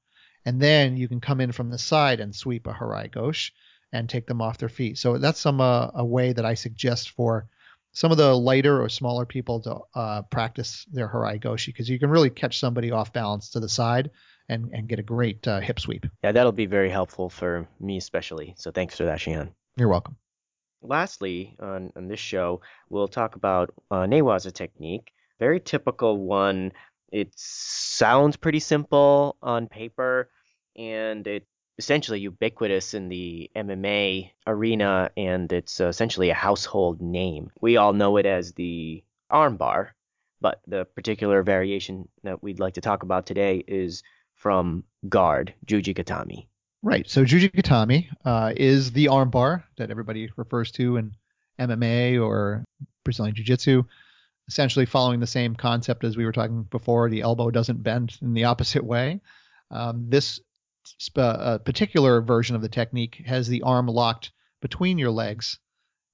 And 0.45 0.59
then 0.59 0.97
you 0.97 1.07
can 1.07 1.21
come 1.21 1.39
in 1.39 1.51
from 1.51 1.69
the 1.69 1.77
side 1.77 2.19
and 2.19 2.35
sweep 2.35 2.65
a 2.65 2.73
harai 2.73 3.11
goshi 3.11 3.51
and 3.93 4.09
take 4.09 4.25
them 4.25 4.41
off 4.41 4.57
their 4.57 4.67
feet. 4.69 4.97
So 4.97 5.17
that's 5.17 5.39
some 5.39 5.61
uh, 5.61 5.89
a 5.93 6.03
way 6.03 6.33
that 6.33 6.43
I 6.43 6.55
suggest 6.55 7.11
for 7.11 7.47
some 7.93 8.11
of 8.11 8.17
the 8.17 8.33
lighter 8.33 8.81
or 8.81 8.89
smaller 8.89 9.25
people 9.25 9.61
to 9.61 9.77
uh, 9.93 10.23
practice 10.23 10.85
their 10.91 11.07
harai 11.07 11.39
goshi 11.39 11.71
because 11.71 11.87
you 11.87 11.99
can 11.99 12.09
really 12.09 12.31
catch 12.31 12.59
somebody 12.59 12.91
off 12.91 13.13
balance 13.13 13.51
to 13.51 13.59
the 13.59 13.69
side 13.69 14.09
and, 14.49 14.71
and 14.73 14.89
get 14.89 14.99
a 14.99 15.03
great 15.03 15.47
uh, 15.47 15.59
hip 15.59 15.79
sweep. 15.79 16.07
Yeah, 16.23 16.31
that'll 16.31 16.51
be 16.51 16.65
very 16.65 16.89
helpful 16.89 17.29
for 17.29 17.67
me 17.79 17.97
especially. 17.97 18.55
So 18.57 18.71
thanks 18.71 18.97
for 18.97 19.05
that, 19.05 19.19
Shihan. 19.19 19.51
You're 19.77 19.89
welcome. 19.89 20.17
Lastly, 20.81 21.55
on, 21.61 21.93
on 21.95 22.07
this 22.07 22.19
show, 22.19 22.61
we'll 22.89 23.07
talk 23.07 23.35
about 23.35 23.73
uh, 23.89 24.01
newaza 24.01 24.51
technique. 24.51 25.13
Very 25.39 25.59
typical 25.59 26.17
one. 26.17 26.73
It 27.11 27.31
sounds 27.35 28.37
pretty 28.37 28.59
simple 28.59 29.37
on 29.41 29.67
paper, 29.67 30.29
and 30.75 31.25
it 31.27 31.45
essentially 31.77 32.19
ubiquitous 32.19 32.93
in 32.93 33.09
the 33.09 33.49
MMA 33.55 34.31
arena, 34.45 35.11
and 35.17 35.51
it's 35.51 35.79
essentially 35.79 36.29
a 36.29 36.35
household 36.35 37.01
name. 37.01 37.51
We 37.61 37.77
all 37.77 37.93
know 37.93 38.17
it 38.17 38.25
as 38.25 38.53
the 38.53 39.03
armbar, 39.31 39.89
but 40.41 40.61
the 40.67 40.85
particular 40.85 41.41
variation 41.43 42.07
that 42.23 42.43
we'd 42.43 42.59
like 42.59 42.75
to 42.75 42.81
talk 42.81 43.03
about 43.03 43.25
today 43.25 43.63
is 43.67 44.03
from 44.35 44.83
guard, 45.09 45.53
Juji 45.65 45.95
Gatame. 45.95 46.47
Right. 46.81 47.09
So 47.09 47.23
Juji 47.23 47.49
Gatame 47.49 48.07
uh, 48.25 48.53
is 48.55 48.91
the 48.91 49.05
armbar 49.05 49.63
that 49.77 49.89
everybody 49.89 50.29
refers 50.35 50.71
to 50.73 50.97
in 50.97 51.15
MMA 51.59 52.21
or 52.21 52.65
Brazilian 53.05 53.35
Jiu 53.35 53.45
Jitsu. 53.45 53.83
Essentially 54.49 54.85
following 54.85 55.21
the 55.21 55.27
same 55.27 55.55
concept 55.55 56.03
as 56.03 56.17
we 56.17 56.25
were 56.25 56.33
talking 56.33 56.63
before, 56.63 57.09
the 57.09 57.21
elbow 57.21 57.49
doesn't 57.49 57.81
bend 57.81 58.17
in 58.21 58.33
the 58.33 58.43
opposite 58.51 58.83
way. 58.83 59.21
Um, 59.71 60.09
this 60.09 60.41
a 61.15 61.59
particular 61.59 62.21
version 62.21 62.55
of 62.55 62.61
the 62.61 62.69
technique 62.69 63.21
has 63.25 63.47
the 63.47 63.61
arm 63.63 63.87
locked 63.87 64.31
between 64.61 64.97
your 64.97 65.11
legs 65.11 65.59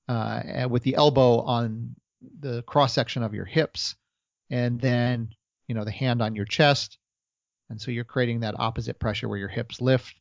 uh, 0.08 0.68
with 0.70 0.84
the 0.84 0.96
elbow 0.96 1.40
on 1.42 1.96
the 2.40 2.64
cross 2.64 2.94
section 2.94 3.24
of 3.24 3.34
your 3.34 3.46
hips 3.46 3.96
and 4.50 4.82
then 4.82 5.30
you 5.68 5.76
know 5.76 5.86
the 5.86 5.92
hand 5.92 6.22
on 6.22 6.36
your 6.36 6.46
chest. 6.46 6.98
And 7.70 7.80
so 7.80 7.92
you're 7.92 8.04
creating 8.04 8.40
that 8.40 8.60
opposite 8.60 9.00
pressure 9.00 9.30
where 9.30 9.38
your 9.38 9.48
hips 9.48 9.80
lift 9.80 10.16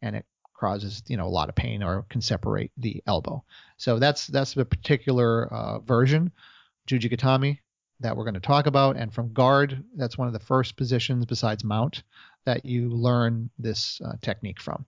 and 0.00 0.14
it 0.14 0.24
causes 0.56 1.02
you 1.08 1.16
know 1.16 1.26
a 1.26 1.28
lot 1.28 1.48
of 1.48 1.56
pain 1.56 1.82
or 1.82 2.06
can 2.08 2.20
separate 2.20 2.70
the 2.76 3.02
elbow. 3.06 3.44
So 3.76 3.98
that's 3.98 4.26
that's 4.28 4.54
the 4.54 4.64
particular 4.64 5.52
uh, 5.52 5.78
version 5.80 6.30
juji 6.88 7.12
gatame 7.12 7.58
that 8.00 8.16
we're 8.16 8.24
going 8.24 8.34
to 8.34 8.40
talk 8.40 8.66
about. 8.66 8.96
And 8.96 9.12
from 9.12 9.32
guard 9.32 9.82
that's 9.96 10.16
one 10.16 10.28
of 10.28 10.34
the 10.34 10.40
first 10.40 10.76
positions 10.76 11.26
besides 11.26 11.64
mount 11.64 12.04
that 12.44 12.64
you 12.64 12.88
learn 12.88 13.50
this 13.58 14.00
uh, 14.04 14.12
technique 14.22 14.60
from. 14.60 14.84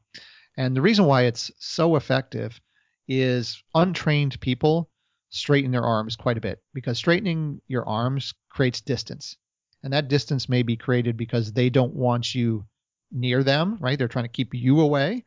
And 0.56 0.76
the 0.76 0.82
reason 0.82 1.06
why 1.06 1.22
it's 1.22 1.50
so 1.58 1.96
effective 1.96 2.60
is 3.08 3.62
untrained 3.74 4.40
people 4.40 4.90
straighten 5.30 5.72
their 5.72 5.82
arms 5.82 6.16
quite 6.16 6.38
a 6.38 6.40
bit 6.40 6.62
because 6.72 6.96
straightening 6.96 7.60
your 7.66 7.86
arms 7.88 8.34
creates 8.50 8.80
distance. 8.80 9.36
And 9.82 9.92
that 9.92 10.08
distance 10.08 10.48
may 10.48 10.62
be 10.62 10.76
created 10.76 11.16
because 11.16 11.52
they 11.52 11.70
don't 11.70 11.94
want 11.94 12.34
you 12.34 12.64
near 13.10 13.42
them, 13.42 13.76
right? 13.80 13.98
They're 13.98 14.08
trying 14.08 14.24
to 14.24 14.30
keep 14.30 14.54
you 14.54 14.80
away, 14.80 15.24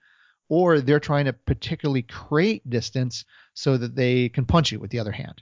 or 0.49 0.82
they're 0.82 0.99
trying 0.99 1.25
to 1.25 1.34
particularly 1.34 2.01
create 2.01 2.67
distance 2.69 3.25
so 3.53 3.78
that 3.78 3.95
they 3.95 4.30
can 4.30 4.45
punch 4.45 4.71
you 4.71 4.80
with 4.80 4.91
the 4.91 4.99
other 4.99 5.11
hand. 5.11 5.41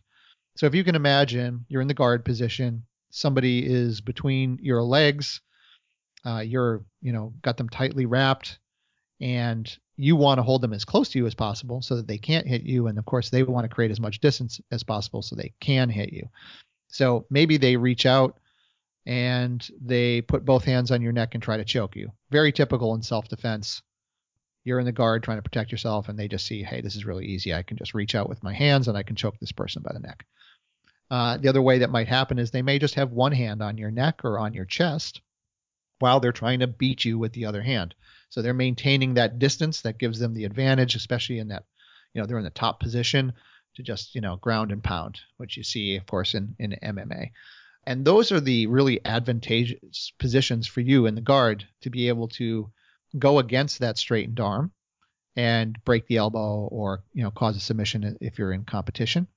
So 0.58 0.66
if 0.66 0.76
you 0.76 0.84
can 0.84 0.96
imagine, 0.96 1.66
you're 1.70 1.82
in 1.82 1.88
the 1.88 1.94
guard 1.94 2.26
position, 2.26 2.86
somebody 3.10 3.66
is 3.66 4.02
between 4.02 4.58
your 4.62 4.82
legs, 4.84 5.42
uh, 6.26 6.40
you're, 6.40 6.84
you 7.02 7.14
know, 7.14 7.34
got 7.42 7.58
them 7.58 7.70
tightly 7.70 8.06
wrapped, 8.06 8.60
and 9.22 9.78
you 9.98 10.16
want 10.16 10.40
to 10.40 10.44
hold 10.44 10.62
them 10.62 10.74
as 10.74 10.84
close 10.84 11.10
to 11.10 11.20
you 11.20 11.26
as 11.26 11.36
possible 11.36 11.82
so 11.82 11.96
that 11.96 12.08
they 12.08 12.18
can't 12.18 12.48
hit 12.48 12.64
you. 12.64 12.88
And 12.88 12.98
of 12.98 13.06
course, 13.06 13.30
they 13.30 13.44
want 13.44 13.64
to 13.64 13.74
create 13.74 13.92
as 13.92 14.00
much 14.00 14.20
distance 14.20 14.60
as 14.72 14.84
possible 14.84 15.22
so 15.22 15.36
they 15.36 15.54
can 15.60 15.90
hit 15.90 16.12
you. 16.12 16.28
So 16.90 17.26
maybe 17.30 17.58
they 17.58 17.78
reach 17.78 18.06
out 18.06 18.40
and 19.06 19.68
they 19.82 20.22
put 20.22 20.46
both 20.46 20.66
hands 20.66 20.92
on 20.92 21.02
your 21.02 21.12
neck 21.12 21.34
and 21.34 21.44
try 21.44 21.58
to 21.58 21.66
choke 21.66 21.96
you. 21.96 22.12
Very 22.32 22.52
typical 22.52 22.94
in 22.96 23.04
self 23.04 23.28
defense. 23.28 23.82
You're 24.64 24.80
in 24.80 24.86
the 24.86 24.92
guard 24.92 25.22
trying 25.22 25.38
to 25.38 25.44
protect 25.44 25.72
yourself, 25.72 26.10
and 26.10 26.18
they 26.18 26.28
just 26.28 26.48
see, 26.48 26.64
hey, 26.64 26.82
this 26.82 26.96
is 26.96 27.06
really 27.06 27.28
easy. 27.28 27.54
I 27.54 27.62
can 27.62 27.78
just 27.78 27.94
reach 27.94 28.16
out 28.16 28.28
with 28.28 28.42
my 28.42 28.52
hands 28.54 28.88
and 28.88 28.98
I 28.98 29.04
can 29.04 29.16
choke 29.16 29.40
this 29.40 29.52
person 29.52 29.84
by 29.84 29.94
the 29.94 30.00
neck. 30.00 30.26
Uh, 31.12 31.38
the 31.38 31.50
other 31.50 31.62
way 31.62 31.78
that 31.80 31.92
might 31.92 32.08
happen 32.08 32.40
is 32.40 32.50
they 32.50 32.64
may 32.64 32.80
just 32.80 32.96
have 32.96 33.12
one 33.12 33.32
hand 33.32 33.62
on 33.62 33.78
your 33.78 33.92
neck 33.92 34.26
or 34.26 34.40
on 34.40 34.54
your 34.54 34.66
chest 34.66 35.22
while 36.00 36.20
they're 36.20 36.32
trying 36.32 36.60
to 36.60 36.68
beat 36.68 37.06
you 37.06 37.18
with 37.18 37.34
the 37.34 37.46
other 37.46 37.62
hand. 37.62 37.96
So 38.30 38.42
they're 38.42 38.54
maintaining 38.54 39.14
that 39.14 39.40
distance 39.40 39.82
that 39.82 39.98
gives 39.98 40.20
them 40.20 40.34
the 40.34 40.46
advantage, 40.46 40.96
especially 40.96 41.40
in 41.40 41.50
that, 41.50 41.64
you 42.14 42.22
know, 42.22 42.28
they're 42.28 42.38
in 42.38 42.44
the 42.44 42.50
top 42.50 42.80
position 42.80 43.34
to 43.76 43.84
just, 43.84 44.16
you 44.16 44.22
know, 44.22 44.38
ground 44.38 44.72
and 44.72 44.84
pound, 44.84 45.20
which 45.38 45.58
you 45.58 45.64
see, 45.64 45.96
of 45.96 46.06
course, 46.06 46.34
in, 46.34 46.56
in 46.60 46.78
MMA. 46.84 47.32
And 47.88 48.04
those 48.04 48.32
are 48.32 48.40
the 48.40 48.68
really 48.68 49.04
advantageous 49.06 50.12
positions 50.18 50.66
for 50.68 50.82
you 50.82 51.06
in 51.06 51.16
the 51.16 51.22
guard 51.22 51.68
to 51.82 51.90
be 51.90 52.08
able 52.08 52.28
to 52.30 52.72
go 53.18 53.40
against 53.40 53.80
that 53.80 53.98
straightened 53.98 54.40
arm 54.40 54.72
and 55.36 55.78
break 55.86 56.08
the 56.08 56.18
elbow 56.18 56.68
or, 56.72 57.04
you 57.14 57.24
know, 57.24 57.32
cause 57.32 57.56
a 57.56 57.60
submission 57.60 58.18
if 58.22 58.40
you're 58.40 58.54
in 58.54 58.64
competition. 58.64 59.28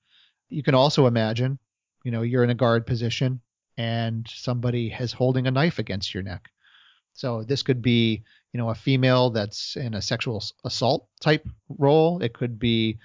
You 0.49 0.63
can 0.63 0.75
also 0.75 1.07
imagine, 1.07 1.59
you 2.05 2.11
know, 2.11 2.23
you're 2.23 2.45
in 2.45 2.51
a 2.51 2.55
guard 2.55 2.87
position 2.87 3.41
and 3.79 4.27
somebody 4.29 4.93
is 4.99 5.13
holding 5.13 5.47
a 5.47 5.53
knife 5.53 5.79
against 5.79 6.13
your 6.13 6.25
neck. 6.25 6.51
So 7.15 7.45
this 7.45 7.63
could 7.63 7.81
be, 7.81 8.25
you 8.53 8.59
know, 8.59 8.69
a 8.71 8.75
female 8.75 9.31
that's 9.31 9.77
in 9.77 9.95
a 9.95 10.03
sexual 10.03 10.43
assault 10.65 11.09
type 11.21 11.49
role. 11.79 12.21
It 12.21 12.35
could 12.35 12.59
be, 12.59 12.99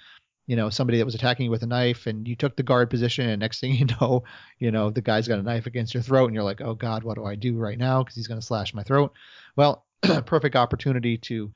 you 0.46 0.56
know, 0.56 0.70
somebody 0.70 0.98
that 0.98 1.04
was 1.04 1.14
attacking 1.14 1.44
you 1.44 1.50
with 1.50 1.62
a 1.62 1.66
knife 1.66 2.06
and 2.08 2.26
you 2.26 2.34
took 2.34 2.56
the 2.56 2.62
guard 2.64 2.90
position 2.90 3.28
and 3.28 3.40
next 3.40 3.60
thing 3.60 3.72
you 3.72 3.86
know, 4.00 4.24
you 4.58 4.72
know, 4.72 4.90
the 4.90 5.00
guy's 5.00 5.28
got 5.28 5.38
a 5.38 5.42
knife 5.42 5.66
against 5.66 5.94
your 5.94 6.02
throat 6.02 6.26
and 6.26 6.34
you're 6.34 6.44
like, 6.44 6.60
"Oh 6.60 6.74
god, 6.74 7.04
what 7.04 7.14
do 7.14 7.24
I 7.24 7.36
do 7.36 7.56
right 7.56 7.78
now 7.78 8.02
because 8.02 8.16
he's 8.16 8.26
going 8.28 8.40
to 8.40 8.46
slash 8.46 8.74
my 8.74 8.82
throat?" 8.82 9.12
Well, 9.56 9.86
perfect 10.26 10.56
opportunity 10.56 11.18
to 11.18 11.52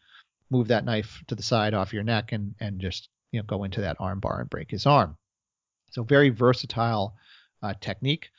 move 0.50 0.68
that 0.68 0.84
knife 0.84 1.22
to 1.26 1.34
the 1.34 1.42
side 1.42 1.74
off 1.74 1.92
your 1.92 2.04
neck 2.04 2.32
and 2.32 2.54
and 2.60 2.80
just, 2.80 3.08
you 3.32 3.40
know, 3.40 3.44
go 3.44 3.64
into 3.64 3.80
that 3.80 3.96
arm 3.98 4.20
bar 4.20 4.40
and 4.40 4.50
break 4.50 4.70
his 4.70 4.86
arm. 4.86 5.16
So 5.90 6.04
very 6.04 6.30
versatile 6.30 7.14
uh, 7.62 7.74
technique. 7.80 8.30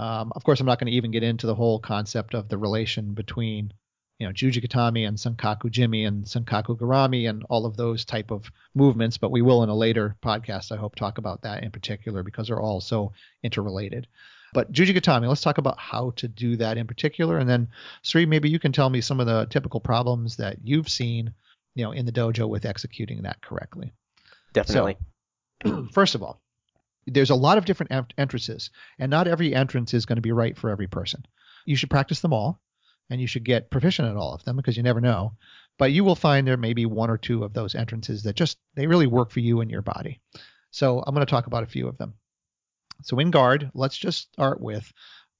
Um, 0.00 0.32
of 0.34 0.44
course, 0.44 0.60
I'm 0.60 0.66
not 0.66 0.78
going 0.78 0.90
to 0.90 0.96
even 0.96 1.10
get 1.10 1.22
into 1.22 1.46
the 1.46 1.54
whole 1.54 1.78
concept 1.78 2.34
of 2.34 2.48
the 2.48 2.56
relation 2.56 3.12
between 3.12 3.74
you 4.18 4.26
know 4.26 4.32
Juji 4.32 4.64
Gatame 4.64 5.06
and 5.06 5.18
Sankaku 5.18 5.70
Jime 5.70 6.06
and 6.06 6.24
Sankaku 6.24 6.78
Garami 6.78 7.28
and 7.28 7.44
all 7.50 7.66
of 7.66 7.76
those 7.76 8.06
type 8.06 8.30
of 8.30 8.50
movements, 8.74 9.18
but 9.18 9.30
we 9.30 9.42
will 9.42 9.62
in 9.62 9.68
a 9.68 9.76
later 9.76 10.16
podcast, 10.22 10.72
I 10.72 10.76
hope, 10.76 10.94
talk 10.94 11.18
about 11.18 11.42
that 11.42 11.64
in 11.64 11.70
particular 11.70 12.22
because 12.22 12.48
they're 12.48 12.60
all 12.60 12.80
so 12.80 13.12
interrelated. 13.42 14.06
But 14.54 14.72
Juji 14.72 14.96
Gatame, 14.96 15.28
let's 15.28 15.42
talk 15.42 15.58
about 15.58 15.78
how 15.78 16.12
to 16.16 16.26
do 16.26 16.56
that 16.56 16.78
in 16.78 16.86
particular, 16.86 17.36
and 17.36 17.48
then 17.48 17.68
Sri, 18.00 18.24
maybe 18.24 18.48
you 18.48 18.58
can 18.58 18.72
tell 18.72 18.88
me 18.88 19.02
some 19.02 19.20
of 19.20 19.26
the 19.26 19.46
typical 19.50 19.80
problems 19.80 20.36
that 20.36 20.56
you've 20.64 20.88
seen, 20.88 21.34
you 21.74 21.84
know, 21.84 21.92
in 21.92 22.06
the 22.06 22.12
dojo 22.12 22.48
with 22.48 22.64
executing 22.64 23.20
that 23.22 23.42
correctly. 23.42 23.92
Definitely. 24.54 24.96
So, 25.66 25.88
first 25.92 26.14
of 26.14 26.22
all, 26.22 26.40
there's 27.12 27.30
a 27.30 27.34
lot 27.34 27.58
of 27.58 27.64
different 27.64 27.92
ent- 27.92 28.14
entrances, 28.18 28.70
and 28.98 29.10
not 29.10 29.28
every 29.28 29.54
entrance 29.54 29.94
is 29.94 30.06
going 30.06 30.16
to 30.16 30.22
be 30.22 30.32
right 30.32 30.56
for 30.56 30.70
every 30.70 30.86
person. 30.86 31.24
You 31.66 31.76
should 31.76 31.90
practice 31.90 32.20
them 32.20 32.32
all, 32.32 32.60
and 33.10 33.20
you 33.20 33.26
should 33.26 33.44
get 33.44 33.70
proficient 33.70 34.08
at 34.08 34.16
all 34.16 34.34
of 34.34 34.44
them 34.44 34.56
because 34.56 34.76
you 34.76 34.82
never 34.82 35.00
know. 35.00 35.32
But 35.78 35.92
you 35.92 36.04
will 36.04 36.14
find 36.14 36.46
there 36.46 36.56
may 36.56 36.72
be 36.72 36.86
one 36.86 37.10
or 37.10 37.18
two 37.18 37.42
of 37.42 37.52
those 37.52 37.74
entrances 37.74 38.22
that 38.22 38.36
just 38.36 38.58
they 38.74 38.86
really 38.86 39.06
work 39.06 39.30
for 39.30 39.40
you 39.40 39.60
and 39.60 39.70
your 39.70 39.82
body. 39.82 40.20
So 40.70 41.02
I'm 41.06 41.14
going 41.14 41.26
to 41.26 41.30
talk 41.30 41.46
about 41.46 41.62
a 41.62 41.66
few 41.66 41.88
of 41.88 41.98
them. 41.98 42.14
So 43.02 43.18
in 43.18 43.30
guard, 43.30 43.70
let's 43.74 43.96
just 43.96 44.32
start 44.32 44.60
with 44.60 44.92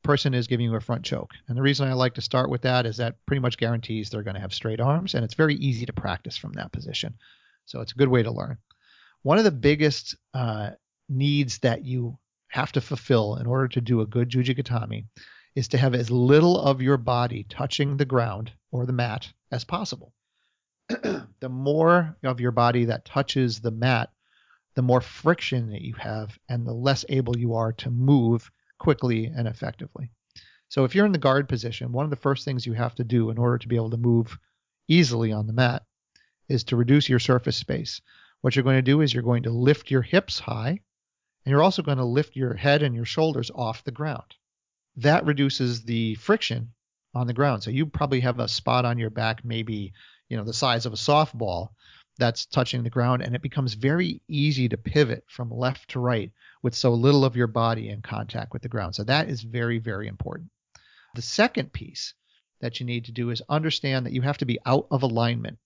person 0.02 0.32
is 0.32 0.46
giving 0.46 0.64
you 0.64 0.74
a 0.74 0.80
front 0.80 1.04
choke. 1.04 1.32
And 1.46 1.56
the 1.56 1.62
reason 1.62 1.86
I 1.86 1.92
like 1.92 2.14
to 2.14 2.22
start 2.22 2.48
with 2.48 2.62
that 2.62 2.86
is 2.86 2.96
that 2.96 3.16
pretty 3.26 3.40
much 3.40 3.58
guarantees 3.58 4.08
they're 4.08 4.22
going 4.22 4.34
to 4.34 4.40
have 4.40 4.54
straight 4.54 4.80
arms 4.80 5.14
and 5.14 5.24
it's 5.24 5.34
very 5.34 5.54
easy 5.56 5.84
to 5.86 5.92
practice 5.92 6.36
from 6.36 6.52
that 6.54 6.72
position. 6.72 7.14
So 7.66 7.80
it's 7.80 7.92
a 7.92 7.96
good 7.96 8.08
way 8.08 8.22
to 8.22 8.30
learn. 8.30 8.58
One 9.22 9.38
of 9.38 9.44
the 9.44 9.50
biggest 9.50 10.16
uh, 10.32 10.70
needs 11.10 11.58
that 11.58 11.84
you 11.84 12.18
have 12.48 12.72
to 12.72 12.80
fulfill 12.80 13.36
in 13.36 13.46
order 13.46 13.68
to 13.68 13.80
do 13.80 14.00
a 14.00 14.06
good 14.06 14.28
Juji 14.28 14.56
Gatame 14.56 15.06
is 15.54 15.68
to 15.68 15.78
have 15.78 15.94
as 15.94 16.10
little 16.10 16.58
of 16.60 16.80
your 16.80 16.96
body 16.96 17.44
touching 17.48 17.96
the 17.96 18.04
ground 18.04 18.52
or 18.70 18.86
the 18.86 18.92
mat 18.92 19.32
as 19.50 19.64
possible. 19.64 20.12
the 20.88 21.48
more 21.48 22.16
of 22.22 22.40
your 22.40 22.52
body 22.52 22.86
that 22.86 23.04
touches 23.04 23.60
the 23.60 23.70
mat, 23.70 24.10
the 24.74 24.82
more 24.82 25.00
friction 25.00 25.70
that 25.70 25.82
you 25.82 25.94
have 25.94 26.38
and 26.48 26.66
the 26.66 26.72
less 26.72 27.04
able 27.08 27.36
you 27.36 27.54
are 27.54 27.72
to 27.72 27.90
move 27.90 28.50
quickly 28.78 29.26
and 29.26 29.46
effectively. 29.46 30.10
So 30.68 30.84
if 30.84 30.94
you're 30.94 31.06
in 31.06 31.12
the 31.12 31.18
guard 31.18 31.48
position, 31.48 31.92
one 31.92 32.04
of 32.04 32.10
the 32.10 32.16
first 32.16 32.44
things 32.44 32.66
you 32.66 32.72
have 32.74 32.94
to 32.96 33.04
do 33.04 33.30
in 33.30 33.38
order 33.38 33.58
to 33.58 33.68
be 33.68 33.76
able 33.76 33.90
to 33.90 33.96
move 33.96 34.38
easily 34.88 35.32
on 35.32 35.46
the 35.46 35.52
mat 35.52 35.84
is 36.48 36.64
to 36.64 36.76
reduce 36.76 37.08
your 37.08 37.18
surface 37.18 37.56
space. 37.56 38.00
What 38.40 38.54
you're 38.54 38.64
going 38.64 38.78
to 38.78 38.82
do 38.82 39.00
is 39.00 39.12
you're 39.12 39.22
going 39.22 39.42
to 39.44 39.50
lift 39.50 39.90
your 39.90 40.02
hips 40.02 40.38
high 40.38 40.80
and 41.44 41.50
you're 41.50 41.62
also 41.62 41.82
going 41.82 41.98
to 41.98 42.04
lift 42.04 42.36
your 42.36 42.54
head 42.54 42.82
and 42.82 42.94
your 42.94 43.04
shoulders 43.04 43.50
off 43.54 43.84
the 43.84 43.90
ground. 43.90 44.36
That 44.96 45.24
reduces 45.24 45.82
the 45.82 46.14
friction 46.16 46.72
on 47.14 47.26
the 47.26 47.32
ground. 47.32 47.62
So 47.62 47.70
you 47.70 47.86
probably 47.86 48.20
have 48.20 48.38
a 48.38 48.48
spot 48.48 48.84
on 48.84 48.98
your 48.98 49.10
back, 49.10 49.44
maybe, 49.44 49.92
you 50.28 50.36
know, 50.36 50.44
the 50.44 50.52
size 50.52 50.86
of 50.86 50.92
a 50.92 50.96
softball 50.96 51.68
that's 52.18 52.46
touching 52.46 52.82
the 52.82 52.90
ground, 52.90 53.22
and 53.22 53.34
it 53.34 53.42
becomes 53.42 53.74
very 53.74 54.20
easy 54.28 54.68
to 54.68 54.76
pivot 54.76 55.24
from 55.26 55.50
left 55.50 55.88
to 55.90 56.00
right 56.00 56.30
with 56.62 56.74
so 56.74 56.92
little 56.92 57.24
of 57.24 57.36
your 57.36 57.46
body 57.46 57.88
in 57.88 58.02
contact 58.02 58.52
with 58.52 58.62
the 58.62 58.68
ground. 58.68 58.94
So 58.94 59.04
that 59.04 59.28
is 59.28 59.40
very, 59.42 59.78
very 59.78 60.06
important. 60.06 60.50
The 61.14 61.22
second 61.22 61.72
piece 61.72 62.14
that 62.60 62.78
you 62.78 62.86
need 62.86 63.06
to 63.06 63.12
do 63.12 63.30
is 63.30 63.42
understand 63.48 64.04
that 64.04 64.12
you 64.12 64.20
have 64.20 64.38
to 64.38 64.44
be 64.44 64.58
out 64.66 64.86
of 64.90 65.02
alignment 65.02 65.58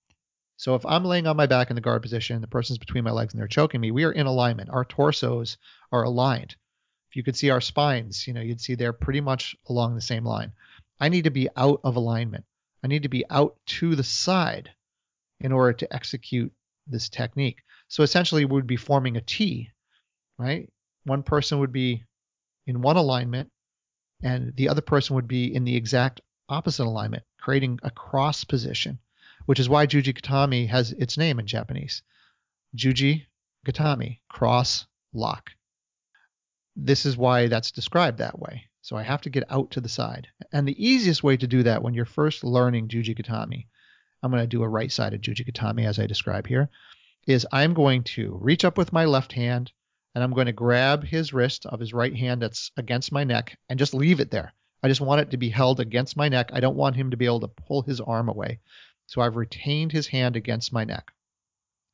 so 0.57 0.75
if 0.75 0.87
I'm 0.87 1.05
laying 1.05 1.27
on 1.27 1.37
my 1.37 1.47
back 1.47 1.71
in 1.71 1.75
the 1.75 1.81
guard 1.81 2.03
position, 2.03 2.41
the 2.41 2.47
person's 2.47 2.79
between 2.79 3.05
my 3.05 3.11
legs 3.11 3.35
and 3.35 3.41
they're 3.41 3.49
choking 3.49 3.81
me, 3.81 3.91
we 3.91 4.05
are 4.05 4.13
in 4.13 4.27
alignment. 4.27 4.71
Our 4.71 4.85
torsos 4.85 5.59
are 5.91 6.05
aligned. 6.05 6.55
If 7.11 7.17
you 7.17 7.23
could 7.23 7.37
see 7.37 7.51
our 7.51 7.61
spines, 7.61 8.27
you 8.27 8.33
know, 8.33 8.41
you'd 8.41 8.61
see 8.61 8.75
they're 8.75 8.93
pretty 8.93 9.21
much 9.21 9.57
along 9.69 9.95
the 9.95 10.01
same 10.01 10.25
line. 10.25 10.53
I 11.01 11.09
need 11.09 11.25
to 11.25 11.31
be 11.31 11.49
out 11.57 11.81
of 11.83 11.97
alignment. 11.97 12.45
I 12.83 12.87
need 12.87 13.03
to 13.03 13.09
be 13.09 13.25
out 13.31 13.57
to 13.67 13.97
the 13.97 14.05
side 14.05 14.71
in 15.41 15.53
order 15.53 15.73
to 15.73 15.93
execute 15.93 16.53
this 16.87 17.09
technique. 17.09 17.63
So 17.89 18.03
essentially, 18.03 18.45
we 18.45 18.53
would 18.53 18.67
be 18.67 18.77
forming 18.77 19.17
a 19.17 19.21
T, 19.21 19.71
right? 20.39 20.71
One 21.05 21.23
person 21.23 21.59
would 21.59 21.73
be 21.73 22.05
in 22.67 22.81
one 22.81 22.97
alignment, 22.97 23.51
and 24.23 24.55
the 24.57 24.69
other 24.69 24.81
person 24.81 25.17
would 25.17 25.29
be 25.29 25.55
in 25.55 25.65
the 25.65 25.77
exact 25.77 26.21
opposite 26.49 26.85
alignment, 26.85 27.25
creating 27.39 27.81
a 27.83 27.91
cross 27.91 28.45
position 28.45 28.99
which 29.47 29.61
is 29.61 29.69
why 29.69 29.87
Juji 29.87 30.15
Gatame 30.15 30.69
has 30.69 30.93
its 30.93 31.19
name 31.19 31.39
in 31.39 31.47
Japanese. 31.47 32.03
Juji 32.77 33.27
Gatame, 33.67 34.19
cross 34.29 34.87
lock. 35.13 35.51
This 36.77 37.07
is 37.07 37.17
why 37.17 37.47
that's 37.47 37.71
described 37.71 38.19
that 38.19 38.39
way. 38.39 38.65
So 38.83 38.97
I 38.97 39.03
have 39.03 39.23
to 39.23 39.31
get 39.31 39.51
out 39.51 39.71
to 39.73 39.81
the 39.81 39.89
side. 39.89 40.29
And 40.53 40.69
the 40.69 40.85
easiest 40.85 41.23
way 41.23 41.37
to 41.37 41.47
do 41.47 41.63
that 41.63 41.83
when 41.83 41.95
you're 41.95 42.05
first 42.05 42.45
learning 42.45 42.89
Juji 42.89 43.17
Gatame, 43.17 43.67
I'm 44.23 44.31
going 44.31 44.43
to 44.43 44.47
do 44.47 44.63
a 44.63 44.69
right 44.69 44.91
sided 44.91 45.23
Juji 45.23 45.51
Gatame 45.51 45.87
as 45.87 45.99
I 45.99 46.07
describe 46.07 46.47
here, 46.47 46.69
is 47.27 47.47
I'm 47.53 47.75
going 47.75 48.03
to 48.05 48.39
reach 48.41 48.65
up 48.65 48.77
with 48.77 48.93
my 48.93 49.05
left 49.05 49.33
hand 49.33 49.73
and 50.15 50.23
I'm 50.23 50.33
going 50.33 50.47
to 50.47 50.53
grab 50.53 51.05
his 51.05 51.33
wrist 51.33 51.67
of 51.67 51.81
his 51.81 51.93
right 51.93 52.15
hand 52.15 52.43
that's 52.43 52.71
against 52.77 53.13
my 53.13 53.25
neck 53.25 53.59
and 53.69 53.79
just 53.79 53.95
leave 53.95 54.21
it 54.21 54.31
there. 54.31 54.53
I 54.83 54.89
just 54.89 55.01
want 55.01 55.23
it 55.23 55.31
to 55.31 55.39
be 55.39 55.49
held 55.49 55.81
against 55.81 56.17
my 56.17 56.29
neck. 56.29 56.51
I 56.53 56.61
don't 56.61 56.77
want 56.77 56.97
him 56.97 57.11
to 57.11 57.17
be 57.17 57.25
able 57.25 57.41
to 57.41 57.49
pull 57.49 57.83
his 57.83 58.01
arm 58.01 58.29
away. 58.29 58.61
So 59.07 59.21
I've 59.21 59.37
retained 59.37 59.93
his 59.93 60.07
hand 60.07 60.37
against 60.37 60.73
my 60.73 60.85
neck. 60.85 61.13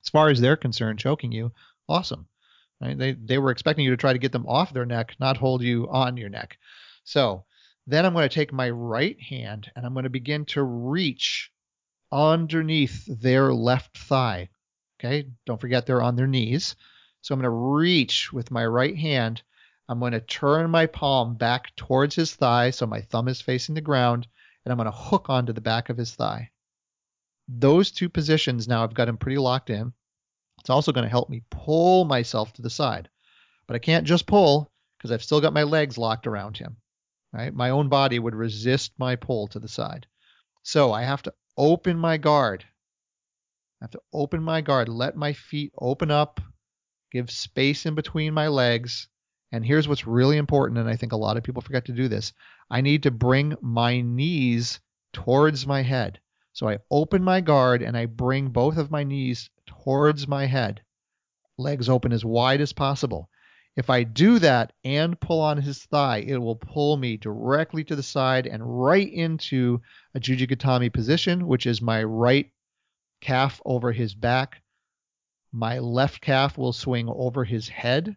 As 0.04 0.08
far 0.08 0.28
as 0.28 0.40
they're 0.40 0.56
concerned, 0.56 0.98
choking 0.98 1.32
you, 1.32 1.52
awesome. 1.88 2.26
Right? 2.80 2.96
They 2.96 3.12
they 3.12 3.38
were 3.38 3.50
expecting 3.50 3.84
you 3.84 3.90
to 3.90 3.96
try 3.96 4.12
to 4.12 4.18
get 4.18 4.32
them 4.32 4.46
off 4.46 4.72
their 4.72 4.86
neck, 4.86 5.16
not 5.20 5.36
hold 5.36 5.62
you 5.62 5.88
on 5.90 6.16
your 6.16 6.30
neck. 6.30 6.58
So 7.04 7.44
then 7.86 8.06
I'm 8.06 8.12
going 8.12 8.28
to 8.28 8.34
take 8.34 8.52
my 8.52 8.70
right 8.70 9.20
hand 9.20 9.70
and 9.74 9.84
I'm 9.84 9.92
going 9.92 10.04
to 10.04 10.10
begin 10.10 10.44
to 10.46 10.62
reach 10.62 11.50
underneath 12.12 13.04
their 13.06 13.52
left 13.52 13.98
thigh. 13.98 14.48
Okay, 14.98 15.28
don't 15.46 15.60
forget 15.60 15.86
they're 15.86 16.02
on 16.02 16.16
their 16.16 16.26
knees. 16.26 16.76
So 17.22 17.34
I'm 17.34 17.40
going 17.40 17.50
to 17.50 17.50
reach 17.50 18.32
with 18.32 18.50
my 18.50 18.64
right 18.64 18.96
hand. 18.96 19.42
I'm 19.88 19.98
going 19.98 20.12
to 20.12 20.20
turn 20.20 20.70
my 20.70 20.86
palm 20.86 21.34
back 21.34 21.74
towards 21.76 22.14
his 22.14 22.34
thigh 22.34 22.70
so 22.70 22.86
my 22.86 23.00
thumb 23.00 23.28
is 23.28 23.40
facing 23.40 23.74
the 23.74 23.80
ground 23.80 24.26
and 24.64 24.72
I'm 24.72 24.78
going 24.78 24.86
to 24.86 24.96
hook 24.96 25.28
onto 25.28 25.52
the 25.52 25.60
back 25.60 25.88
of 25.88 25.96
his 25.96 26.14
thigh. 26.14 26.50
Those 27.52 27.90
two 27.90 28.08
positions 28.08 28.68
now 28.68 28.84
I've 28.84 28.94
got 28.94 29.08
him 29.08 29.16
pretty 29.16 29.38
locked 29.38 29.70
in. 29.70 29.92
It's 30.60 30.70
also 30.70 30.92
going 30.92 31.04
to 31.04 31.10
help 31.10 31.28
me 31.28 31.42
pull 31.50 32.04
myself 32.04 32.52
to 32.54 32.62
the 32.62 32.70
side. 32.70 33.08
But 33.66 33.74
I 33.74 33.80
can't 33.80 34.06
just 34.06 34.26
pull 34.26 34.70
because 34.96 35.10
I've 35.10 35.24
still 35.24 35.40
got 35.40 35.52
my 35.52 35.64
legs 35.64 35.98
locked 35.98 36.26
around 36.26 36.56
him. 36.56 36.76
Right? 37.32 37.52
My 37.52 37.70
own 37.70 37.88
body 37.88 38.18
would 38.18 38.34
resist 38.34 38.92
my 38.98 39.16
pull 39.16 39.48
to 39.48 39.58
the 39.58 39.68
side. 39.68 40.06
So 40.62 40.92
I 40.92 41.02
have 41.02 41.22
to 41.22 41.34
open 41.56 41.98
my 41.98 42.18
guard. 42.18 42.64
I 43.80 43.84
have 43.84 43.90
to 43.92 44.02
open 44.12 44.42
my 44.42 44.60
guard, 44.60 44.88
let 44.88 45.16
my 45.16 45.32
feet 45.32 45.72
open 45.78 46.10
up, 46.10 46.40
give 47.10 47.30
space 47.30 47.86
in 47.86 47.94
between 47.94 48.34
my 48.34 48.48
legs. 48.48 49.08
And 49.52 49.64
here's 49.64 49.88
what's 49.88 50.06
really 50.06 50.36
important, 50.36 50.78
and 50.78 50.88
I 50.88 50.96
think 50.96 51.12
a 51.12 51.16
lot 51.16 51.36
of 51.36 51.42
people 51.42 51.62
forget 51.62 51.86
to 51.86 51.92
do 51.92 52.06
this. 52.06 52.32
I 52.70 52.82
need 52.82 53.04
to 53.04 53.10
bring 53.10 53.56
my 53.60 54.00
knees 54.02 54.80
towards 55.12 55.66
my 55.66 55.82
head. 55.82 56.20
So 56.52 56.68
I 56.68 56.78
open 56.90 57.22
my 57.22 57.40
guard 57.40 57.82
and 57.82 57.96
I 57.96 58.06
bring 58.06 58.48
both 58.48 58.76
of 58.76 58.90
my 58.90 59.04
knees 59.04 59.50
towards 59.66 60.26
my 60.26 60.46
head, 60.46 60.82
legs 61.58 61.88
open 61.88 62.12
as 62.12 62.24
wide 62.24 62.60
as 62.60 62.72
possible. 62.72 63.28
If 63.76 63.88
I 63.88 64.02
do 64.02 64.38
that 64.40 64.72
and 64.84 65.18
pull 65.20 65.40
on 65.40 65.56
his 65.58 65.84
thigh, 65.84 66.18
it 66.18 66.36
will 66.36 66.56
pull 66.56 66.96
me 66.96 67.16
directly 67.16 67.84
to 67.84 67.96
the 67.96 68.02
side 68.02 68.46
and 68.46 68.82
right 68.82 69.10
into 69.10 69.80
a 70.14 70.20
Juji 70.20 70.48
Gatame 70.48 70.92
position, 70.92 71.46
which 71.46 71.66
is 71.66 71.80
my 71.80 72.02
right 72.02 72.50
calf 73.20 73.60
over 73.64 73.92
his 73.92 74.14
back. 74.14 74.60
My 75.52 75.78
left 75.78 76.20
calf 76.20 76.58
will 76.58 76.72
swing 76.72 77.08
over 77.08 77.44
his 77.44 77.68
head 77.68 78.16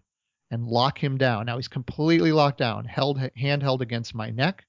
and 0.49 0.67
lock 0.67 1.01
him 1.03 1.17
down. 1.17 1.45
Now 1.45 1.57
he's 1.57 1.67
completely 1.67 2.31
locked 2.31 2.57
down, 2.57 2.85
held 2.85 3.19
hand 3.35 3.63
held 3.63 3.81
against 3.81 4.15
my 4.15 4.31
neck. 4.31 4.65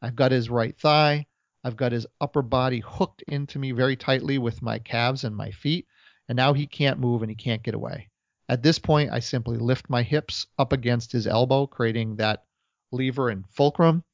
I've 0.00 0.16
got 0.16 0.32
his 0.32 0.48
right 0.48 0.76
thigh. 0.78 1.26
I've 1.64 1.76
got 1.76 1.92
his 1.92 2.06
upper 2.20 2.42
body 2.42 2.80
hooked 2.80 3.22
into 3.22 3.58
me 3.58 3.72
very 3.72 3.96
tightly 3.96 4.36
with 4.36 4.60
my 4.60 4.78
calves 4.78 5.24
and 5.24 5.34
my 5.34 5.50
feet, 5.50 5.86
and 6.28 6.36
now 6.36 6.52
he 6.52 6.66
can't 6.66 7.00
move 7.00 7.22
and 7.22 7.30
he 7.30 7.34
can't 7.34 7.62
get 7.62 7.74
away. 7.74 8.10
At 8.50 8.62
this 8.62 8.78
point, 8.78 9.10
I 9.10 9.20
simply 9.20 9.56
lift 9.56 9.88
my 9.88 10.02
hips 10.02 10.46
up 10.58 10.74
against 10.74 11.10
his 11.10 11.26
elbow, 11.26 11.66
creating 11.66 12.16
that 12.16 12.44
lever 12.92 13.30
and 13.30 13.48
fulcrum, 13.48 14.04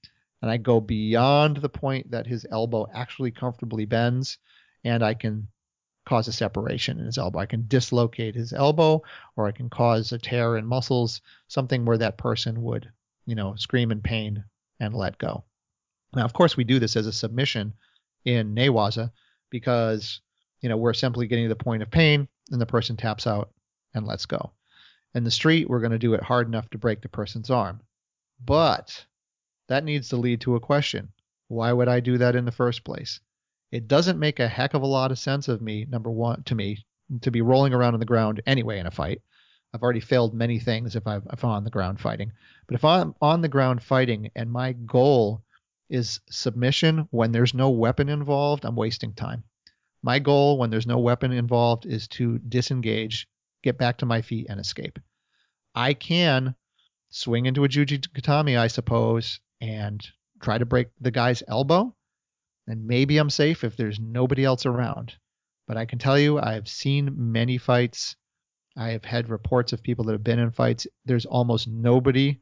and 0.41 0.51
I 0.51 0.57
go 0.57 0.81
beyond 0.81 1.57
the 1.57 1.69
point 1.69 2.13
that 2.13 2.29
his 2.29 2.47
elbow 2.49 2.87
actually 2.95 3.33
comfortably 3.33 3.85
bends, 3.85 4.39
and 4.85 5.03
I 5.03 5.15
can 5.15 5.49
cause 6.07 6.29
a 6.29 6.33
separation 6.33 6.99
in 7.01 7.07
his 7.07 7.19
elbow. 7.19 7.41
I 7.41 7.47
can 7.47 7.67
dislocate 7.67 8.35
his 8.35 8.53
elbow 8.53 9.03
or 9.37 9.47
I 9.47 9.53
can 9.53 9.69
cause 9.69 10.13
a 10.13 10.19
tear 10.19 10.57
in 10.57 10.65
muscles, 10.67 11.21
something 11.49 11.85
where 11.85 11.99
that 11.99 12.17
person 12.17 12.63
would, 12.63 12.91
you 13.27 13.35
know, 13.35 13.57
scream 13.57 13.91
in 13.91 14.01
pain 14.01 14.45
and 14.79 14.95
let 14.95 15.19
go. 15.19 15.45
Now, 16.15 16.25
of 16.25 16.33
course, 16.33 16.57
we 16.57 16.65
do 16.65 16.79
this 16.79 16.97
as 16.97 17.07
a 17.07 17.13
submission 17.13 17.75
in 18.25 18.55
Newaza 18.55 19.13
because, 19.51 20.21
you 20.61 20.69
know, 20.69 20.77
we're 20.77 20.93
simply 20.93 21.27
getting 21.27 21.45
to 21.45 21.55
the 21.55 21.65
point 21.65 21.83
of 21.83 21.91
pain 21.91 22.29
and 22.51 22.61
the 22.61 22.67
person 22.67 22.97
taps 22.97 23.27
out 23.27 23.51
and 23.95 24.07
lets 24.07 24.27
go. 24.27 24.53
In 25.15 25.25
the 25.25 25.31
street, 25.31 25.69
we're 25.69 25.81
going 25.81 25.93
to 25.93 25.99
do 25.99 26.15
it 26.15 26.23
hard 26.23 26.47
enough 26.47 26.69
to 26.71 26.79
break 26.79 27.01
the 27.01 27.09
person's 27.09 27.51
arm. 27.51 27.81
But 28.45 29.05
that 29.69 29.85
needs 29.85 30.09
to 30.11 30.17
lead 30.17 30.41
to 30.43 30.57
a 30.57 30.61
question. 30.61 31.13
Why 31.49 31.73
would 31.73 31.89
I 31.89 32.01
do 32.01 32.19
that 32.19 32.37
in 32.37 32.45
the 32.45 32.53
first 32.53 32.85
place? 32.85 33.21
it 33.71 33.87
doesn't 33.87 34.19
make 34.19 34.41
a 34.41 34.49
heck 34.49 34.75
of 34.75 34.83
a 34.83 34.87
lot 34.87 35.13
of 35.13 35.19
sense 35.19 35.49
of 35.49 35.63
me, 35.63 35.87
number 35.89 36.11
one, 36.11 36.43
to 36.45 36.55
me, 36.55 36.85
to 37.23 37.31
be 37.31 37.41
rolling 37.41 37.73
around 37.73 37.95
on 37.95 38.01
the 38.01 38.07
ground 38.07 38.43
anyway 38.47 38.79
in 38.79 38.87
a 38.87 38.91
fight. 38.91 39.23
I've 39.73 39.83
already 39.83 40.01
failed 40.01 40.35
many 40.35 40.59
things 40.59 40.97
if, 40.97 41.07
i 41.07 41.17
am 41.17 41.25
on 41.43 41.65
the 41.65 41.71
ground 41.71 42.01
fighting. 42.01 42.33
But 42.67 42.75
if 42.75 42.85
I'm 42.85 43.15
on 43.21 43.41
the 43.41 43.49
ground 43.49 43.83
fighting 43.83 44.31
and 44.35 44.51
my 44.51 44.73
goal 44.73 45.43
is 45.91 46.21
submission 46.31 47.09
when 47.11 47.33
there's 47.33 47.53
no 47.53 47.71
weapon 47.71 48.09
involved, 48.09 48.65
I'm 48.65 48.77
wasting 48.77 49.13
time. 49.13 49.45
My 50.03 50.19
goal 50.19 50.57
when 50.57 50.71
there's 50.71 50.87
no 50.87 50.99
weapon 50.99 51.33
involved 51.33 51.85
is 51.85 52.09
to 52.09 52.39
disengage, 52.39 53.29
get 53.63 53.77
back 53.77 53.99
to 53.99 54.07
my 54.07 54.23
feet, 54.23 54.47
and 54.49 54.59
escape. 54.59 54.99
I 55.75 55.93
can 55.95 56.55
swing 57.11 57.47
into 57.47 57.65
a 57.65 57.69
Juji 57.69 57.99
Gatame, 58.15 58.59
I 58.59 58.69
suppose, 58.69 59.41
and 59.61 60.01
try 60.41 60.57
to 60.57 60.65
break 60.65 60.89
the 61.01 61.11
guy's 61.11 61.43
elbow 61.47 61.95
and 62.71 62.87
maybe 62.87 63.19
I'm 63.19 63.31
safe 63.31 63.65
if 63.65 63.77
there's 63.77 63.99
nobody 63.99 64.45
else 64.45 64.65
around. 64.65 65.15
But 65.67 65.77
I 65.77 65.87
can 65.87 65.99
tell 65.99 66.17
you, 66.19 66.39
I've 66.39 66.69
seen 66.69 67.13
many 67.17 67.59
fights. 67.59 68.15
I 68.77 68.91
have 68.91 69.05
had 69.05 69.29
reports 69.29 69.73
of 69.73 69.83
people 69.83 70.05
that 70.05 70.13
have 70.13 70.23
been 70.23 70.39
in 70.39 70.53
fights. 70.53 70.87
There's 71.05 71.27
almost 71.27 71.67
nobody 71.67 72.41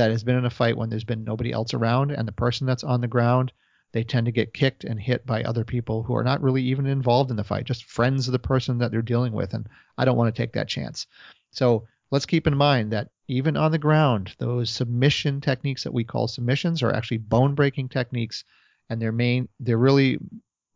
that 0.00 0.10
has 0.10 0.24
been 0.24 0.38
in 0.38 0.46
a 0.46 0.50
fight 0.50 0.78
when 0.78 0.88
there's 0.88 1.04
been 1.04 1.24
nobody 1.24 1.52
else 1.52 1.74
around, 1.74 2.10
and 2.10 2.26
the 2.26 2.32
person 2.32 2.66
that's 2.66 2.84
on 2.84 3.02
the 3.02 3.06
ground, 3.06 3.52
they 3.92 4.02
tend 4.02 4.24
to 4.24 4.32
get 4.32 4.54
kicked 4.54 4.84
and 4.84 4.98
hit 4.98 5.26
by 5.26 5.42
other 5.42 5.62
people 5.62 6.02
who 6.02 6.16
are 6.16 6.24
not 6.24 6.40
really 6.40 6.62
even 6.62 6.86
involved 6.86 7.30
in 7.30 7.36
the 7.36 7.44
fight, 7.44 7.66
just 7.66 7.84
friends 7.84 8.26
of 8.26 8.32
the 8.32 8.38
person 8.38 8.78
that 8.78 8.90
they're 8.90 9.02
dealing 9.02 9.34
with. 9.34 9.52
And 9.52 9.68
I 9.98 10.06
don't 10.06 10.16
want 10.16 10.34
to 10.34 10.42
take 10.42 10.54
that 10.54 10.68
chance. 10.68 11.06
So 11.50 11.86
let's 12.10 12.24
keep 12.24 12.46
in 12.46 12.56
mind 12.56 12.92
that 12.92 13.10
even 13.28 13.58
on 13.58 13.72
the 13.72 13.78
ground, 13.78 14.34
those 14.38 14.70
submission 14.70 15.42
techniques 15.42 15.84
that 15.84 15.92
we 15.92 16.02
call 16.02 16.28
submissions 16.28 16.82
are 16.82 16.94
actually 16.94 17.18
bone 17.18 17.54
breaking 17.54 17.90
techniques 17.90 18.44
and 18.88 19.02
they're 19.02 19.12
main 19.12 19.48
they're 19.60 19.76
really 19.76 20.18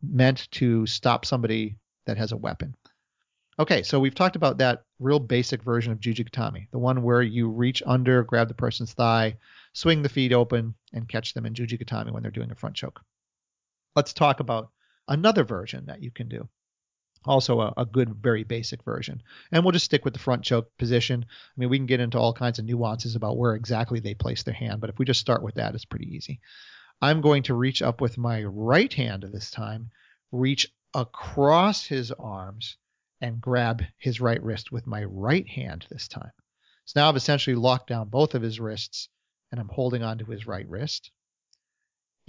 meant 0.02 0.50
to 0.50 0.84
stop 0.84 1.24
somebody 1.24 1.78
that 2.04 2.18
has 2.18 2.32
a 2.32 2.36
weapon. 2.36 2.74
Okay, 3.56 3.84
so 3.84 4.00
we've 4.00 4.14
talked 4.14 4.34
about 4.34 4.58
that 4.58 4.84
real 4.98 5.20
basic 5.20 5.62
version 5.62 5.92
of 5.92 6.00
Juji 6.00 6.28
Gatame, 6.28 6.68
the 6.72 6.78
one 6.78 7.02
where 7.02 7.22
you 7.22 7.48
reach 7.48 7.84
under, 7.86 8.24
grab 8.24 8.48
the 8.48 8.54
person's 8.54 8.92
thigh, 8.92 9.36
swing 9.72 10.02
the 10.02 10.08
feet 10.08 10.32
open, 10.32 10.74
and 10.92 11.08
catch 11.08 11.34
them 11.34 11.46
in 11.46 11.54
Juji 11.54 11.80
Gatame 11.80 12.10
when 12.10 12.22
they're 12.22 12.32
doing 12.32 12.50
a 12.50 12.56
front 12.56 12.74
choke. 12.74 13.00
Let's 13.94 14.12
talk 14.12 14.40
about 14.40 14.70
another 15.06 15.44
version 15.44 15.86
that 15.86 16.02
you 16.02 16.10
can 16.10 16.28
do. 16.28 16.48
Also, 17.26 17.60
a, 17.60 17.72
a, 17.76 17.86
good, 17.86 18.16
very 18.16 18.42
basic 18.42 18.82
version. 18.82 19.22
And 19.52 19.64
we'll 19.64 19.72
just 19.72 19.84
stick 19.84 20.04
with 20.04 20.14
the 20.14 20.20
front 20.20 20.42
choke 20.42 20.76
position. 20.76 21.24
I 21.28 21.52
mean, 21.56 21.70
we 21.70 21.78
can 21.78 21.86
get 21.86 22.00
into 22.00 22.18
all 22.18 22.32
kinds 22.32 22.58
of 22.58 22.64
nuances 22.64 23.14
about 23.14 23.38
where 23.38 23.54
exactly 23.54 24.00
they 24.00 24.14
place 24.14 24.42
their 24.42 24.52
hand, 24.52 24.80
but 24.80 24.90
if 24.90 24.98
we 24.98 25.04
just 25.04 25.20
start 25.20 25.42
with 25.42 25.54
that, 25.54 25.74
it's 25.74 25.84
pretty 25.84 26.14
easy. 26.14 26.40
I'm 27.00 27.20
going 27.20 27.44
to 27.44 27.54
reach 27.54 27.82
up 27.82 28.00
with 28.00 28.18
my 28.18 28.42
right 28.42 28.92
hand 28.92 29.24
this 29.32 29.50
time, 29.50 29.90
reach 30.32 30.70
across 30.92 31.86
his 31.86 32.10
arms, 32.10 32.76
and 33.24 33.40
grab 33.40 33.82
his 33.96 34.20
right 34.20 34.42
wrist 34.42 34.70
with 34.70 34.86
my 34.86 35.02
right 35.04 35.48
hand 35.48 35.86
this 35.90 36.08
time. 36.08 36.30
So 36.84 37.00
now 37.00 37.08
I've 37.08 37.16
essentially 37.16 37.56
locked 37.56 37.86
down 37.86 38.10
both 38.10 38.34
of 38.34 38.42
his 38.42 38.60
wrists 38.60 39.08
and 39.50 39.58
I'm 39.58 39.70
holding 39.70 40.02
onto 40.02 40.26
his 40.26 40.46
right 40.46 40.68
wrist. 40.68 41.10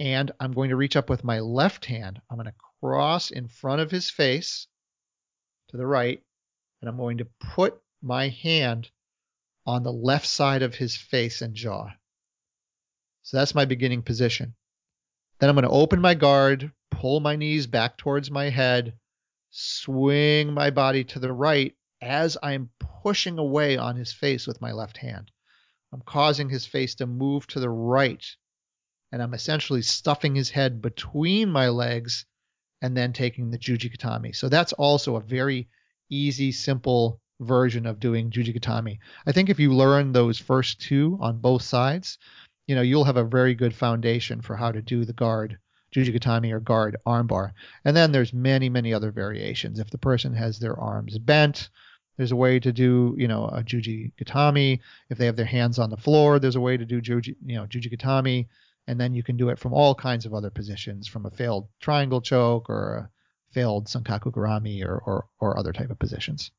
And 0.00 0.32
I'm 0.40 0.52
going 0.52 0.70
to 0.70 0.76
reach 0.76 0.96
up 0.96 1.10
with 1.10 1.22
my 1.22 1.40
left 1.40 1.84
hand. 1.84 2.22
I'm 2.30 2.38
going 2.38 2.46
to 2.46 2.54
cross 2.80 3.30
in 3.30 3.46
front 3.46 3.82
of 3.82 3.90
his 3.90 4.08
face 4.08 4.68
to 5.68 5.76
the 5.76 5.86
right, 5.86 6.22
and 6.80 6.88
I'm 6.88 6.96
going 6.96 7.18
to 7.18 7.28
put 7.40 7.78
my 8.00 8.28
hand 8.28 8.90
on 9.66 9.82
the 9.82 9.92
left 9.92 10.26
side 10.26 10.62
of 10.62 10.74
his 10.74 10.96
face 10.96 11.42
and 11.42 11.54
jaw. 11.54 11.88
So 13.22 13.36
that's 13.36 13.54
my 13.54 13.66
beginning 13.66 14.02
position. 14.02 14.54
Then 15.40 15.50
I'm 15.50 15.56
going 15.56 15.64
to 15.64 15.70
open 15.70 16.00
my 16.00 16.14
guard, 16.14 16.72
pull 16.90 17.20
my 17.20 17.36
knees 17.36 17.66
back 17.66 17.98
towards 17.98 18.30
my 18.30 18.48
head, 18.48 18.94
swing 19.58 20.52
my 20.52 20.68
body 20.68 21.02
to 21.02 21.18
the 21.18 21.32
right 21.32 21.74
as 22.02 22.36
I'm 22.42 22.68
pushing 23.02 23.38
away 23.38 23.78
on 23.78 23.96
his 23.96 24.12
face 24.12 24.46
with 24.46 24.60
my 24.60 24.72
left 24.72 24.98
hand. 24.98 25.30
I'm 25.94 26.02
causing 26.02 26.50
his 26.50 26.66
face 26.66 26.94
to 26.96 27.06
move 27.06 27.46
to 27.48 27.60
the 27.60 27.70
right, 27.70 28.24
and 29.12 29.22
I'm 29.22 29.32
essentially 29.32 29.80
stuffing 29.80 30.34
his 30.34 30.50
head 30.50 30.82
between 30.82 31.50
my 31.50 31.70
legs 31.70 32.26
and 32.82 32.94
then 32.94 33.14
taking 33.14 33.50
the 33.50 33.58
Juji 33.58 33.96
Gatame. 33.96 34.36
So 34.36 34.50
that's 34.50 34.74
also 34.74 35.16
a 35.16 35.22
very 35.22 35.68
easy, 36.10 36.52
simple 36.52 37.22
version 37.40 37.86
of 37.86 37.98
doing 37.98 38.30
Juji 38.30 38.54
Gatame. 38.54 38.98
I 39.26 39.32
think 39.32 39.48
if 39.48 39.58
you 39.58 39.72
learn 39.72 40.12
those 40.12 40.38
first 40.38 40.82
two 40.82 41.16
on 41.22 41.38
both 41.38 41.62
sides, 41.62 42.18
you 42.66 42.74
know, 42.74 42.82
you'll 42.82 43.04
have 43.04 43.16
a 43.16 43.24
very 43.24 43.54
good 43.54 43.74
foundation 43.74 44.42
for 44.42 44.54
how 44.54 44.70
to 44.70 44.82
do 44.82 45.06
the 45.06 45.14
guard 45.14 45.58
Juji 45.94 46.16
Gatame 46.16 46.52
or 46.52 46.60
guard 46.60 46.96
armbar. 47.06 47.52
And 47.84 47.96
then 47.96 48.12
there's 48.12 48.32
many, 48.32 48.68
many 48.68 48.92
other 48.92 49.10
variations. 49.10 49.78
If 49.78 49.90
the 49.90 49.98
person 49.98 50.34
has 50.34 50.58
their 50.58 50.78
arms 50.78 51.18
bent, 51.18 51.70
there's 52.16 52.32
a 52.32 52.36
way 52.36 52.58
to 52.60 52.72
do, 52.72 53.14
you 53.18 53.28
know, 53.28 53.46
a 53.46 53.62
Juji 53.62 54.12
Gatame. 54.16 54.80
If 55.10 55.18
they 55.18 55.26
have 55.26 55.36
their 55.36 55.44
hands 55.44 55.78
on 55.78 55.90
the 55.90 55.96
floor, 55.96 56.38
there's 56.38 56.56
a 56.56 56.60
way 56.60 56.76
to 56.76 56.84
do 56.84 57.00
Juji, 57.00 57.36
you 57.44 57.56
know, 57.56 57.66
Juji 57.66 57.94
Gatame. 57.94 58.46
And 58.86 59.00
then 59.00 59.14
you 59.14 59.22
can 59.22 59.36
do 59.36 59.48
it 59.48 59.58
from 59.58 59.72
all 59.72 59.94
kinds 59.94 60.26
of 60.26 60.34
other 60.34 60.50
positions, 60.50 61.08
from 61.08 61.26
a 61.26 61.30
failed 61.30 61.68
triangle 61.80 62.20
choke 62.20 62.70
or 62.70 62.96
a 62.96 63.10
failed 63.52 63.86
Sankaku 63.86 64.32
Garami 64.32 64.84
or, 64.84 64.98
or, 64.98 65.26
or 65.40 65.58
other 65.58 65.72
type 65.72 65.90
of 65.90 65.98
positions. 65.98 66.50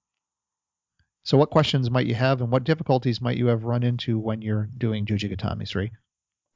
So, 1.24 1.38
what 1.38 1.50
questions 1.50 1.90
might 1.90 2.08
you 2.08 2.16
have, 2.16 2.40
and 2.40 2.50
what 2.50 2.64
difficulties 2.64 3.20
might 3.20 3.38
you 3.38 3.48
have 3.48 3.66
run 3.66 3.84
into 3.84 4.18
when 4.18 4.42
you're 4.42 4.70
doing 4.78 5.06
Juji 5.06 5.30
Gatame, 5.30 5.68
Sri? 5.68 5.92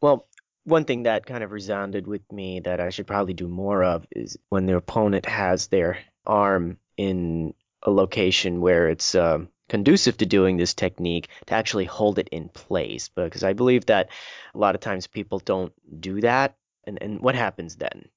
Well, 0.02 0.28
one 0.64 0.86
thing 0.86 1.04
that 1.04 1.26
kind 1.26 1.44
of 1.44 1.52
resounded 1.52 2.08
with 2.08 2.30
me 2.32 2.60
that 2.62 2.80
I 2.80 2.90
should 2.90 3.08
probably 3.08 3.34
do 3.34 3.48
more 3.48 3.84
of 3.84 4.06
is 4.12 4.38
when 4.50 4.66
the 4.66 4.76
opponent 4.76 5.26
has 5.26 5.68
their 5.68 6.00
arm 6.26 6.78
in 6.98 7.54
a 7.84 7.92
location 7.92 8.62
where 8.62 8.90
it's 8.90 9.16
um, 9.16 9.50
conducive 9.70 10.18
to 10.18 10.26
doing 10.26 10.58
this 10.58 10.74
technique 10.74 11.30
to 11.48 11.54
actually 11.56 11.86
hold 11.86 12.20
it 12.20 12.30
in 12.30 12.50
place 12.50 13.10
because 13.10 13.44
I 13.44 13.54
believe 13.54 13.88
that 13.88 14.10
a 14.54 14.58
lot 14.58 14.76
of 14.76 14.82
times 14.82 15.08
people 15.08 15.40
don't 15.40 15.74
do 16.00 16.22
that 16.22 16.56
And 16.86 17.02
and 17.02 17.22
what 17.22 17.36
happens 17.36 17.76
then? 17.78 18.10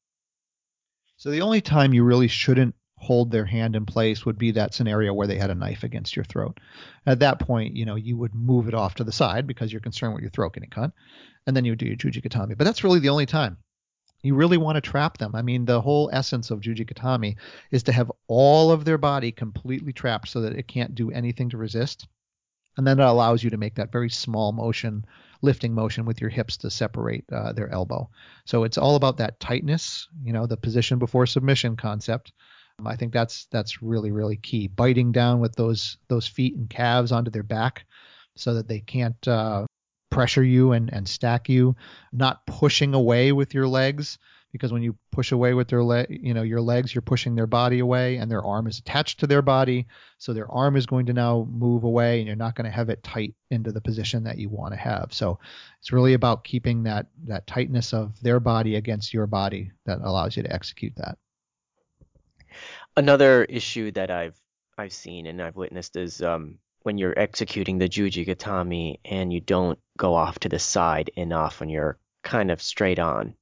So 1.16 1.30
the 1.30 1.42
only 1.42 1.61
time 1.61 1.95
you 1.95 2.05
really 2.05 2.28
shouldn't 2.28 2.74
hold 3.05 3.30
their 3.30 3.44
hand 3.44 3.76
in 3.76 3.86
place 3.86 4.24
would 4.24 4.38
be 4.38 4.50
that 4.52 4.74
scenario 4.74 5.12
where 5.12 5.26
they 5.26 5.38
had 5.38 5.50
a 5.50 5.55
knife 5.55 5.84
against 5.84 6.16
your 6.16 6.24
throat. 6.24 6.59
At 7.07 7.20
that 7.20 7.38
point, 7.38 7.76
you 7.76 7.84
know, 7.84 7.94
you 7.94 8.16
would 8.16 8.34
move 8.34 8.66
it 8.66 8.74
off 8.74 8.96
to 8.96 9.05
the 9.05 9.12
side 9.12 9.46
because 9.46 9.72
you're 9.72 9.80
concerned 9.80 10.14
with 10.14 10.22
your 10.22 10.30
throat 10.30 10.55
getting 10.55 10.70
cut, 10.70 10.90
and 11.46 11.57
then 11.57 11.64
you 11.64 11.72
would 11.72 11.78
do 11.78 11.86
your 11.86 11.96
Juji 11.96 12.22
Gatame. 12.22 12.57
But 12.57 12.64
that's 12.64 12.82
really 12.82 13.00
the 13.00 13.11
only 13.11 13.26
time. 13.26 13.59
You 14.22 14.34
really 14.34 14.57
want 14.57 14.76
to 14.76 14.80
trap 14.80 15.18
them. 15.18 15.34
I 15.34 15.42
mean, 15.42 15.66
the 15.66 15.82
whole 15.82 16.09
essence 16.12 16.50
of 16.50 16.61
Juji 16.61 16.90
Gatame 16.90 17.36
is 17.70 17.82
to 17.84 17.92
have 17.92 18.11
all 18.26 18.72
of 18.72 18.86
their 18.86 18.96
body 18.96 19.30
completely 19.30 19.92
trapped 19.92 20.28
so 20.28 20.40
that 20.40 20.57
it 20.57 20.66
can't 20.66 20.94
do 20.94 21.11
anything 21.11 21.50
to 21.50 21.59
resist. 21.59 22.09
And 22.76 22.86
then 22.86 22.98
it 22.98 23.05
allows 23.05 23.44
you 23.44 23.50
to 23.50 23.59
make 23.59 23.74
that 23.74 23.92
very 23.92 24.11
small 24.11 24.50
motion, 24.52 25.05
lifting 25.42 25.74
motion 25.74 26.07
with 26.07 26.20
your 26.20 26.30
hips 26.30 26.57
to 26.59 26.70
separate 26.70 27.24
uh, 27.30 27.52
their 27.52 27.70
elbow. 27.70 28.09
So 28.46 28.64
it's 28.64 28.78
all 28.78 28.96
about 28.96 29.18
that 29.18 29.38
tightness, 29.40 30.09
you 30.24 30.32
know, 30.32 30.46
the 30.46 30.57
position 30.57 30.98
before 30.98 31.26
submission 31.26 31.76
concept. 31.76 32.32
Um, 32.78 32.86
I 32.86 32.96
think 32.96 33.12
that's 33.12 33.46
that's 33.50 33.82
really 33.82 34.10
really 34.10 34.36
key. 34.36 34.68
Biting 34.68 35.12
down 35.12 35.40
with 35.40 35.54
those 35.56 35.98
those 36.08 36.26
feet 36.26 36.56
and 36.56 36.68
calves 36.68 37.12
onto 37.12 37.30
their 37.30 37.42
back, 37.42 37.86
so 38.36 38.54
that 38.54 38.68
they 38.68 38.80
can't 38.80 39.28
uh, 39.28 39.66
pressure 40.10 40.44
you 40.44 40.72
and 40.72 40.92
and 40.92 41.08
stack 41.08 41.48
you. 41.48 41.76
Not 42.12 42.46
pushing 42.46 42.94
away 42.94 43.32
with 43.32 43.54
your 43.54 43.68
legs 43.68 44.18
because 44.54 44.72
when 44.72 44.84
you 44.84 44.96
push 45.10 45.32
away 45.32 45.52
with 45.52 45.66
their 45.66 45.82
leg, 45.82 46.06
you 46.08 46.32
know, 46.32 46.42
your 46.42 46.60
legs, 46.60 46.94
you're 46.94 47.02
pushing 47.02 47.34
their 47.34 47.46
body 47.46 47.80
away, 47.80 48.18
and 48.18 48.30
their 48.30 48.44
arm 48.44 48.68
is 48.68 48.78
attached 48.78 49.18
to 49.18 49.26
their 49.26 49.42
body, 49.42 49.88
so 50.18 50.32
their 50.32 50.48
arm 50.48 50.76
is 50.76 50.86
going 50.86 51.06
to 51.06 51.12
now 51.12 51.48
move 51.50 51.82
away, 51.82 52.18
and 52.18 52.28
you're 52.28 52.36
not 52.36 52.54
going 52.54 52.64
to 52.64 52.70
have 52.70 52.88
it 52.88 53.02
tight 53.02 53.34
into 53.50 53.72
the 53.72 53.80
position 53.80 54.22
that 54.22 54.38
you 54.38 54.48
want 54.48 54.72
to 54.72 54.78
have. 54.78 55.12
So 55.12 55.40
it's 55.80 55.92
really 55.92 56.14
about 56.14 56.44
keeping 56.44 56.84
that 56.84 57.06
that 57.26 57.48
tightness 57.48 57.92
of 57.92 58.20
their 58.22 58.38
body 58.38 58.76
against 58.76 59.12
your 59.12 59.26
body 59.26 59.72
that 59.86 59.98
allows 60.02 60.36
you 60.36 60.44
to 60.44 60.52
execute 60.52 60.94
that. 60.96 61.18
Another 62.97 63.45
issue 63.45 63.90
that 63.92 64.11
I've 64.11 64.38
I've 64.76 64.92
seen 64.92 65.26
and 65.26 65.40
I've 65.40 65.57
witnessed 65.57 65.97
is 65.97 66.22
um, 66.22 66.59
when 66.82 66.99
you're 66.99 67.18
executing 67.18 67.78
the 67.78 67.88
Juji 67.88 68.26
Gatame 68.26 68.99
and 69.05 69.32
you 69.32 69.40
don't 69.40 69.78
go 69.97 70.14
off 70.14 70.38
to 70.40 70.49
the 70.49 70.59
side 70.59 71.11
enough 71.16 71.61
when 71.61 71.68
you're 71.68 71.99
kind 72.22 72.51
of 72.51 72.62
straight 72.62 72.99
on. 72.99 73.34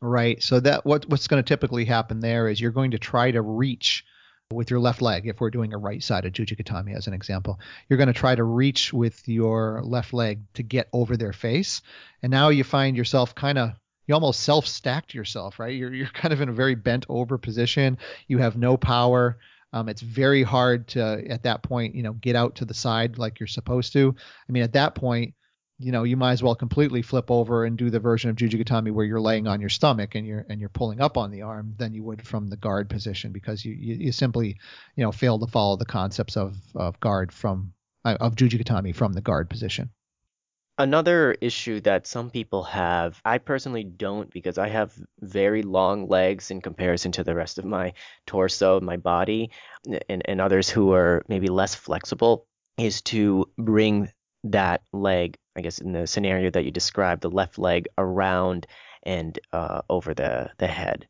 Right. 0.00 0.42
So 0.42 0.60
that 0.60 0.84
what 0.84 1.08
what's 1.08 1.28
going 1.28 1.42
to 1.42 1.48
typically 1.48 1.84
happen 1.84 2.20
there 2.20 2.48
is 2.48 2.60
you're 2.60 2.70
going 2.70 2.90
to 2.92 2.98
try 2.98 3.30
to 3.30 3.40
reach 3.40 4.04
with 4.52 4.70
your 4.70 4.80
left 4.80 5.00
leg 5.00 5.26
if 5.26 5.40
we're 5.40 5.50
doing 5.50 5.72
a 5.72 5.78
right-sided 5.78 6.34
Juji 6.34 6.60
Gatame 6.60 6.94
as 6.94 7.06
an 7.06 7.14
example. 7.14 7.58
You're 7.88 7.96
going 7.96 8.08
to 8.08 8.12
try 8.12 8.34
to 8.34 8.44
reach 8.44 8.92
with 8.92 9.26
your 9.26 9.80
left 9.82 10.12
leg 10.12 10.42
to 10.54 10.62
get 10.62 10.88
over 10.92 11.16
their 11.16 11.32
face. 11.32 11.80
And 12.22 12.30
now 12.30 12.50
you 12.50 12.64
find 12.64 12.96
yourself 12.96 13.34
kind 13.34 13.58
of 13.58 13.72
you 14.06 14.14
almost 14.14 14.40
self-stacked 14.40 15.14
yourself, 15.14 15.58
right? 15.58 15.74
You're 15.74 15.92
you're 15.92 16.06
kind 16.14 16.32
of 16.32 16.40
in 16.40 16.48
a 16.48 16.52
very 16.52 16.74
bent 16.74 17.06
over 17.08 17.38
position. 17.38 17.98
You 18.28 18.38
have 18.38 18.56
no 18.56 18.76
power. 18.76 19.38
Um, 19.74 19.88
it's 19.88 20.02
very 20.02 20.42
hard 20.42 20.88
to 20.88 21.24
at 21.30 21.44
that 21.44 21.62
point, 21.62 21.94
you 21.94 22.02
know, 22.02 22.12
get 22.12 22.36
out 22.36 22.56
to 22.56 22.64
the 22.64 22.74
side 22.74 23.16
like 23.16 23.40
you're 23.40 23.46
supposed 23.46 23.94
to. 23.94 24.14
I 24.48 24.52
mean, 24.52 24.62
at 24.62 24.74
that 24.74 24.94
point, 24.94 25.34
you 25.78 25.92
know, 25.92 26.04
you 26.04 26.16
might 26.16 26.32
as 26.32 26.42
well 26.42 26.54
completely 26.54 27.00
flip 27.02 27.30
over 27.30 27.64
and 27.64 27.76
do 27.76 27.88
the 27.88 27.98
version 27.98 28.28
of 28.28 28.36
Juji 28.36 28.62
Gatame 28.62 28.92
where 28.92 29.06
you're 29.06 29.20
laying 29.20 29.48
on 29.48 29.60
your 29.60 29.70
stomach 29.70 30.14
and 30.14 30.26
you're 30.26 30.44
and 30.48 30.60
you're 30.60 30.68
pulling 30.68 31.00
up 31.00 31.16
on 31.16 31.30
the 31.30 31.42
arm 31.42 31.74
than 31.78 31.94
you 31.94 32.04
would 32.04 32.26
from 32.26 32.48
the 32.48 32.56
guard 32.56 32.90
position 32.90 33.32
because 33.32 33.64
you 33.64 33.72
you, 33.72 33.94
you 33.94 34.12
simply, 34.12 34.58
you 34.96 35.02
know, 35.04 35.12
fail 35.12 35.38
to 35.38 35.46
follow 35.46 35.76
the 35.76 35.86
concepts 35.86 36.36
of 36.36 36.56
of 36.74 37.00
guard 37.00 37.32
from 37.32 37.72
uh, 38.04 38.16
of 38.20 38.36
Juji 38.36 38.62
Gatame 38.62 38.94
from 38.94 39.12
the 39.12 39.22
guard 39.22 39.48
position. 39.48 39.90
Another 40.78 41.32
issue 41.40 41.80
that 41.80 42.06
some 42.06 42.30
people 42.30 42.62
have, 42.64 43.20
I 43.24 43.38
personally 43.38 43.84
don't 43.84 44.30
because 44.30 44.56
I 44.56 44.68
have 44.68 44.98
very 45.20 45.62
long 45.62 46.08
legs 46.08 46.50
in 46.50 46.62
comparison 46.62 47.12
to 47.12 47.24
the 47.24 47.34
rest 47.34 47.58
of 47.58 47.64
my 47.66 47.92
torso, 48.26 48.80
my 48.80 48.96
body, 48.96 49.50
and, 50.08 50.22
and 50.24 50.40
others 50.40 50.70
who 50.70 50.92
are 50.94 51.22
maybe 51.28 51.48
less 51.48 51.74
flexible, 51.74 52.46
is 52.78 53.02
to 53.02 53.50
bring 53.58 54.10
that 54.44 54.82
leg, 54.92 55.36
I 55.54 55.60
guess 55.60 55.78
in 55.78 55.92
the 55.92 56.06
scenario 56.06 56.50
that 56.50 56.64
you 56.64 56.70
described, 56.70 57.22
the 57.22 57.30
left 57.30 57.58
leg 57.58 57.88
around 57.98 58.66
and 59.02 59.38
uh, 59.52 59.82
over 59.90 60.14
the, 60.14 60.50
the 60.58 60.66
head. 60.66 61.06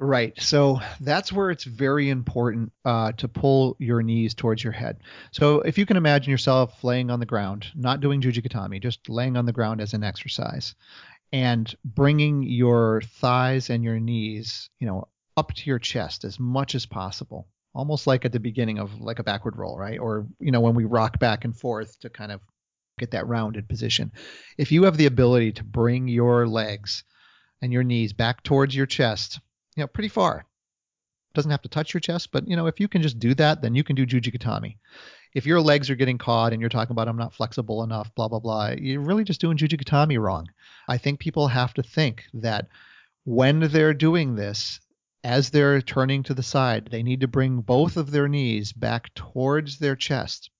Right. 0.00 0.40
So 0.40 0.78
that's 1.00 1.32
where 1.32 1.50
it's 1.50 1.64
very 1.64 2.08
important 2.08 2.72
uh, 2.84 3.12
to 3.12 3.26
pull 3.26 3.74
your 3.80 4.00
knees 4.00 4.32
towards 4.32 4.62
your 4.62 4.72
head. 4.72 4.98
So 5.32 5.60
if 5.62 5.76
you 5.76 5.86
can 5.86 5.96
imagine 5.96 6.30
yourself 6.30 6.84
laying 6.84 7.10
on 7.10 7.18
the 7.18 7.26
ground, 7.26 7.66
not 7.74 8.00
doing 8.00 8.20
Juji 8.20 8.46
Gatame, 8.46 8.80
just 8.80 9.08
laying 9.08 9.36
on 9.36 9.44
the 9.44 9.52
ground 9.52 9.80
as 9.80 9.94
an 9.94 10.04
exercise, 10.04 10.76
and 11.32 11.74
bringing 11.84 12.44
your 12.44 13.02
thighs 13.02 13.70
and 13.70 13.82
your 13.82 13.98
knees, 13.98 14.70
you 14.78 14.86
know, 14.86 15.08
up 15.36 15.52
to 15.54 15.66
your 15.66 15.80
chest 15.80 16.24
as 16.24 16.38
much 16.38 16.76
as 16.76 16.86
possible, 16.86 17.48
almost 17.74 18.06
like 18.06 18.24
at 18.24 18.30
the 18.30 18.40
beginning 18.40 18.78
of 18.78 19.00
like 19.00 19.18
a 19.18 19.24
backward 19.24 19.56
roll, 19.56 19.76
right? 19.76 19.98
Or 19.98 20.28
you 20.38 20.52
know 20.52 20.60
when 20.60 20.74
we 20.76 20.84
rock 20.84 21.18
back 21.18 21.44
and 21.44 21.56
forth 21.56 21.98
to 22.00 22.08
kind 22.08 22.30
of 22.30 22.40
get 23.00 23.10
that 23.12 23.26
rounded 23.26 23.68
position. 23.68 24.12
If 24.56 24.70
you 24.70 24.84
have 24.84 24.96
the 24.96 25.06
ability 25.06 25.52
to 25.52 25.64
bring 25.64 26.06
your 26.06 26.46
legs 26.46 27.02
and 27.62 27.72
your 27.72 27.84
knees 27.84 28.12
back 28.12 28.44
towards 28.44 28.76
your 28.76 28.86
chest 28.86 29.40
you 29.78 29.84
know, 29.84 29.86
pretty 29.88 30.08
far. 30.08 30.44
Doesn't 31.34 31.52
have 31.52 31.62
to 31.62 31.68
touch 31.68 31.94
your 31.94 32.00
chest, 32.00 32.32
but 32.32 32.48
you 32.48 32.56
know, 32.56 32.66
if 32.66 32.80
you 32.80 32.88
can 32.88 33.00
just 33.00 33.20
do 33.20 33.32
that, 33.34 33.62
then 33.62 33.76
you 33.76 33.84
can 33.84 33.94
do 33.94 34.04
Juji 34.04 34.36
Gatame. 34.36 34.76
If 35.36 35.46
your 35.46 35.60
legs 35.60 35.88
are 35.88 35.94
getting 35.94 36.18
caught 36.18 36.52
and 36.52 36.60
you're 36.60 36.68
talking 36.68 36.90
about 36.90 37.06
I'm 37.06 37.16
not 37.16 37.32
flexible 37.32 37.84
enough, 37.84 38.12
blah 38.16 38.26
blah 38.26 38.40
blah, 38.40 38.70
you're 38.70 39.00
really 39.00 39.22
just 39.22 39.40
doing 39.40 39.56
Juji 39.56 39.80
Gatame 39.80 40.20
wrong. 40.20 40.48
I 40.88 40.98
think 40.98 41.20
people 41.20 41.46
have 41.46 41.74
to 41.74 41.82
think 41.84 42.24
that 42.34 42.66
when 43.24 43.60
they're 43.60 43.94
doing 43.94 44.34
this, 44.34 44.80
as 45.22 45.50
they're 45.50 45.80
turning 45.80 46.24
to 46.24 46.34
the 46.34 46.42
side, 46.42 46.88
they 46.90 47.04
need 47.04 47.20
to 47.20 47.28
bring 47.28 47.60
both 47.60 47.96
of 47.96 48.10
their 48.10 48.26
knees 48.26 48.72
back 48.72 49.14
towards 49.14 49.78
their 49.78 49.94
chest 49.94 50.50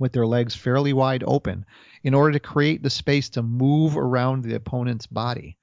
with 0.00 0.12
their 0.12 0.26
legs 0.26 0.56
fairly 0.56 0.92
wide 0.92 1.22
open 1.28 1.64
in 2.02 2.12
order 2.12 2.32
to 2.32 2.40
create 2.40 2.82
the 2.82 2.90
space 2.90 3.28
to 3.28 3.42
move 3.42 3.96
around 3.96 4.42
the 4.42 4.54
opponent's 4.54 5.06
body. 5.06 5.58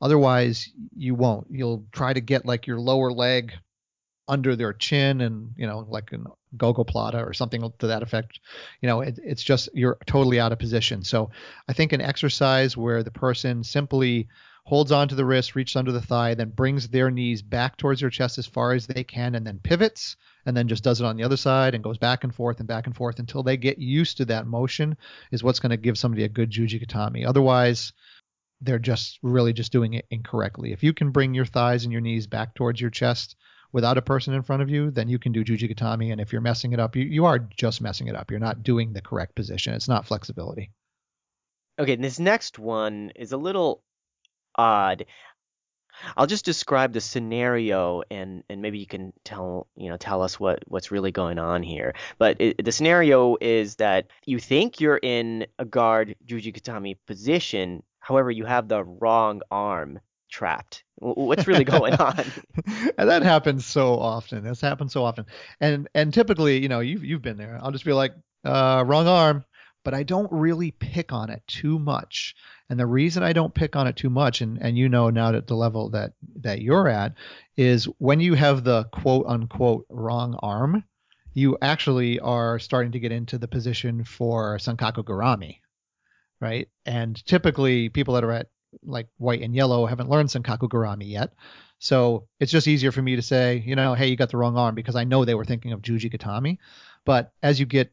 Otherwise, 0.00 0.70
you 0.96 1.14
won't. 1.14 1.46
You'll 1.50 1.86
try 1.92 2.12
to 2.12 2.20
get 2.20 2.46
like 2.46 2.66
your 2.66 2.80
lower 2.80 3.10
leg 3.10 3.52
under 4.28 4.54
their 4.54 4.72
chin 4.72 5.20
and 5.20 5.50
you 5.56 5.66
know 5.66 5.84
like 5.88 6.12
an 6.12 6.24
gogoplata 6.56 7.26
or 7.26 7.32
something 7.32 7.70
to 7.78 7.86
that 7.88 8.02
effect. 8.02 8.40
You 8.80 8.86
know 8.86 9.00
it, 9.00 9.18
it's 9.22 9.42
just 9.42 9.68
you're 9.74 9.98
totally 10.06 10.40
out 10.40 10.52
of 10.52 10.58
position. 10.58 11.02
So 11.02 11.30
i 11.68 11.72
think 11.72 11.92
an 11.92 12.00
exercise 12.00 12.76
where 12.76 13.02
the 13.02 13.10
person 13.10 13.64
simply 13.64 14.28
holds 14.64 14.92
onto 14.92 15.16
the 15.16 15.24
wrist 15.24 15.56
reaches 15.56 15.74
under 15.74 15.90
the 15.90 16.00
thigh 16.00 16.34
then 16.34 16.50
brings 16.50 16.88
their 16.88 17.10
knees 17.10 17.42
back 17.42 17.76
towards 17.76 18.00
their 18.00 18.10
chest 18.10 18.38
as 18.38 18.46
far 18.46 18.72
as 18.72 18.86
they 18.86 19.02
can 19.02 19.34
and 19.34 19.44
then 19.44 19.58
pivots 19.58 20.16
and 20.46 20.56
then 20.56 20.68
just 20.68 20.84
does 20.84 21.00
it 21.00 21.04
on 21.04 21.16
the 21.16 21.24
other 21.24 21.36
side 21.36 21.74
and 21.74 21.82
goes 21.82 21.98
back 21.98 22.24
and 22.24 22.34
forth 22.34 22.60
and 22.60 22.68
back 22.68 22.86
and 22.86 22.94
forth 22.94 23.18
until 23.18 23.42
they 23.42 23.56
get 23.56 23.78
used 23.78 24.16
to 24.16 24.24
that 24.24 24.46
motion 24.46 24.96
is 25.32 25.42
what's 25.42 25.58
going 25.60 25.70
to 25.70 25.76
give 25.76 25.98
somebody 25.98 26.24
a 26.24 26.28
good 26.28 26.50
juji 26.50 26.80
gatame. 26.80 27.26
Otherwise 27.26 27.92
they're 28.60 28.78
just 28.78 29.18
really 29.22 29.52
just 29.52 29.72
doing 29.72 29.94
it 29.94 30.06
incorrectly. 30.10 30.72
If 30.72 30.82
you 30.82 30.92
can 30.92 31.10
bring 31.10 31.34
your 31.34 31.46
thighs 31.46 31.84
and 31.84 31.92
your 31.92 32.00
knees 32.00 32.26
back 32.26 32.54
towards 32.54 32.80
your 32.80 32.90
chest 32.90 33.36
without 33.72 33.98
a 33.98 34.02
person 34.02 34.34
in 34.34 34.42
front 34.42 34.62
of 34.62 34.68
you, 34.68 34.90
then 34.90 35.08
you 35.08 35.18
can 35.18 35.32
do 35.32 35.44
Juji 35.44 35.72
Gatame. 35.72 36.12
And 36.12 36.20
if 36.20 36.32
you're 36.32 36.40
messing 36.40 36.72
it 36.72 36.80
up, 36.80 36.96
you, 36.96 37.04
you 37.04 37.24
are 37.24 37.38
just 37.38 37.80
messing 37.80 38.08
it 38.08 38.16
up. 38.16 38.30
You're 38.30 38.40
not 38.40 38.62
doing 38.62 38.92
the 38.92 39.00
correct 39.00 39.34
position. 39.34 39.74
It's 39.74 39.88
not 39.88 40.06
flexibility. 40.06 40.70
Okay, 41.78 41.94
and 41.94 42.04
this 42.04 42.18
next 42.18 42.58
one 42.58 43.12
is 43.16 43.32
a 43.32 43.38
little 43.38 43.82
odd. 44.54 45.06
I'll 46.16 46.26
just 46.26 46.44
describe 46.44 46.92
the 46.92 47.00
scenario 47.00 48.02
and, 48.10 48.42
and 48.48 48.62
maybe 48.62 48.78
you 48.78 48.86
can 48.86 49.12
tell 49.24 49.66
you 49.76 49.88
know 49.88 49.96
tell 49.96 50.22
us 50.22 50.40
what, 50.40 50.62
what's 50.66 50.90
really 50.90 51.12
going 51.12 51.38
on 51.38 51.62
here. 51.62 51.94
But 52.18 52.40
it, 52.40 52.64
the 52.64 52.72
scenario 52.72 53.36
is 53.40 53.76
that 53.76 54.08
you 54.24 54.38
think 54.38 54.80
you're 54.80 55.00
in 55.02 55.46
a 55.58 55.64
guard 55.64 56.16
Juji 56.26 56.54
Gatame 56.54 56.96
position, 57.06 57.82
However, 58.00 58.30
you 58.30 58.44
have 58.44 58.68
the 58.68 58.82
wrong 58.82 59.42
arm 59.50 60.00
trapped. 60.30 60.84
What's 60.96 61.46
really 61.46 61.64
going 61.64 61.94
on? 62.00 62.24
and 62.98 63.08
that 63.08 63.22
happens 63.22 63.66
so 63.66 63.98
often. 63.98 64.44
That's 64.44 64.60
happened 64.60 64.90
so 64.90 65.04
often. 65.04 65.26
And 65.60 65.88
and 65.94 66.12
typically, 66.12 66.58
you 66.58 66.68
know, 66.68 66.80
you've 66.80 67.04
you've 67.04 67.22
been 67.22 67.36
there. 67.36 67.58
I'll 67.62 67.72
just 67.72 67.84
be 67.84 67.92
like, 67.92 68.12
uh, 68.44 68.84
wrong 68.86 69.06
arm, 69.06 69.44
but 69.84 69.94
I 69.94 70.02
don't 70.02 70.30
really 70.32 70.70
pick 70.70 71.12
on 71.12 71.30
it 71.30 71.42
too 71.46 71.78
much. 71.78 72.34
And 72.68 72.78
the 72.78 72.86
reason 72.86 73.22
I 73.22 73.32
don't 73.32 73.54
pick 73.54 73.74
on 73.76 73.86
it 73.86 73.96
too 73.96 74.10
much, 74.10 74.40
and, 74.40 74.58
and 74.60 74.78
you 74.78 74.88
know 74.88 75.10
now 75.10 75.34
at 75.34 75.46
the 75.46 75.56
level 75.56 75.90
that 75.90 76.12
that 76.36 76.62
you're 76.62 76.88
at, 76.88 77.14
is 77.56 77.84
when 77.98 78.20
you 78.20 78.34
have 78.34 78.64
the 78.64 78.84
quote 78.84 79.26
unquote 79.26 79.86
wrong 79.88 80.38
arm, 80.42 80.84
you 81.32 81.56
actually 81.62 82.18
are 82.20 82.58
starting 82.58 82.92
to 82.92 83.00
get 83.00 83.12
into 83.12 83.38
the 83.38 83.48
position 83.48 84.04
for 84.04 84.58
Sankaku 84.58 85.04
Garami, 85.04 85.59
right? 86.40 86.68
And 86.86 87.22
typically 87.26 87.88
people 87.88 88.14
that 88.14 88.24
are 88.24 88.32
at 88.32 88.46
like 88.82 89.08
white 89.18 89.42
and 89.42 89.54
yellow 89.54 89.86
haven't 89.86 90.08
learned 90.08 90.28
Sankaku 90.28 90.68
Garami 90.68 91.10
yet. 91.10 91.32
So 91.78 92.28
it's 92.38 92.52
just 92.52 92.68
easier 92.68 92.92
for 92.92 93.02
me 93.02 93.16
to 93.16 93.22
say, 93.22 93.62
you 93.64 93.74
know, 93.74 93.94
hey, 93.94 94.08
you 94.08 94.16
got 94.16 94.30
the 94.30 94.36
wrong 94.36 94.56
arm 94.56 94.74
because 94.74 94.96
I 94.96 95.04
know 95.04 95.24
they 95.24 95.34
were 95.34 95.44
thinking 95.44 95.72
of 95.72 95.82
Juji 95.82 96.12
Gatame. 96.12 96.58
But 97.04 97.32
as 97.42 97.58
you 97.58 97.66
get 97.66 97.92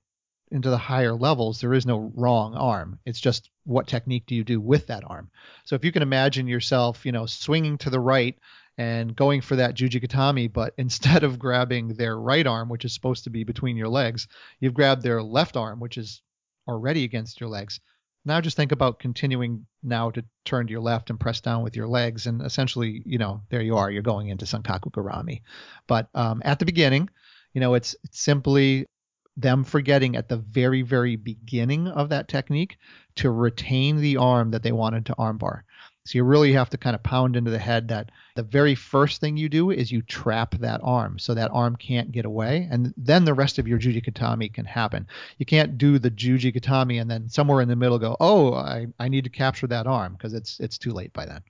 into 0.52 0.70
the 0.70 0.78
higher 0.78 1.14
levels, 1.14 1.60
there 1.60 1.74
is 1.74 1.86
no 1.86 2.12
wrong 2.16 2.56
arm. 2.56 3.00
It's 3.06 3.20
just 3.20 3.50
what 3.66 3.88
technique 3.88 4.26
do 4.28 4.36
you 4.36 4.44
do 4.44 4.62
with 4.62 4.88
that 4.88 5.04
arm. 5.06 5.30
So 5.66 5.76
if 5.76 5.84
you 5.84 5.92
can 5.92 6.02
imagine 6.02 6.48
yourself, 6.48 7.06
you 7.06 7.12
know, 7.12 7.26
swinging 7.26 7.78
to 7.80 7.90
the 7.90 8.00
right 8.00 8.38
and 8.78 9.16
going 9.16 9.42
for 9.42 9.56
that 9.56 9.76
Juji 9.76 10.04
Gatame, 10.04 10.52
but 10.52 10.74
instead 10.78 11.24
of 11.24 11.40
grabbing 11.40 11.90
their 11.90 12.18
right 12.18 12.46
arm, 12.46 12.70
which 12.70 12.86
is 12.86 12.94
supposed 12.94 13.24
to 13.26 13.30
be 13.30 13.44
between 13.44 13.78
your 13.78 13.90
legs, 13.90 14.28
you've 14.60 14.74
grabbed 14.74 15.02
their 15.02 15.24
left 15.24 15.58
arm, 15.58 15.80
which 15.80 15.98
is 15.98 16.22
already 16.68 17.04
against 17.04 17.40
your 17.40 17.50
legs. 17.50 17.80
Now 18.28 18.42
just 18.42 18.58
think 18.58 18.74
about 18.74 19.00
continuing 19.00 19.66
now 19.82 20.12
to 20.12 20.24
turn 20.44 20.68
to 20.68 20.72
your 20.72 20.82
left 20.82 21.10
and 21.10 21.18
press 21.18 21.40
down 21.40 21.64
with 21.64 21.78
your 21.78 21.88
legs, 21.88 22.28
and 22.28 22.42
essentially, 22.42 23.02
you 23.06 23.18
know, 23.18 23.42
there 23.50 23.62
you 23.62 23.78
are. 23.78 23.90
You're 23.90 24.02
going 24.02 24.28
into 24.28 24.44
Sankaku 24.44 24.92
Garami. 24.92 25.44
But 25.88 26.10
um, 26.14 26.42
at 26.44 26.60
the 26.60 26.66
beginning, 26.66 27.10
you 27.54 27.62
know, 27.62 27.74
it's, 27.74 27.96
it's 28.04 28.20
simply 28.20 28.86
them 29.38 29.64
forgetting 29.64 30.18
at 30.18 30.28
the 30.28 30.36
very, 30.36 30.82
very 30.82 31.16
beginning 31.16 31.88
of 31.88 32.10
that 32.10 32.28
technique 32.28 32.78
to 33.16 33.32
retain 33.32 34.02
the 34.02 34.18
arm 34.18 34.52
that 34.52 34.62
they 34.62 34.74
wanted 34.74 35.06
to 35.06 35.16
armbar. 35.16 35.62
So 36.08 36.18
you 36.18 36.24
really 36.24 36.54
have 36.54 36.70
to 36.70 36.78
kind 36.78 36.96
of 36.96 37.04
pound 37.04 37.36
into 37.36 37.52
the 37.52 37.60
head 37.60 37.90
that 37.90 38.12
the 38.36 38.44
very 38.44 38.76
first 38.76 39.20
thing 39.20 39.36
you 39.36 39.50
do 39.50 39.72
is 39.72 39.92
you 39.92 40.02
trap 40.02 40.56
that 40.60 40.80
arm 40.84 41.20
so 41.20 41.34
that 41.34 41.52
arm 41.52 41.76
can't 41.76 42.14
get 42.14 42.24
away. 42.24 42.68
And 42.72 42.94
then 42.96 43.26
the 43.26 43.34
rest 43.34 43.60
of 43.60 43.68
your 43.68 43.78
Juji 43.78 44.04
Gatame 44.04 44.54
can 44.54 44.66
happen. 44.66 45.06
You 45.38 45.46
can't 45.46 45.78
do 45.78 46.00
the 46.00 46.10
Juji 46.10 46.56
Gatame 46.56 47.02
and 47.02 47.12
then 47.12 47.28
somewhere 47.28 47.62
in 47.62 47.68
the 47.68 47.76
middle 47.76 48.00
go, 48.00 48.16
oh, 48.22 48.54
I, 48.54 48.88
I 49.00 49.10
need 49.10 49.26
to 49.26 49.30
capture 49.30 49.68
that 49.68 49.86
arm 49.86 50.14
because 50.14 50.34
it's 50.34 50.60
it's 50.62 50.78
too 50.78 50.92
late 50.92 51.12
by 51.12 51.26
then. 51.26 51.42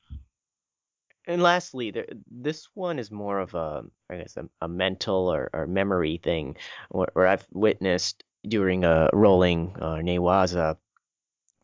And 1.27 1.43
lastly, 1.43 1.91
there, 1.91 2.07
this 2.31 2.69
one 2.73 2.99
is 2.99 3.11
more 3.11 3.39
of 3.39 3.53
a, 3.53 3.83
I 4.09 4.17
guess, 4.17 4.37
a, 4.37 4.49
a 4.61 4.67
mental 4.69 5.27
or, 5.27 5.49
or, 5.53 5.67
memory 5.67 6.21
thing, 6.23 6.55
where, 6.89 7.09
where, 7.13 7.27
I've 7.27 7.45
witnessed 7.51 8.23
during 8.47 8.85
a 8.85 9.09
rolling 9.11 9.75
uh, 9.81 9.95
newaza 9.95 10.77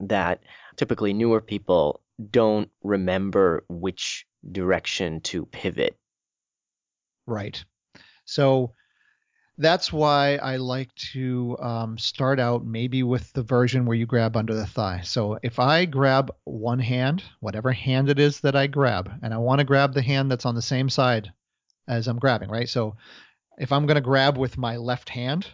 that 0.02 0.44
typically 0.76 1.14
newer 1.14 1.40
people 1.40 2.02
don't 2.32 2.70
remember 2.84 3.66
which 3.70 4.26
direction 4.52 5.22
to 5.22 5.46
pivot. 5.46 5.98
Right. 7.26 7.64
So 8.26 8.74
that's 9.58 9.94
why 9.94 10.38
I 10.38 10.58
like 10.58 10.94
to 11.14 11.56
um, 11.60 11.98
start 11.98 12.40
out 12.40 12.66
maybe 12.66 13.04
with 13.04 13.32
the 13.34 13.44
version 13.44 13.86
where 13.86 13.96
you 13.96 14.06
grab 14.06 14.36
under 14.36 14.56
the 14.56 14.66
thigh. 14.66 15.02
So 15.04 15.38
if 15.44 15.60
I 15.60 15.86
grab 15.86 16.34
one 16.44 16.80
hand, 16.80 17.24
whatever 17.40 17.72
hand 17.72 18.10
it 18.10 18.20
is 18.20 18.40
that 18.42 18.56
I 18.56 18.68
grab, 18.68 19.12
and 19.22 19.34
I 19.34 19.38
want 19.38 19.60
to 19.60 19.66
grab 19.66 19.94
the 19.94 20.02
hand 20.02 20.32
that's 20.32 20.46
on 20.46 20.56
the 20.56 20.62
same 20.62 20.90
side 20.90 21.32
as 21.88 22.08
I'm 22.08 22.20
grabbing, 22.20 22.50
right? 22.50 22.68
So 22.68 22.96
if 23.58 23.72
I'm 23.72 23.86
going 23.86 23.96
to 23.96 24.02
grab 24.02 24.38
with 24.38 24.58
my 24.58 24.78
left 24.78 25.10
hand, 25.10 25.48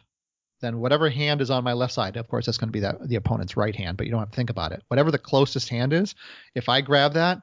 then 0.62 0.80
whatever 0.80 1.10
hand 1.10 1.42
is 1.42 1.50
on 1.50 1.64
my 1.64 1.74
left 1.74 1.94
side, 1.94 2.18
of 2.18 2.28
course, 2.28 2.46
that's 2.46 2.58
going 2.58 2.70
to 2.70 2.74
be 2.74 2.82
that, 2.82 3.08
the 3.08 3.16
opponent's 3.16 3.58
right 3.58 3.76
hand, 3.76 3.98
but 3.98 4.06
you 4.06 4.12
don't 4.12 4.20
have 4.20 4.32
to 4.32 4.36
think 4.36 4.50
about 4.50 4.72
it. 4.72 4.84
Whatever 4.88 5.12
the 5.12 5.18
closest 5.18 5.70
hand 5.70 5.94
is, 5.94 6.16
if 6.56 6.70
I 6.70 6.82
grab 6.82 7.14
that, 7.14 7.42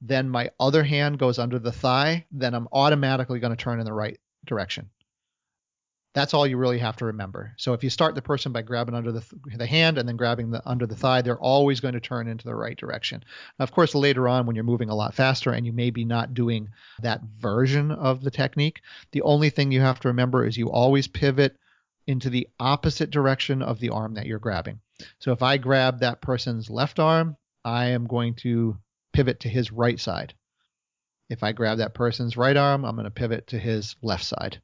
then 0.00 0.28
my 0.28 0.50
other 0.60 0.84
hand 0.84 1.18
goes 1.18 1.38
under 1.38 1.58
the 1.58 1.72
thigh, 1.72 2.26
then 2.30 2.54
I'm 2.54 2.68
automatically 2.72 3.40
going 3.40 3.56
to 3.56 3.62
turn 3.62 3.80
in 3.80 3.86
the 3.86 3.92
right 3.92 4.18
direction. 4.46 4.90
That's 6.14 6.34
all 6.34 6.46
you 6.46 6.56
really 6.56 6.78
have 6.78 6.96
to 6.96 7.04
remember. 7.04 7.52
So 7.58 7.74
if 7.74 7.84
you 7.84 7.90
start 7.90 8.14
the 8.14 8.22
person 8.22 8.50
by 8.50 8.62
grabbing 8.62 8.94
under 8.94 9.12
the, 9.12 9.24
the 9.56 9.66
hand 9.66 9.98
and 9.98 10.08
then 10.08 10.16
grabbing 10.16 10.50
the 10.50 10.62
under 10.66 10.86
the 10.86 10.96
thigh, 10.96 11.22
they're 11.22 11.38
always 11.38 11.80
going 11.80 11.94
to 11.94 12.00
turn 12.00 12.28
into 12.28 12.44
the 12.44 12.54
right 12.54 12.76
direction. 12.76 13.22
Now, 13.58 13.64
of 13.64 13.72
course, 13.72 13.94
later 13.94 14.26
on 14.26 14.46
when 14.46 14.56
you're 14.56 14.64
moving 14.64 14.88
a 14.88 14.94
lot 14.94 15.14
faster 15.14 15.52
and 15.52 15.66
you 15.66 15.72
may 15.72 15.90
be 15.90 16.04
not 16.04 16.34
doing 16.34 16.70
that 17.02 17.20
version 17.38 17.92
of 17.92 18.22
the 18.22 18.30
technique, 18.30 18.80
the 19.12 19.22
only 19.22 19.50
thing 19.50 19.70
you 19.70 19.80
have 19.80 20.00
to 20.00 20.08
remember 20.08 20.44
is 20.44 20.56
you 20.56 20.70
always 20.70 21.06
pivot 21.06 21.56
into 22.08 22.30
the 22.30 22.48
opposite 22.58 23.10
direction 23.10 23.60
of 23.60 23.78
the 23.78 23.90
arm 23.90 24.14
that 24.14 24.26
you're 24.26 24.38
grabbing. 24.38 24.80
So 25.20 25.30
if 25.30 25.42
I 25.42 25.58
grab 25.58 26.00
that 26.00 26.22
person's 26.22 26.70
left 26.70 26.98
arm, 26.98 27.36
I 27.64 27.88
am 27.88 28.06
going 28.06 28.34
to 28.36 28.78
pivot 29.12 29.40
to 29.40 29.48
his 29.48 29.70
right 29.70 30.00
side. 30.00 30.32
If 31.28 31.42
I 31.42 31.52
grab 31.52 31.78
that 31.78 31.94
person's 31.94 32.36
right 32.36 32.56
arm, 32.56 32.86
I'm 32.86 32.96
going 32.96 33.04
to 33.04 33.10
pivot 33.10 33.48
to 33.48 33.58
his 33.58 33.94
left 34.02 34.24
side. 34.24 34.62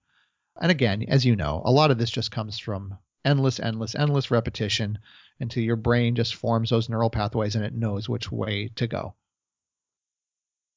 And 0.59 0.71
again, 0.71 1.05
as 1.07 1.27
you 1.27 1.37
know, 1.37 1.61
a 1.65 1.71
lot 1.71 1.91
of 1.91 1.99
this 1.99 2.11
just 2.11 2.31
comes 2.31 2.59
from 2.59 2.97
endless, 3.27 3.61
endless, 3.61 3.95
endless 3.95 4.31
repetition 4.31 4.99
until 5.39 5.63
your 5.63 5.77
brain 5.77 6.15
just 6.15 6.37
forms 6.37 6.71
those 6.71 6.89
neural 6.89 7.11
pathways 7.11 7.57
and 7.57 7.65
it 7.65 7.75
knows 7.75 8.09
which 8.09 8.33
way 8.33 8.71
to 8.77 8.87
go. 8.87 9.15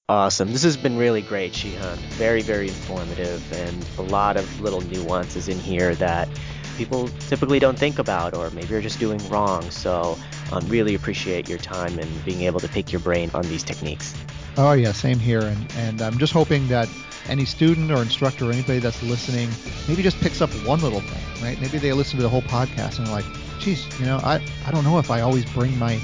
Awesome. 0.10 0.54
This 0.54 0.64
has 0.64 0.78
been 0.78 0.98
really 0.98 1.22
great, 1.22 1.52
Shihan. 1.52 1.98
Very, 2.16 2.42
very 2.42 2.70
informative 2.70 3.54
and 3.54 3.86
a 3.98 4.10
lot 4.10 4.38
of 4.38 4.62
little 4.62 4.82
nuances 4.82 5.50
in 5.50 5.60
here 5.60 5.96
that 5.96 6.30
people 6.78 7.08
typically 7.28 7.60
don't 7.60 7.78
think 7.78 8.00
about 8.00 8.34
or 8.34 8.50
maybe 8.52 8.68
you're 8.68 8.82
just 8.82 9.00
doing 9.00 9.20
wrong. 9.30 9.70
So 9.72 10.18
um, 10.52 10.68
really 10.70 10.96
appreciate 10.96 11.50
your 11.50 11.58
time 11.58 11.98
and 12.00 12.26
being 12.26 12.42
able 12.42 12.60
to 12.60 12.68
pick 12.68 12.92
your 12.92 13.02
brain 13.02 13.30
on 13.34 13.42
these 13.44 13.64
techniques. 13.64 14.14
Oh 14.56 14.74
yeah, 14.74 14.92
same 14.92 15.20
here. 15.20 15.42
And, 15.42 15.74
and 15.78 16.02
I'm 16.02 16.18
just 16.18 16.34
hoping 16.34 16.68
that 16.70 16.90
any 17.28 17.46
student 17.46 17.92
or 17.92 17.98
instructor 18.02 18.46
or 18.46 18.52
anybody 18.52 18.80
that's 18.80 19.04
listening 19.04 19.50
maybe 19.88 20.02
just 20.02 20.20
picks 20.22 20.42
up 20.42 20.50
one 20.66 20.82
little 20.82 21.02
thing, 21.02 21.44
right? 21.44 21.60
Maybe 21.60 21.78
they 21.78 21.92
listen 21.94 22.18
to 22.18 22.24
the 22.24 22.30
whole 22.30 22.44
podcast 22.44 23.00
and 23.00 23.08
are 23.08 23.12
like, 23.12 23.26
geez, 23.60 23.88
you 24.00 24.06
know, 24.06 24.18
I, 24.24 24.42
I 24.66 24.72
don't 24.72 24.84
know 24.84 25.00
if 25.00 25.12
I 25.12 25.22
always 25.22 25.46
bring 25.52 25.78
my 25.78 26.00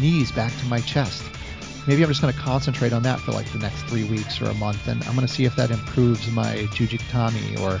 knees 0.00 0.32
back 0.32 0.52
to 0.58 0.66
my 0.66 0.80
chest. 0.80 1.22
Maybe 1.86 2.02
I'm 2.02 2.08
just 2.08 2.22
going 2.22 2.32
to 2.32 2.40
concentrate 2.40 2.92
on 2.92 3.02
that 3.02 3.20
for 3.20 3.32
like 3.32 3.50
the 3.52 3.58
next 3.58 3.82
three 3.82 4.04
weeks 4.04 4.40
or 4.40 4.46
a 4.46 4.54
month, 4.54 4.88
and 4.88 5.02
I'm 5.04 5.14
going 5.14 5.26
to 5.26 5.32
see 5.32 5.44
if 5.44 5.54
that 5.56 5.70
improves 5.70 6.30
my 6.30 6.66
juji 6.72 6.98
gatame 6.98 7.60
or 7.60 7.78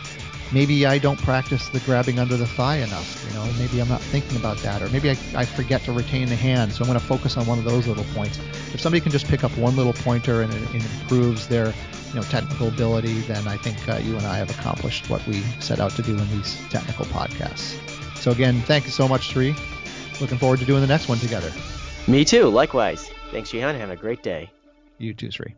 maybe 0.52 0.86
I 0.86 0.98
don't 0.98 1.20
practice 1.20 1.68
the 1.68 1.80
grabbing 1.80 2.18
under 2.18 2.36
the 2.36 2.46
thigh 2.46 2.76
enough. 2.76 3.24
You 3.28 3.34
know, 3.34 3.44
maybe 3.58 3.80
I'm 3.80 3.88
not 3.88 4.00
thinking 4.00 4.36
about 4.36 4.58
that, 4.58 4.82
or 4.82 4.88
maybe 4.90 5.10
I, 5.10 5.16
I 5.34 5.44
forget 5.44 5.82
to 5.84 5.92
retain 5.92 6.28
the 6.28 6.36
hand. 6.36 6.72
So 6.72 6.82
I'm 6.82 6.88
going 6.88 6.98
to 6.98 7.04
focus 7.04 7.36
on 7.36 7.46
one 7.46 7.58
of 7.58 7.64
those 7.64 7.86
little 7.86 8.04
points. 8.14 8.38
If 8.72 8.80
somebody 8.80 9.00
can 9.00 9.12
just 9.12 9.26
pick 9.28 9.44
up 9.44 9.56
one 9.56 9.76
little 9.76 9.92
pointer 9.92 10.42
and 10.42 10.52
it, 10.52 10.74
it 10.74 10.84
improves 10.84 11.48
their 11.48 11.66
you 11.68 12.14
know 12.14 12.22
technical 12.22 12.68
ability, 12.68 13.20
then 13.22 13.46
I 13.48 13.56
think 13.56 13.88
uh, 13.88 13.96
you 13.96 14.16
and 14.16 14.26
I 14.26 14.36
have 14.36 14.50
accomplished 14.50 15.10
what 15.10 15.26
we 15.26 15.40
set 15.60 15.80
out 15.80 15.92
to 15.92 16.02
do 16.02 16.12
in 16.12 16.30
these 16.30 16.60
technical 16.68 17.04
podcasts. 17.06 17.78
So 18.16 18.30
again, 18.30 18.60
thank 18.62 18.84
you 18.84 18.90
so 18.90 19.08
much, 19.08 19.28
Sri. 19.28 19.54
Looking 20.20 20.38
forward 20.38 20.60
to 20.60 20.64
doing 20.64 20.80
the 20.80 20.86
next 20.86 21.08
one 21.08 21.18
together. 21.18 21.52
Me 22.06 22.24
too. 22.24 22.48
Likewise. 22.48 23.10
Thanks, 23.30 23.50
Shihan. 23.50 23.76
Have 23.78 23.90
a 23.90 23.96
great 23.96 24.22
day. 24.22 24.50
You 24.98 25.12
too, 25.12 25.30
Sri. 25.30 25.56